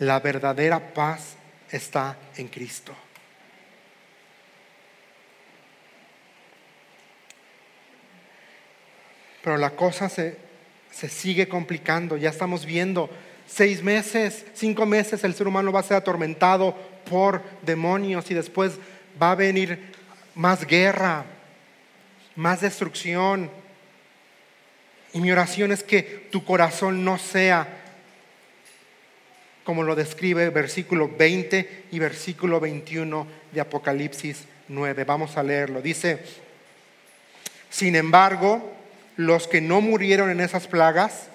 La 0.00 0.18
verdadera 0.18 0.92
paz 0.92 1.36
está 1.70 2.16
en 2.36 2.48
Cristo. 2.48 2.94
Pero 9.42 9.56
la 9.56 9.70
cosa 9.70 10.08
se, 10.08 10.36
se 10.90 11.08
sigue 11.08 11.48
complicando, 11.48 12.16
ya 12.16 12.30
estamos 12.30 12.66
viendo 12.66 13.08
seis 13.46 13.82
meses, 13.82 14.44
cinco 14.54 14.86
meses 14.86 15.24
el 15.24 15.34
ser 15.34 15.48
humano 15.48 15.72
va 15.72 15.80
a 15.80 15.84
ser 15.84 15.96
atormentado 15.96 16.76
por 17.08 17.42
demonios 17.62 18.30
y 18.30 18.34
después 18.34 18.74
va 19.20 19.32
a 19.32 19.36
venir 19.36 19.92
más 20.34 20.66
guerra, 20.66 21.24
más 22.36 22.60
destrucción. 22.60 23.50
Y 25.12 25.20
mi 25.20 25.32
oración 25.32 25.72
es 25.72 25.82
que 25.82 26.28
tu 26.30 26.44
corazón 26.44 27.04
no 27.04 27.18
sea 27.18 27.79
como 29.70 29.84
lo 29.84 29.94
describe 29.94 30.50
versículo 30.50 31.08
20 31.16 31.84
y 31.92 32.00
versículo 32.00 32.58
21 32.58 33.24
de 33.52 33.60
Apocalipsis 33.60 34.38
9. 34.66 35.04
Vamos 35.04 35.36
a 35.36 35.44
leerlo. 35.44 35.80
Dice, 35.80 36.18
sin 37.70 37.94
embargo, 37.94 38.68
los 39.14 39.46
que 39.46 39.60
no 39.60 39.80
murieron 39.80 40.28
en 40.28 40.40
esas 40.40 40.66
plagas, 40.66 41.28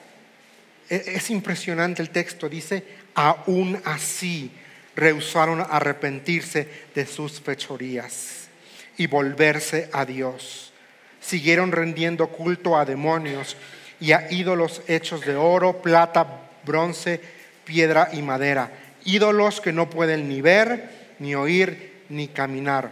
e-, 0.90 1.02
es 1.16 1.30
impresionante 1.30 2.02
el 2.02 2.10
texto, 2.10 2.50
dice, 2.50 2.84
aún 3.14 3.82
así 3.86 4.52
rehusaron 4.98 5.66
arrepentirse 5.70 6.68
de 6.94 7.06
sus 7.06 7.40
fechorías 7.40 8.50
y 8.98 9.08
volverse 9.08 9.90
a 9.94 10.06
Dios. 10.06 10.74
Siguieron 11.22 11.72
rendiendo 11.72 12.28
culto 12.28 12.78
a 12.78 12.84
demonios 12.84 13.56
y 14.02 14.12
a 14.12 14.30
ídolos 14.30 14.82
hechos 14.90 15.22
de 15.22 15.38
oro, 15.38 15.82
plata, 15.82 16.50
bronce, 16.66 17.35
piedra 17.66 18.10
y 18.14 18.22
madera. 18.22 18.72
Ídolos 19.04 19.60
que 19.60 19.74
no 19.74 19.90
pueden 19.90 20.30
ni 20.30 20.42
ver, 20.42 20.90
ni 21.20 21.36
oír, 21.36 22.04
ni 22.10 22.28
caminar. 22.28 22.92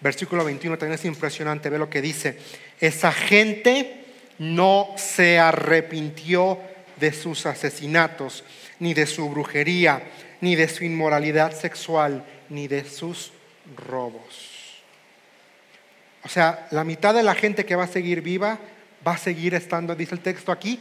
Versículo 0.00 0.44
21 0.44 0.78
también 0.78 0.98
es 0.98 1.04
impresionante, 1.04 1.70
ve 1.70 1.78
lo 1.78 1.90
que 1.90 2.02
dice. 2.02 2.38
Esa 2.78 3.10
gente 3.10 4.04
no 4.38 4.88
se 4.96 5.38
arrepintió 5.38 6.58
de 7.00 7.12
sus 7.12 7.46
asesinatos, 7.46 8.44
ni 8.78 8.94
de 8.94 9.06
su 9.06 9.28
brujería, 9.28 10.02
ni 10.40 10.56
de 10.56 10.68
su 10.68 10.84
inmoralidad 10.84 11.58
sexual, 11.58 12.24
ni 12.50 12.68
de 12.68 12.84
sus 12.84 13.32
robos. 13.76 14.82
O 16.24 16.28
sea, 16.28 16.66
la 16.70 16.84
mitad 16.84 17.14
de 17.14 17.22
la 17.22 17.34
gente 17.34 17.64
que 17.64 17.76
va 17.76 17.84
a 17.84 17.88
seguir 17.88 18.22
viva 18.22 18.58
va 19.06 19.12
a 19.12 19.18
seguir 19.18 19.54
estando, 19.54 19.94
dice 19.94 20.14
el 20.14 20.20
texto 20.20 20.52
aquí, 20.52 20.80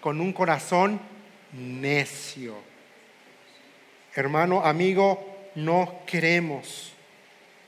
con 0.00 0.20
un 0.20 0.32
corazón 0.32 1.00
necio. 1.52 2.56
Hermano, 4.14 4.64
amigo, 4.64 5.50
no 5.54 6.00
queremos 6.06 6.92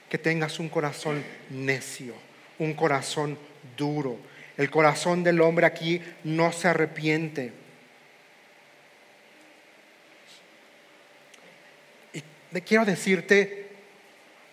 que 0.09 0.19
tengas 0.19 0.59
un 0.59 0.69
corazón 0.69 1.23
necio, 1.51 2.15
un 2.59 2.75
corazón 2.75 3.39
duro. 3.77 4.17
El 4.57 4.71
corazón 4.71 5.25
del 5.25 5.41
hombre 5.41 5.67
aquí 5.67 6.01
no 6.23 6.53
se 6.53 6.69
arrepiente. 6.69 7.53
quiero 12.61 12.85
decirte, 12.85 13.67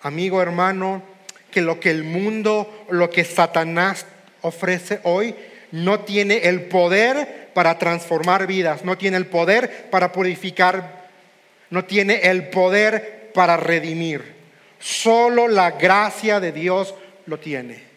amigo, 0.02 0.42
hermano, 0.42 1.04
que 1.52 1.62
lo 1.62 1.80
que 1.80 1.92
el 1.92 2.04
mundo, 2.04 2.86
lo 2.90 3.10
que 3.10 3.24
Satanás 3.24 4.06
ofrece 4.42 5.00
hoy, 5.04 5.36
no 5.72 6.02
tiene 6.02 6.50
el 6.50 6.64
poder 6.64 7.41
para 7.54 7.78
transformar 7.78 8.48
vidas, 8.48 8.84
no 8.84 8.98
tiene 8.98 9.18
el 9.18 9.28
poder 9.28 9.90
para 9.90 10.12
purificar, 10.12 11.10
no 11.70 11.86
tiene 11.86 12.22
el 12.24 12.50
poder 12.50 13.32
para 13.34 13.58
redimir. 13.58 14.36
Solo 14.80 15.48
la 15.48 15.72
gracia 15.72 16.40
de 16.40 16.52
Dios 16.52 16.96
lo 17.26 17.40
tiene 17.40 17.92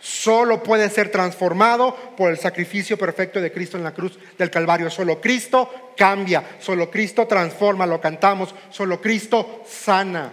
solo 0.00 0.62
puede 0.62 0.88
ser 0.88 1.10
transformado 1.10 1.94
por 2.16 2.30
el 2.30 2.38
sacrificio 2.38 2.96
perfecto 2.96 3.40
de 3.40 3.52
Cristo 3.52 3.76
en 3.76 3.84
la 3.84 3.92
cruz 3.92 4.18
del 4.38 4.50
Calvario. 4.50 4.90
Solo 4.90 5.20
Cristo 5.20 5.92
cambia, 5.96 6.42
solo 6.58 6.90
Cristo 6.90 7.26
transforma, 7.26 7.86
lo 7.86 8.00
cantamos, 8.00 8.54
solo 8.70 9.00
Cristo 9.00 9.62
sana, 9.68 10.32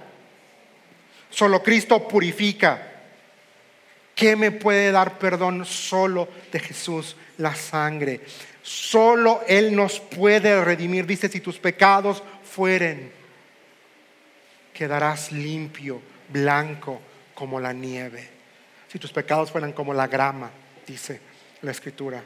solo 1.30 1.62
Cristo 1.62 2.08
purifica. 2.08 2.94
¿Qué 4.18 4.36
me 4.36 4.52
puede 4.52 4.92
dar 4.92 5.18
perdón? 5.18 5.64
Solo 5.64 6.28
de 6.52 6.60
Jesús, 6.60 7.16
la 7.38 7.56
sangre. 7.56 8.20
Solo 8.62 9.42
Él 9.48 9.74
nos 9.74 10.02
puede 10.02 10.62
redimir. 10.66 11.06
Dice, 11.06 11.30
si 11.30 11.40
tus 11.40 11.58
pecados 11.58 12.22
fueren, 12.44 13.14
quedarás 14.74 15.32
limpio, 15.32 16.02
blanco 16.30 17.00
como 17.34 17.62
la 17.62 17.72
nieve 17.72 18.36
si 18.88 19.00
tus 19.00 19.12
pecados 19.12 19.52
fueran 19.52 19.74
como 19.74 19.94
la 19.94 20.08
grama, 20.08 20.50
dice 20.86 21.20
la 21.62 21.72
escritura. 21.72 22.24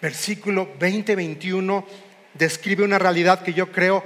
Versículo 0.00 0.76
20-21 0.78 1.84
describe 2.34 2.84
una 2.84 2.98
realidad 2.98 3.42
que 3.42 3.54
yo 3.54 3.72
creo 3.72 4.04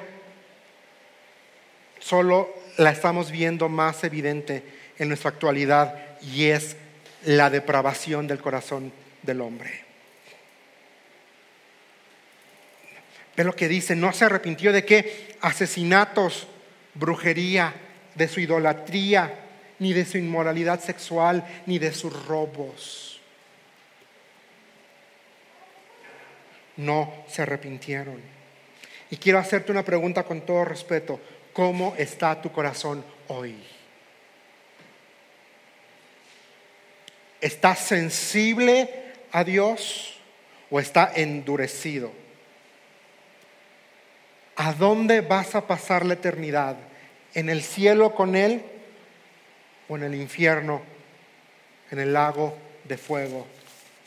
solo 1.99 2.55
la 2.77 2.93
estamos 2.93 3.33
viendo 3.33 3.69
más 3.69 4.05
evidente 4.05 4.63
en 4.99 5.09
nuestra 5.09 5.31
actualidad 5.31 5.95
y 6.21 6.47
es 6.47 6.77
la 7.25 7.51
depravación 7.51 8.27
del 8.27 8.39
corazón 8.39 8.93
del 9.23 9.41
hombre. 9.41 9.85
Ve 13.37 13.45
lo 13.45 13.55
que 13.55 13.69
dice, 13.69 13.95
no 13.95 14.13
se 14.13 14.25
arrepintió 14.25 14.73
de 14.73 14.85
qué? 14.85 15.37
Asesinatos, 15.41 16.49
brujería, 16.95 17.73
de 18.17 18.27
su 18.27 18.41
idolatría, 18.41 19.33
ni 19.79 19.93
de 19.93 20.05
su 20.05 20.19
inmoralidad 20.19 20.81
sexual, 20.81 21.47
ni 21.67 21.79
de 21.79 21.93
sus 21.93 22.27
robos. 22.27 23.21
No 26.77 27.25
se 27.29 27.43
arrepintieron. 27.43 28.21
Y 29.11 29.17
quiero 29.17 29.39
hacerte 29.39 29.71
una 29.71 29.85
pregunta 29.85 30.25
con 30.25 30.41
todo 30.41 30.65
respeto. 30.65 31.21
¿Cómo 31.53 31.95
está 31.97 32.43
tu 32.43 32.51
corazón 32.51 33.05
hoy? 33.29 33.57
¿Estás 37.41 37.79
sensible 37.81 38.91
a 39.33 39.45
Dios 39.45 40.19
o 40.71 40.81
está 40.81 41.13
endurecido? 41.15 42.13
¿A 44.57 44.73
dónde 44.73 45.21
vas 45.21 45.55
a 45.55 45.67
pasar 45.67 46.05
la 46.05 46.15
eternidad? 46.15 46.77
¿En 47.35 47.49
el 47.49 47.63
cielo 47.63 48.15
con 48.15 48.35
Él 48.35 48.63
o 49.89 49.97
en 49.97 50.03
el 50.03 50.15
infierno, 50.15 50.83
en 51.91 51.99
el 51.99 52.13
lago 52.13 52.57
de 52.85 52.99
fuego 52.99 53.47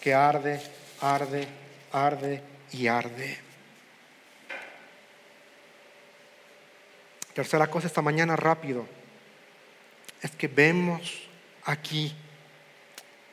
que 0.01 0.13
arde, 0.13 0.59
arde, 1.01 1.47
arde 1.91 2.41
y 2.71 2.88
arde. 2.88 3.38
Tercera 7.34 7.67
cosa 7.67 7.88
esta 7.88 8.01
mañana 8.01 8.36
rápido, 8.36 8.86
es 10.21 10.32
que 10.32 10.47
vemos 10.47 11.29
aquí 11.63 12.13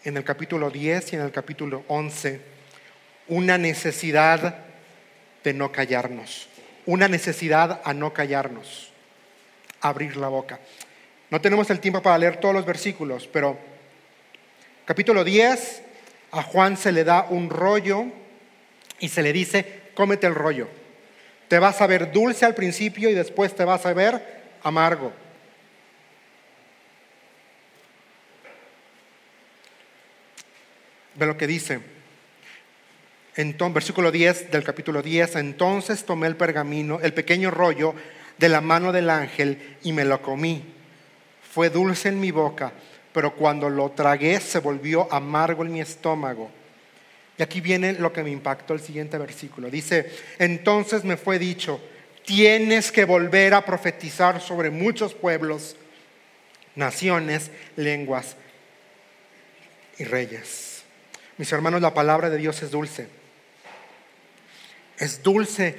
en 0.05 0.17
el 0.17 0.25
capítulo 0.25 0.71
10 0.71 1.13
y 1.13 1.17
en 1.17 1.23
el 1.23 1.33
capítulo 1.33 1.85
11 1.89 2.41
una 3.29 3.59
necesidad 3.59 4.65
de 5.45 5.53
no 5.53 5.71
callarnos, 5.71 6.49
una 6.87 7.09
necesidad 7.09 7.81
a 7.85 7.95
no 7.95 8.13
callarnos, 8.13 8.91
abrir 9.81 10.17
la 10.17 10.29
boca. 10.29 10.59
No 11.31 11.41
tenemos 11.41 11.69
el 11.71 11.81
tiempo 11.81 12.01
para 12.01 12.19
leer 12.19 12.39
todos 12.39 12.55
los 12.55 12.65
versículos, 12.65 13.29
pero 13.31 13.59
capítulo 14.87 15.25
10, 15.25 15.83
a 16.33 16.43
Juan 16.43 16.77
se 16.77 16.93
le 16.93 17.05
da 17.05 17.27
un 17.29 17.51
rollo 17.51 18.07
y 18.99 19.09
se 19.09 19.23
le 19.23 19.33
dice, 19.33 19.91
cómete 19.95 20.27
el 20.27 20.35
rollo. 20.35 20.69
Te 21.49 21.59
vas 21.59 21.81
a 21.81 21.87
ver 21.87 22.13
dulce 22.13 22.45
al 22.45 22.55
principio 22.55 23.11
y 23.11 23.15
después 23.15 23.55
te 23.55 23.65
vas 23.65 23.85
a 23.87 23.93
ver 23.93 24.23
amargo. 24.63 25.13
Ve 31.19 31.27
lo 31.27 31.37
que 31.37 31.47
dice. 31.47 31.81
Entonces, 33.35 33.75
versículo 33.75 34.11
10 34.11 34.51
del 34.51 34.65
capítulo 34.65 35.03
10, 35.03 35.37
entonces 35.37 36.05
tomé 36.05 36.27
el 36.27 36.37
pergamino, 36.37 37.01
el 37.01 37.15
pequeño 37.15 37.51
rollo 37.51 37.95
de 38.37 38.49
la 38.49 38.61
mano 38.61 38.93
del 38.93 39.11
ángel 39.11 39.77
y 39.83 39.93
me 39.93 40.05
lo 40.05 40.23
comí. 40.23 40.65
Fue 41.53 41.71
dulce 41.71 42.09
en 42.09 42.21
mi 42.21 42.31
boca, 42.31 42.73
pero 43.13 43.35
cuando 43.35 43.69
lo 43.69 43.91
tragué 43.91 44.41
se 44.41 44.61
volvió 44.61 45.13
amargo 45.13 45.65
en 45.65 45.73
mi 45.73 45.81
estómago. 45.81 46.51
Y 47.37 47.43
aquí 47.43 47.61
viene 47.61 47.93
lo 47.93 48.13
que 48.13 48.23
me 48.23 48.31
impactó 48.31 48.75
el 48.75 48.81
siguiente 48.81 49.19
versículo. 49.19 49.71
Dice, 49.71 50.11
entonces 50.39 51.05
me 51.05 51.17
fue 51.17 51.39
dicho, 51.39 51.81
tienes 52.25 52.91
que 52.91 53.05
volver 53.05 53.55
a 53.55 53.65
profetizar 53.65 54.41
sobre 54.41 54.71
muchos 54.71 55.15
pueblos, 55.15 55.77
naciones, 56.75 57.51
lenguas 57.77 58.37
y 59.99 60.05
reyes. 60.05 60.78
Mis 61.39 61.53
hermanos, 61.53 61.81
la 61.81 61.95
palabra 61.95 62.29
de 62.31 62.37
Dios 62.37 62.63
es 62.63 62.71
dulce. 62.71 63.09
Es 64.99 65.23
dulce 65.23 65.77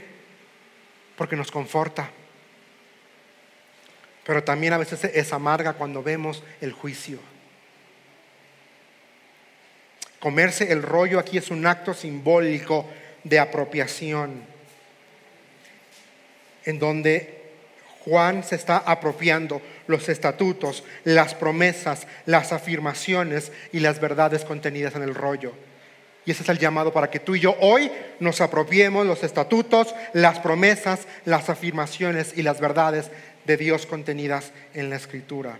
porque 1.18 1.36
nos 1.36 1.51
conforta. 1.51 2.10
Pero 4.26 4.43
también 4.43 4.74
a 4.74 4.78
veces 4.78 5.03
es 5.03 5.34
amarga 5.34 5.74
cuando 5.74 6.01
vemos 6.01 6.43
el 6.62 6.72
juicio. 6.72 7.20
Comerse 10.20 10.72
el 10.72 10.82
rollo 10.82 11.20
aquí 11.20 11.38
es 11.38 11.49
un 11.49 11.66
acto 11.66 11.93
simbólico 11.93 12.86
de 13.24 13.39
apropiación, 13.39 14.43
en 16.66 16.80
donde 16.80 17.41
Juan 18.05 18.43
se 18.43 18.55
está 18.55 18.78
apropiando 18.78 19.62
los 19.90 20.08
estatutos, 20.08 20.84
las 21.04 21.34
promesas, 21.34 22.06
las 22.28 22.54
afirmaciones 22.54 23.52
y 23.74 23.80
las 23.80 24.00
verdades 24.00 24.46
contenidas 24.46 24.96
en 24.96 25.02
el 25.02 25.16
rollo. 25.16 25.54
Y 26.26 26.32
ese 26.32 26.44
es 26.44 26.50
el 26.50 26.60
llamado 26.60 26.94
para 26.94 27.10
que 27.10 27.20
tú 27.20 27.36
y 27.36 27.40
yo 27.40 27.56
hoy 27.60 27.92
nos 28.20 28.40
apropiemos 28.40 29.08
los 29.08 29.24
estatutos, 29.24 29.96
las 30.14 30.40
promesas, 30.40 31.08
las 31.26 31.50
afirmaciones 31.50 32.38
y 32.38 32.44
las 32.44 32.60
verdades 32.60 33.10
de 33.46 33.58
Dios 33.58 33.88
contenidas 33.88 34.52
en 34.76 34.92
la 34.92 34.96
Escritura. 34.96 35.58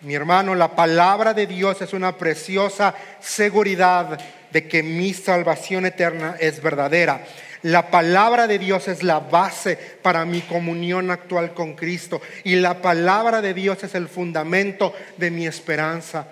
Mi 0.00 0.14
hermano, 0.14 0.54
la 0.54 0.74
palabra 0.74 1.34
de 1.34 1.46
Dios 1.46 1.82
es 1.82 1.92
una 1.92 2.16
preciosa 2.16 2.94
seguridad 3.20 4.18
de 4.50 4.66
que 4.66 4.82
mi 4.82 5.12
salvación 5.12 5.84
eterna 5.84 6.36
es 6.40 6.62
verdadera. 6.62 7.22
La 7.62 7.90
palabra 7.90 8.46
de 8.46 8.58
Dios 8.58 8.88
es 8.88 9.02
la 9.02 9.20
base 9.20 9.76
para 9.76 10.24
mi 10.24 10.40
comunión 10.42 11.10
actual 11.10 11.54
con 11.54 11.74
Cristo 11.74 12.20
y 12.42 12.56
la 12.56 12.82
palabra 12.82 13.40
de 13.40 13.54
Dios 13.54 13.82
es 13.84 13.94
el 13.94 14.08
fundamento 14.08 14.92
de 15.16 15.30
mi 15.30 15.46
esperanza 15.46 16.26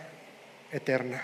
eterna. 0.73 1.23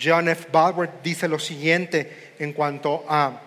John 0.00 0.28
F. 0.28 0.48
Balworth 0.50 1.02
dice 1.02 1.28
lo 1.28 1.38
siguiente 1.38 2.34
en 2.38 2.52
cuanto 2.52 3.04
a 3.08 3.40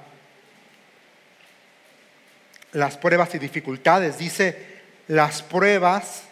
las 2.74 2.97
pruebas 2.97 3.34
y 3.36 3.39
dificultades. 3.39 4.17
Dice, 4.17 4.74
las 5.07 5.41
pruebas 5.41 6.24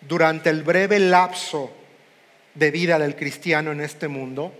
durante 0.00 0.50
el 0.50 0.62
breve 0.62 0.98
lapso 0.98 1.72
de 2.54 2.70
vida 2.70 2.98
del 2.98 3.16
cristiano 3.16 3.72
en 3.72 3.80
este 3.80 4.08
mundo, 4.08 4.52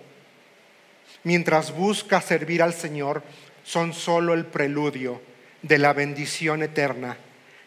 mientras 1.24 1.72
busca 1.72 2.20
servir 2.20 2.62
al 2.62 2.74
Señor, 2.74 3.22
son 3.64 3.92
solo 3.92 4.34
el 4.34 4.46
preludio 4.46 5.20
de 5.62 5.78
la 5.78 5.92
bendición 5.92 6.62
eterna 6.62 7.16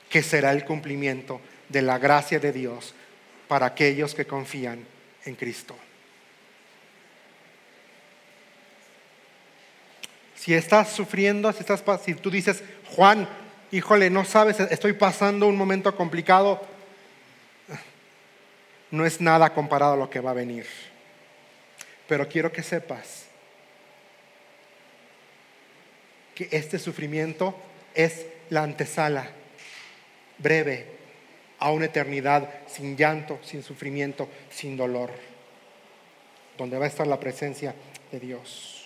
que 0.10 0.24
será 0.24 0.52
el 0.52 0.66
cumplimiento 0.66 1.42
de 1.70 1.82
la 1.82 1.98
gracia 1.98 2.40
de 2.40 2.52
Dios 2.52 2.94
para 3.48 3.68
aquellos 3.68 4.14
que 4.14 4.26
confían 4.26 4.86
en 5.26 5.36
Cristo. 5.36 5.76
Si 10.36 10.54
estás 10.54 10.92
sufriendo, 10.92 11.52
si, 11.54 11.60
estás, 11.60 11.84
si 12.04 12.16
tú 12.16 12.30
dices, 12.30 12.64
Juan, 12.96 13.28
híjole, 13.72 14.10
no 14.10 14.26
sabes, 14.26 14.60
estoy 14.60 14.94
pasando 14.94 15.48
un 15.48 15.56
momento 15.56 15.96
complicado, 15.96 16.62
no 18.92 19.06
es 19.06 19.22
nada 19.22 19.54
comparado 19.54 19.94
a 19.94 19.98
lo 19.98 20.10
que 20.10 20.20
va 20.20 20.32
a 20.32 20.36
venir. 20.36 20.68
Pero 22.08 22.28
quiero 22.28 22.52
que 22.52 22.62
sepas 22.62 23.23
que 26.36 26.50
este 26.52 26.80
sufrimiento 26.80 27.56
es 27.94 28.26
la 28.50 28.64
antesala 28.64 29.30
breve 30.38 30.88
a 31.60 31.72
una 31.72 31.86
eternidad 31.86 32.50
sin 32.68 32.98
llanto, 32.98 33.40
sin 33.44 33.64
sufrimiento, 33.64 34.28
sin 34.50 34.76
dolor, 34.76 35.12
donde 36.58 36.78
va 36.78 36.86
a 36.86 36.90
estar 36.90 37.08
la 37.08 37.20
presencia 37.20 37.74
de 38.12 38.20
Dios. 38.20 38.84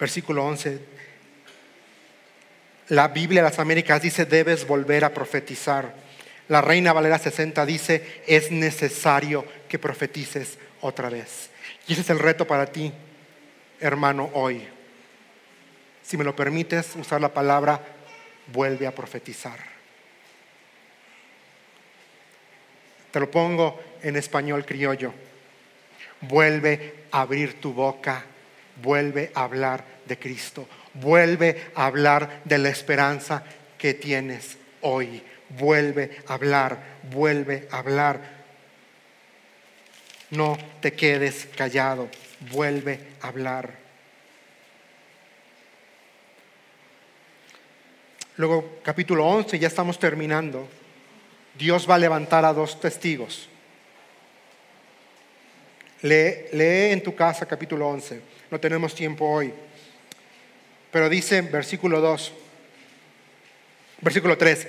versículo 0.00 0.46
11. 0.46 0.80
La 2.88 3.08
Biblia 3.08 3.42
de 3.42 3.50
las 3.50 3.58
Américas 3.58 4.02
dice, 4.02 4.24
debes 4.24 4.66
volver 4.66 5.04
a 5.04 5.14
profetizar. 5.14 5.94
La 6.48 6.62
Reina 6.62 6.92
Valera 6.92 7.18
60 7.18 7.64
dice, 7.66 8.22
es 8.26 8.50
necesario 8.50 9.44
que 9.68 9.78
profetices 9.78 10.58
otra 10.80 11.10
vez. 11.10 11.50
Y 11.86 11.92
ese 11.92 12.00
es 12.00 12.10
el 12.10 12.18
reto 12.18 12.46
para 12.46 12.66
ti, 12.66 12.92
hermano, 13.80 14.30
hoy. 14.34 14.66
Si 16.02 16.16
me 16.16 16.24
lo 16.24 16.34
permites 16.34 16.94
usar 16.96 17.20
la 17.20 17.32
palabra, 17.32 17.80
vuelve 18.52 18.86
a 18.86 18.94
profetizar. 18.94 19.58
Te 23.10 23.20
lo 23.20 23.30
pongo 23.30 23.80
en 24.02 24.16
español 24.16 24.64
criollo. 24.64 25.12
Vuelve 26.20 27.04
a 27.10 27.22
abrir 27.22 27.60
tu 27.60 27.72
boca 27.72 28.24
vuelve 28.82 29.30
a 29.34 29.44
hablar 29.44 29.84
de 30.06 30.18
Cristo, 30.18 30.66
vuelve 30.94 31.70
a 31.74 31.86
hablar 31.86 32.42
de 32.44 32.58
la 32.58 32.68
esperanza 32.68 33.44
que 33.78 33.94
tienes 33.94 34.56
hoy, 34.80 35.22
vuelve 35.50 36.18
a 36.26 36.34
hablar, 36.34 36.78
vuelve 37.10 37.68
a 37.70 37.78
hablar. 37.78 38.40
No 40.30 40.56
te 40.80 40.92
quedes 40.92 41.48
callado, 41.56 42.08
vuelve 42.50 43.00
a 43.20 43.28
hablar. 43.28 43.70
Luego, 48.36 48.80
capítulo 48.82 49.26
11, 49.26 49.58
ya 49.58 49.68
estamos 49.68 49.98
terminando. 49.98 50.66
Dios 51.58 51.88
va 51.88 51.96
a 51.96 51.98
levantar 51.98 52.44
a 52.44 52.52
dos 52.52 52.80
testigos. 52.80 53.48
Lee, 56.02 56.46
lee 56.52 56.92
en 56.92 57.02
tu 57.02 57.14
casa 57.14 57.44
capítulo 57.44 57.86
11 57.88 58.40
no 58.50 58.58
tenemos 58.58 58.94
tiempo 58.94 59.26
hoy. 59.26 59.52
Pero 60.90 61.08
dice 61.08 61.40
versículo 61.42 62.00
2, 62.00 62.32
versículo 64.00 64.36
3, 64.36 64.66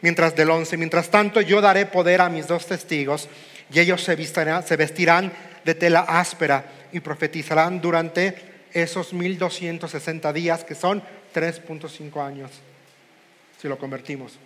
mientras 0.00 0.34
del 0.34 0.50
11, 0.50 0.76
mientras 0.76 1.10
tanto 1.10 1.40
yo 1.40 1.60
daré 1.60 1.86
poder 1.86 2.20
a 2.20 2.28
mis 2.28 2.48
dos 2.48 2.66
testigos 2.66 3.28
y 3.72 3.78
ellos 3.78 4.02
se 4.02 4.16
vestirán, 4.16 4.66
se 4.66 4.76
vestirán 4.76 5.32
de 5.64 5.74
tela 5.74 6.00
áspera 6.00 6.64
y 6.92 7.00
profetizarán 7.00 7.80
durante 7.80 8.34
esos 8.72 9.12
1260 9.12 10.32
días 10.32 10.64
que 10.64 10.74
son 10.74 11.02
3.5 11.34 12.24
años, 12.24 12.50
si 13.60 13.68
lo 13.68 13.78
convertimos. 13.78 14.38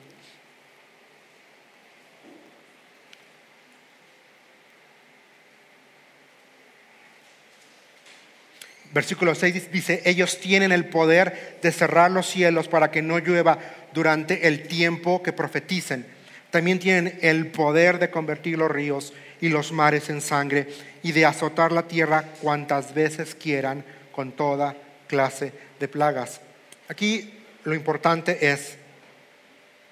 Versículo 8.94 9.34
6 9.34 9.72
dice, 9.72 10.02
ellos 10.04 10.38
tienen 10.38 10.70
el 10.70 10.84
poder 10.84 11.58
de 11.60 11.72
cerrar 11.72 12.12
los 12.12 12.28
cielos 12.28 12.68
para 12.68 12.92
que 12.92 13.02
no 13.02 13.18
llueva 13.18 13.58
durante 13.92 14.46
el 14.46 14.68
tiempo 14.68 15.20
que 15.20 15.32
profeticen. 15.32 16.06
También 16.52 16.78
tienen 16.78 17.18
el 17.20 17.48
poder 17.48 17.98
de 17.98 18.10
convertir 18.10 18.56
los 18.56 18.70
ríos 18.70 19.12
y 19.44 19.48
los 19.50 19.72
mares 19.72 20.08
en 20.10 20.20
sangre 20.20 20.68
y 21.02 21.12
de 21.12 21.26
azotar 21.26 21.72
la 21.72 21.86
tierra 21.86 22.32
cuantas 22.40 22.94
veces 22.94 23.34
quieran 23.34 23.84
con 24.12 24.32
toda 24.32 24.76
clase 25.06 25.52
de 25.78 25.88
plagas. 25.88 26.40
Aquí 26.88 27.40
lo 27.64 27.74
importante 27.74 28.50
es 28.50 28.76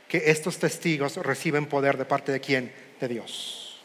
que 0.08 0.30
estos 0.30 0.58
testigos 0.58 1.16
reciben 1.16 1.66
poder 1.66 1.96
de 1.96 2.04
parte 2.04 2.32
de 2.32 2.40
quién? 2.40 2.72
De 3.00 3.08
Dios. 3.08 3.82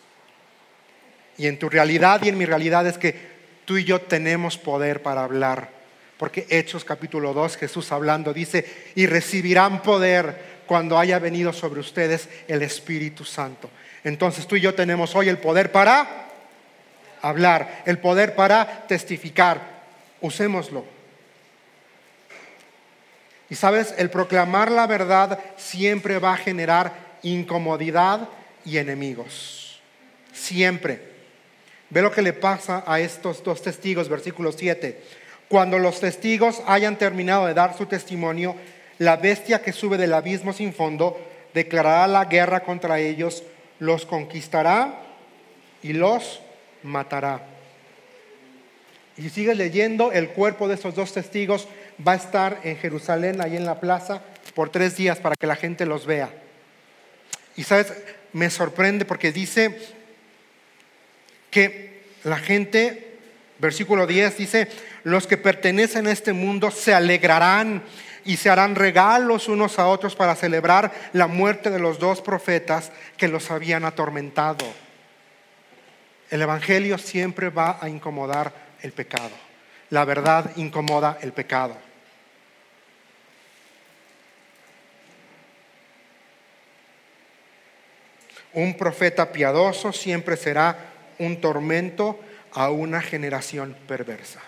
Y 1.37 1.47
en 1.47 1.59
tu 1.59 1.69
realidad 1.69 2.21
y 2.23 2.29
en 2.29 2.37
mi 2.37 2.45
realidad 2.45 2.87
es 2.87 2.97
que 2.97 3.37
Tú 3.67 3.75
y 3.77 3.83
yo 3.83 3.99
tenemos 3.99 4.57
poder 4.57 5.01
para 5.01 5.25
hablar. 5.25 5.69
Porque 6.17 6.47
Hechos 6.49 6.85
capítulo 6.85 7.33
2, 7.33 7.57
Jesús 7.57 7.91
hablando 7.91 8.33
dice, 8.33 8.65
y 8.95 9.07
recibirán 9.07 9.83
poder 9.83 10.61
cuando 10.65 10.97
haya 10.97 11.19
venido 11.19 11.51
sobre 11.51 11.81
ustedes 11.81 12.29
el 12.47 12.61
Espíritu 12.61 13.25
Santo. 13.25 13.69
Entonces 14.03 14.47
tú 14.47 14.55
y 14.55 14.61
yo 14.61 14.73
tenemos 14.75 15.15
hoy 15.15 15.29
el 15.29 15.37
poder 15.37 15.71
para 15.71 16.27
hablar, 17.21 17.83
el 17.85 17.99
poder 17.99 18.35
para 18.35 18.87
testificar. 18.87 19.77
Usémoslo. 20.21 20.85
Y 23.49 23.55
sabes, 23.55 23.93
el 23.97 24.09
proclamar 24.09 24.71
la 24.71 24.87
verdad 24.87 25.39
siempre 25.55 26.19
va 26.19 26.33
a 26.33 26.37
generar 26.37 26.91
incomodidad 27.23 28.27
y 28.65 28.77
enemigos. 28.77 29.81
Siempre. 30.33 31.15
Ve 31.89 32.01
lo 32.01 32.11
que 32.11 32.21
le 32.21 32.33
pasa 32.33 32.83
a 32.85 32.99
estos 32.99 33.43
dos 33.43 33.61
testigos, 33.61 34.09
versículo 34.09 34.51
7. 34.51 35.01
Cuando 35.47 35.79
los 35.79 36.01
testigos 36.01 36.61
hayan 36.67 36.97
terminado 36.97 37.45
de 37.45 37.53
dar 37.53 37.77
su 37.77 37.85
testimonio, 37.85 38.55
la 38.97 39.15
bestia 39.15 39.61
que 39.61 39.71
sube 39.71 39.97
del 39.97 40.13
abismo 40.13 40.51
sin 40.51 40.73
fondo 40.73 41.17
declarará 41.53 42.07
la 42.07 42.25
guerra 42.25 42.59
contra 42.61 42.99
ellos, 42.99 43.43
los 43.79 44.05
conquistará 44.05 45.01
y 45.83 45.93
los 45.93 46.41
matará. 46.83 47.41
Y 49.17 49.23
si 49.23 49.29
sigues 49.29 49.57
leyendo, 49.57 50.11
el 50.11 50.29
cuerpo 50.29 50.67
de 50.67 50.75
esos 50.75 50.95
dos 50.95 51.13
testigos 51.13 51.67
va 52.05 52.13
a 52.13 52.17
estar 52.17 52.59
en 52.63 52.77
Jerusalén, 52.77 53.41
ahí 53.41 53.55
en 53.55 53.65
la 53.65 53.79
plaza, 53.79 54.21
por 54.53 54.69
tres 54.69 54.95
días 54.95 55.17
para 55.19 55.35
que 55.35 55.47
la 55.47 55.55
gente 55.55 55.85
los 55.85 56.05
vea. 56.05 56.29
Y 57.55 57.63
sabes, 57.63 57.93
me 58.33 58.49
sorprende 58.49 59.05
porque 59.05 59.31
dice 59.31 59.75
que 61.49 62.03
la 62.23 62.37
gente, 62.37 63.17
versículo 63.57 64.05
10, 64.05 64.37
dice, 64.37 64.67
los 65.03 65.25
que 65.25 65.37
pertenecen 65.37 66.05
a 66.05 66.11
este 66.11 66.33
mundo 66.33 66.69
se 66.69 66.93
alegrarán 66.93 67.81
y 68.27 68.35
se 68.35 68.49
harán 68.49 68.75
regalos 68.75 69.47
unos 69.47 69.79
a 69.79 69.87
otros 69.87 70.13
para 70.13 70.35
celebrar 70.35 70.91
la 71.13 71.27
muerte 71.27 71.69
de 71.69 71.79
los 71.79 71.97
dos 71.97 72.21
profetas 72.21 72.91
que 73.15 73.29
los 73.29 73.49
habían 73.49 73.85
atormentado. 73.85 74.65
El 76.29 76.41
Evangelio 76.41 76.97
siempre 76.97 77.49
va 77.49 77.77
a 77.79 77.87
incomodar 77.87 78.51
el 78.81 78.91
pecado. 78.91 79.31
La 79.91 80.03
verdad 80.03 80.51
incomoda 80.57 81.17
el 81.21 81.31
pecado. 81.31 81.77
Un 88.51 88.75
profeta 88.75 89.31
piadoso 89.31 89.93
siempre 89.93 90.35
será 90.35 90.77
un 91.17 91.39
tormento 91.39 92.19
a 92.51 92.71
una 92.71 93.01
generación 93.01 93.77
perversa. 93.87 94.41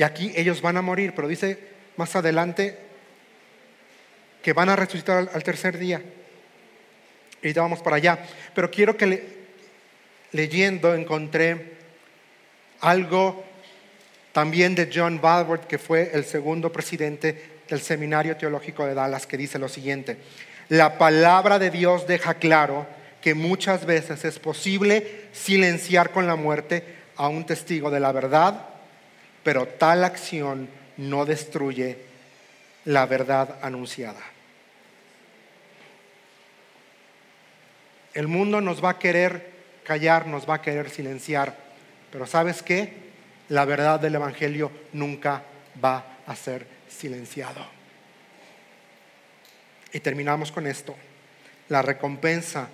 Y 0.00 0.02
aquí 0.02 0.32
ellos 0.34 0.62
van 0.62 0.78
a 0.78 0.80
morir, 0.80 1.12
pero 1.14 1.28
dice 1.28 1.58
más 1.98 2.16
adelante 2.16 2.74
que 4.42 4.54
van 4.54 4.70
a 4.70 4.74
resucitar 4.74 5.28
al, 5.30 5.42
tercer 5.42 5.76
día. 5.76 6.00
Y 7.42 7.52
ya 7.52 7.60
vamos 7.60 7.82
para 7.82 7.96
allá. 7.96 8.18
Pero 8.54 8.70
quiero 8.70 8.96
que 8.96 9.26
leyendo 10.32 10.94
encontré 10.94 11.74
algo 12.80 13.44
también 14.32 14.74
de 14.74 14.90
John 14.90 15.20
Balward, 15.20 15.66
que 15.66 15.76
fue 15.76 16.12
el 16.14 16.24
segundo 16.24 16.72
presidente 16.72 17.60
del 17.68 17.82
Seminario 17.82 18.38
Teológico 18.38 18.86
de 18.86 18.94
Dallas, 18.94 19.26
que 19.26 19.36
dice 19.36 19.58
lo 19.58 19.68
siguiente. 19.68 20.16
La 20.70 20.96
palabra 20.96 21.58
de 21.58 21.68
Dios 21.68 22.06
deja 22.06 22.32
claro 22.32 22.86
que 23.20 23.34
muchas 23.34 23.84
veces 23.84 24.24
es 24.24 24.38
posible 24.38 25.26
silenciar 25.32 26.08
con 26.08 26.26
la 26.26 26.36
muerte 26.36 26.84
a 27.16 27.28
un 27.28 27.44
testigo 27.44 27.90
de 27.90 28.00
la 28.00 28.12
verdad, 28.12 28.69
pero 29.42 29.66
tal 29.66 30.04
acción 30.04 30.68
no 30.96 31.24
destruye 31.24 31.98
la 32.84 33.06
verdad 33.06 33.58
anunciada. 33.62 34.20
El 38.14 38.28
mundo 38.28 38.60
nos 38.60 38.84
va 38.84 38.90
a 38.90 38.98
querer 38.98 39.50
callar, 39.84 40.26
nos 40.26 40.48
va 40.48 40.54
a 40.56 40.62
querer 40.62 40.90
silenciar, 40.90 41.56
pero 42.10 42.26
¿sabes 42.26 42.62
qué? 42.62 43.10
La 43.48 43.64
verdad 43.64 44.00
del 44.00 44.16
Evangelio 44.16 44.70
nunca 44.92 45.42
va 45.82 46.18
a 46.26 46.36
ser 46.36 46.66
silenciado. 46.88 47.64
Y 49.92 50.00
terminamos 50.00 50.52
con 50.52 50.66
esto. 50.66 50.94
La 51.68 51.82
recompensa 51.82 52.68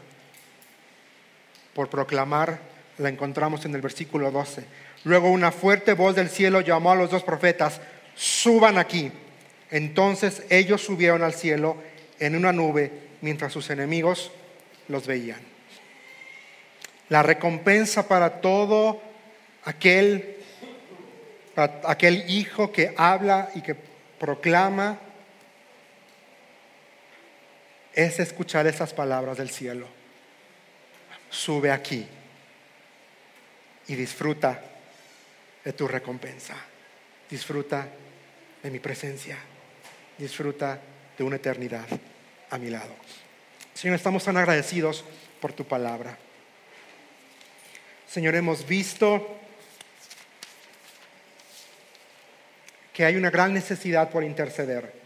por 1.75 1.89
proclamar 1.89 2.59
la 2.99 3.09
encontramos 3.11 3.65
en 3.65 3.75
el 3.75 3.83
versículo 3.83 4.31
12. 4.31 4.65
Luego 5.07 5.31
una 5.31 5.53
fuerte 5.53 5.93
voz 5.93 6.17
del 6.17 6.29
cielo 6.29 6.63
llamó 6.63 6.91
a 6.91 6.97
los 6.97 7.13
dos 7.13 7.23
profetas, 7.23 7.81
suban 8.17 8.77
aquí. 8.77 9.13
Entonces 9.71 10.43
ellos 10.51 10.83
subieron 10.83 11.23
al 11.23 11.33
cielo 11.33 11.77
en 12.19 12.35
una 12.35 12.53
nube 12.53 12.91
mientras 13.21 13.53
sus 13.53 13.71
enemigos 13.71 14.33
los 14.89 15.07
veían. 15.07 15.39
La 17.09 17.23
recompensa 17.23 18.09
para 18.09 18.41
todo 18.41 19.01
aquel, 19.63 20.39
aquel 21.55 22.29
hijo 22.29 22.73
que 22.73 22.93
habla 22.97 23.51
y 23.55 23.61
que 23.61 23.77
proclama 24.19 24.99
es 27.93 28.19
escuchar 28.19 28.67
esas 28.67 28.93
palabras 28.93 29.37
del 29.37 29.51
cielo. 29.51 29.87
Sube 31.31 31.71
aquí 31.71 32.09
y 33.87 33.95
disfruta 33.95 34.73
de 35.67 35.73
tu 35.73 35.89
recompensa. 35.89 36.55
Disfruta 37.29 37.89
de 38.63 38.71
mi 38.71 38.79
presencia. 38.79 39.37
Disfruta 40.17 40.81
de 41.19 41.25
una 41.25 41.37
eternidad 41.37 41.87
a 42.51 42.57
mi 42.57 42.71
lado. 42.71 42.95
Señor, 43.75 43.97
estamos 43.97 44.23
tan 44.23 44.37
agradecidos 44.37 45.05
por 45.41 45.53
tu 45.53 45.65
palabra. 45.65 46.17
Señor, 48.09 48.37
hemos 48.37 48.65
visto 48.65 49.41
que 52.93 53.05
hay 53.05 53.17
una 53.17 53.31
gran 53.31 53.53
necesidad 53.53 54.09
por 54.09 54.23
interceder. 54.23 55.06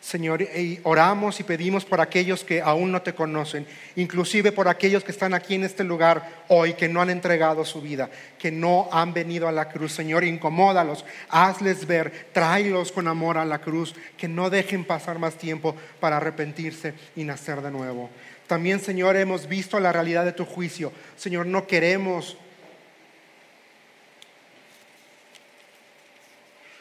Señor, 0.00 0.48
oramos 0.82 1.40
y 1.40 1.44
pedimos 1.44 1.84
por 1.84 2.00
aquellos 2.00 2.42
que 2.42 2.62
aún 2.62 2.90
no 2.90 3.02
te 3.02 3.14
conocen, 3.14 3.66
inclusive 3.96 4.50
por 4.50 4.66
aquellos 4.66 5.04
que 5.04 5.12
están 5.12 5.34
aquí 5.34 5.54
en 5.54 5.64
este 5.64 5.84
lugar 5.84 6.44
hoy, 6.48 6.72
que 6.72 6.88
no 6.88 7.02
han 7.02 7.10
entregado 7.10 7.66
su 7.66 7.82
vida, 7.82 8.08
que 8.38 8.50
no 8.50 8.88
han 8.92 9.12
venido 9.12 9.46
a 9.46 9.52
la 9.52 9.68
cruz. 9.68 9.92
Señor, 9.92 10.24
incomódalos, 10.24 11.04
hazles 11.28 11.86
ver, 11.86 12.28
tráelos 12.32 12.92
con 12.92 13.08
amor 13.08 13.36
a 13.36 13.44
la 13.44 13.60
cruz, 13.60 13.94
que 14.16 14.26
no 14.26 14.48
dejen 14.48 14.86
pasar 14.86 15.18
más 15.18 15.34
tiempo 15.34 15.76
para 16.00 16.16
arrepentirse 16.16 16.94
y 17.14 17.24
nacer 17.24 17.60
de 17.60 17.70
nuevo. 17.70 18.08
También, 18.46 18.80
Señor, 18.80 19.16
hemos 19.16 19.46
visto 19.46 19.78
la 19.78 19.92
realidad 19.92 20.24
de 20.24 20.32
tu 20.32 20.46
juicio. 20.46 20.92
Señor, 21.16 21.44
no 21.44 21.66
queremos 21.66 22.38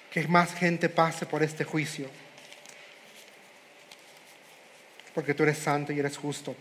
que 0.09 0.25
más 0.27 0.53
gente 0.53 0.87
pase 0.89 1.25
por 1.25 1.43
este 1.43 1.65
juicio. 1.65 2.09
Porque 5.13 5.33
tú 5.33 5.43
eres 5.43 5.57
santo 5.57 5.91
y 5.91 5.99
eres 5.99 6.17
justo. 6.17 6.55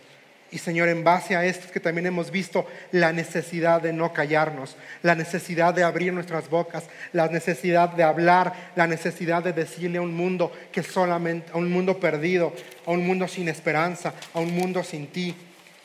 Y 0.51 0.59
Señor, 0.59 0.89
en 0.89 1.05
base 1.05 1.37
a 1.37 1.45
esto 1.45 1.71
que 1.71 1.81
también 1.81 2.07
hemos 2.07 2.31
visto 2.31 2.67
la 2.93 3.13
necesidad 3.13 3.83
de 3.83 3.93
no 3.93 4.15
callarnos, 4.15 4.77
la 5.03 5.15
necesidad 5.15 5.75
de 5.75 5.83
abrir 5.83 6.13
nuestras 6.13 6.49
bocas, 6.49 6.85
la 7.13 7.29
necesidad 7.29 7.91
de 7.91 8.03
hablar, 8.03 8.73
la 8.75 8.87
necesidad 8.87 9.43
de 9.43 9.53
decirle 9.53 9.99
a 9.99 10.03
un 10.03 10.15
mundo 10.15 10.51
que 10.73 10.83
solamente, 10.83 11.53
a 11.53 11.59
un 11.59 11.71
mundo 11.71 12.01
perdido, 12.01 12.55
a 12.87 12.93
un 12.93 13.07
mundo 13.07 13.29
sin 13.29 13.49
esperanza, 13.49 14.15
a 14.33 14.41
un 14.41 14.55
mundo 14.55 14.83
sin 14.83 15.09
ti, 15.09 15.37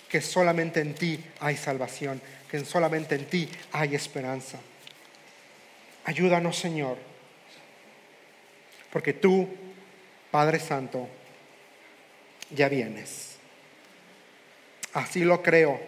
que 0.07 0.21
solamente 0.21 0.79
en 0.79 0.93
ti 0.93 1.21
hay 1.41 1.57
salvación, 1.57 2.21
que 2.49 2.63
solamente 2.63 3.15
en 3.15 3.25
ti 3.25 3.49
hay 3.73 3.95
esperanza. 3.95 4.59
Ayúdanos, 6.05 6.57
Señor 6.57 6.97
porque 8.93 9.11
tú, 9.11 9.49
Padre 10.29 10.59
Santo, 10.59 11.09
ya 12.53 12.69
vienes. 12.69 13.37
Así 14.93 15.23
lo 15.23 15.41
creo, 15.41 15.79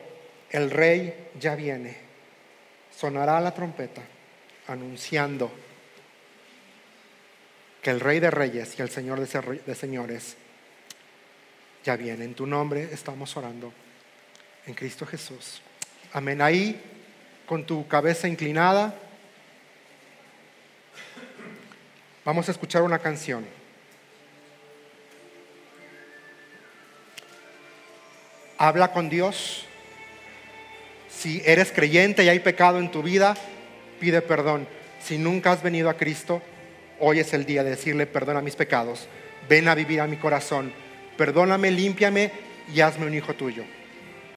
el 0.50 0.72
Rey 0.72 1.30
ya 1.40 1.56
viene. 1.56 1.96
Sonará 2.96 3.40
la 3.40 3.54
trompeta 3.54 4.02
anunciando 4.68 5.52
que 7.82 7.92
el 7.92 8.00
Rey 8.00 8.20
de 8.20 8.32
Reyes 8.32 8.80
y 8.80 8.82
el 8.82 8.90
Señor 8.90 9.20
de 9.20 9.76
Señores 9.76 10.38
ya 11.84 11.96
viene. 11.96 12.26
En 12.26 12.34
tu 12.34 12.48
nombre 12.48 12.90
estamos 12.92 13.38
orando, 13.38 13.72
en 14.66 14.74
Cristo 14.74 15.06
Jesús. 15.06 15.62
Amén. 16.14 16.42
Ahí, 16.42 16.82
con 17.46 17.66
tu 17.66 17.88
cabeza 17.88 18.28
inclinada. 18.28 18.96
Vamos 22.24 22.48
a 22.48 22.52
escuchar 22.52 22.82
una 22.82 22.98
canción. 22.98 23.46
Habla 28.58 28.92
con 28.92 29.10
Dios. 29.10 29.66
Si 31.10 31.42
eres 31.46 31.72
creyente 31.72 32.24
y 32.24 32.30
hay 32.30 32.40
pecado 32.40 32.80
en 32.80 32.92
tu 32.92 33.04
vida, 33.04 33.36
pide 34.00 34.22
perdón. 34.22 34.68
Si 35.02 35.18
nunca 35.18 35.52
has 35.52 35.62
venido 35.62 35.90
a 35.90 35.98
Cristo, 35.98 36.42
hoy 37.00 37.20
es 37.20 37.34
el 37.34 37.46
día 37.46 37.64
de 37.64 37.72
decirle 37.72 38.06
perdona 38.06 38.42
mis 38.42 38.56
pecados. 38.56 39.08
Ven 39.50 39.68
a 39.68 39.76
vivir 39.76 40.02
a 40.02 40.08
mi 40.08 40.18
corazón. 40.18 40.74
Perdóname, 41.18 41.72
límpiame 41.72 42.32
y 42.74 42.82
hazme 42.82 43.06
un 43.06 43.14
hijo 43.14 43.34
tuyo. 43.34 43.64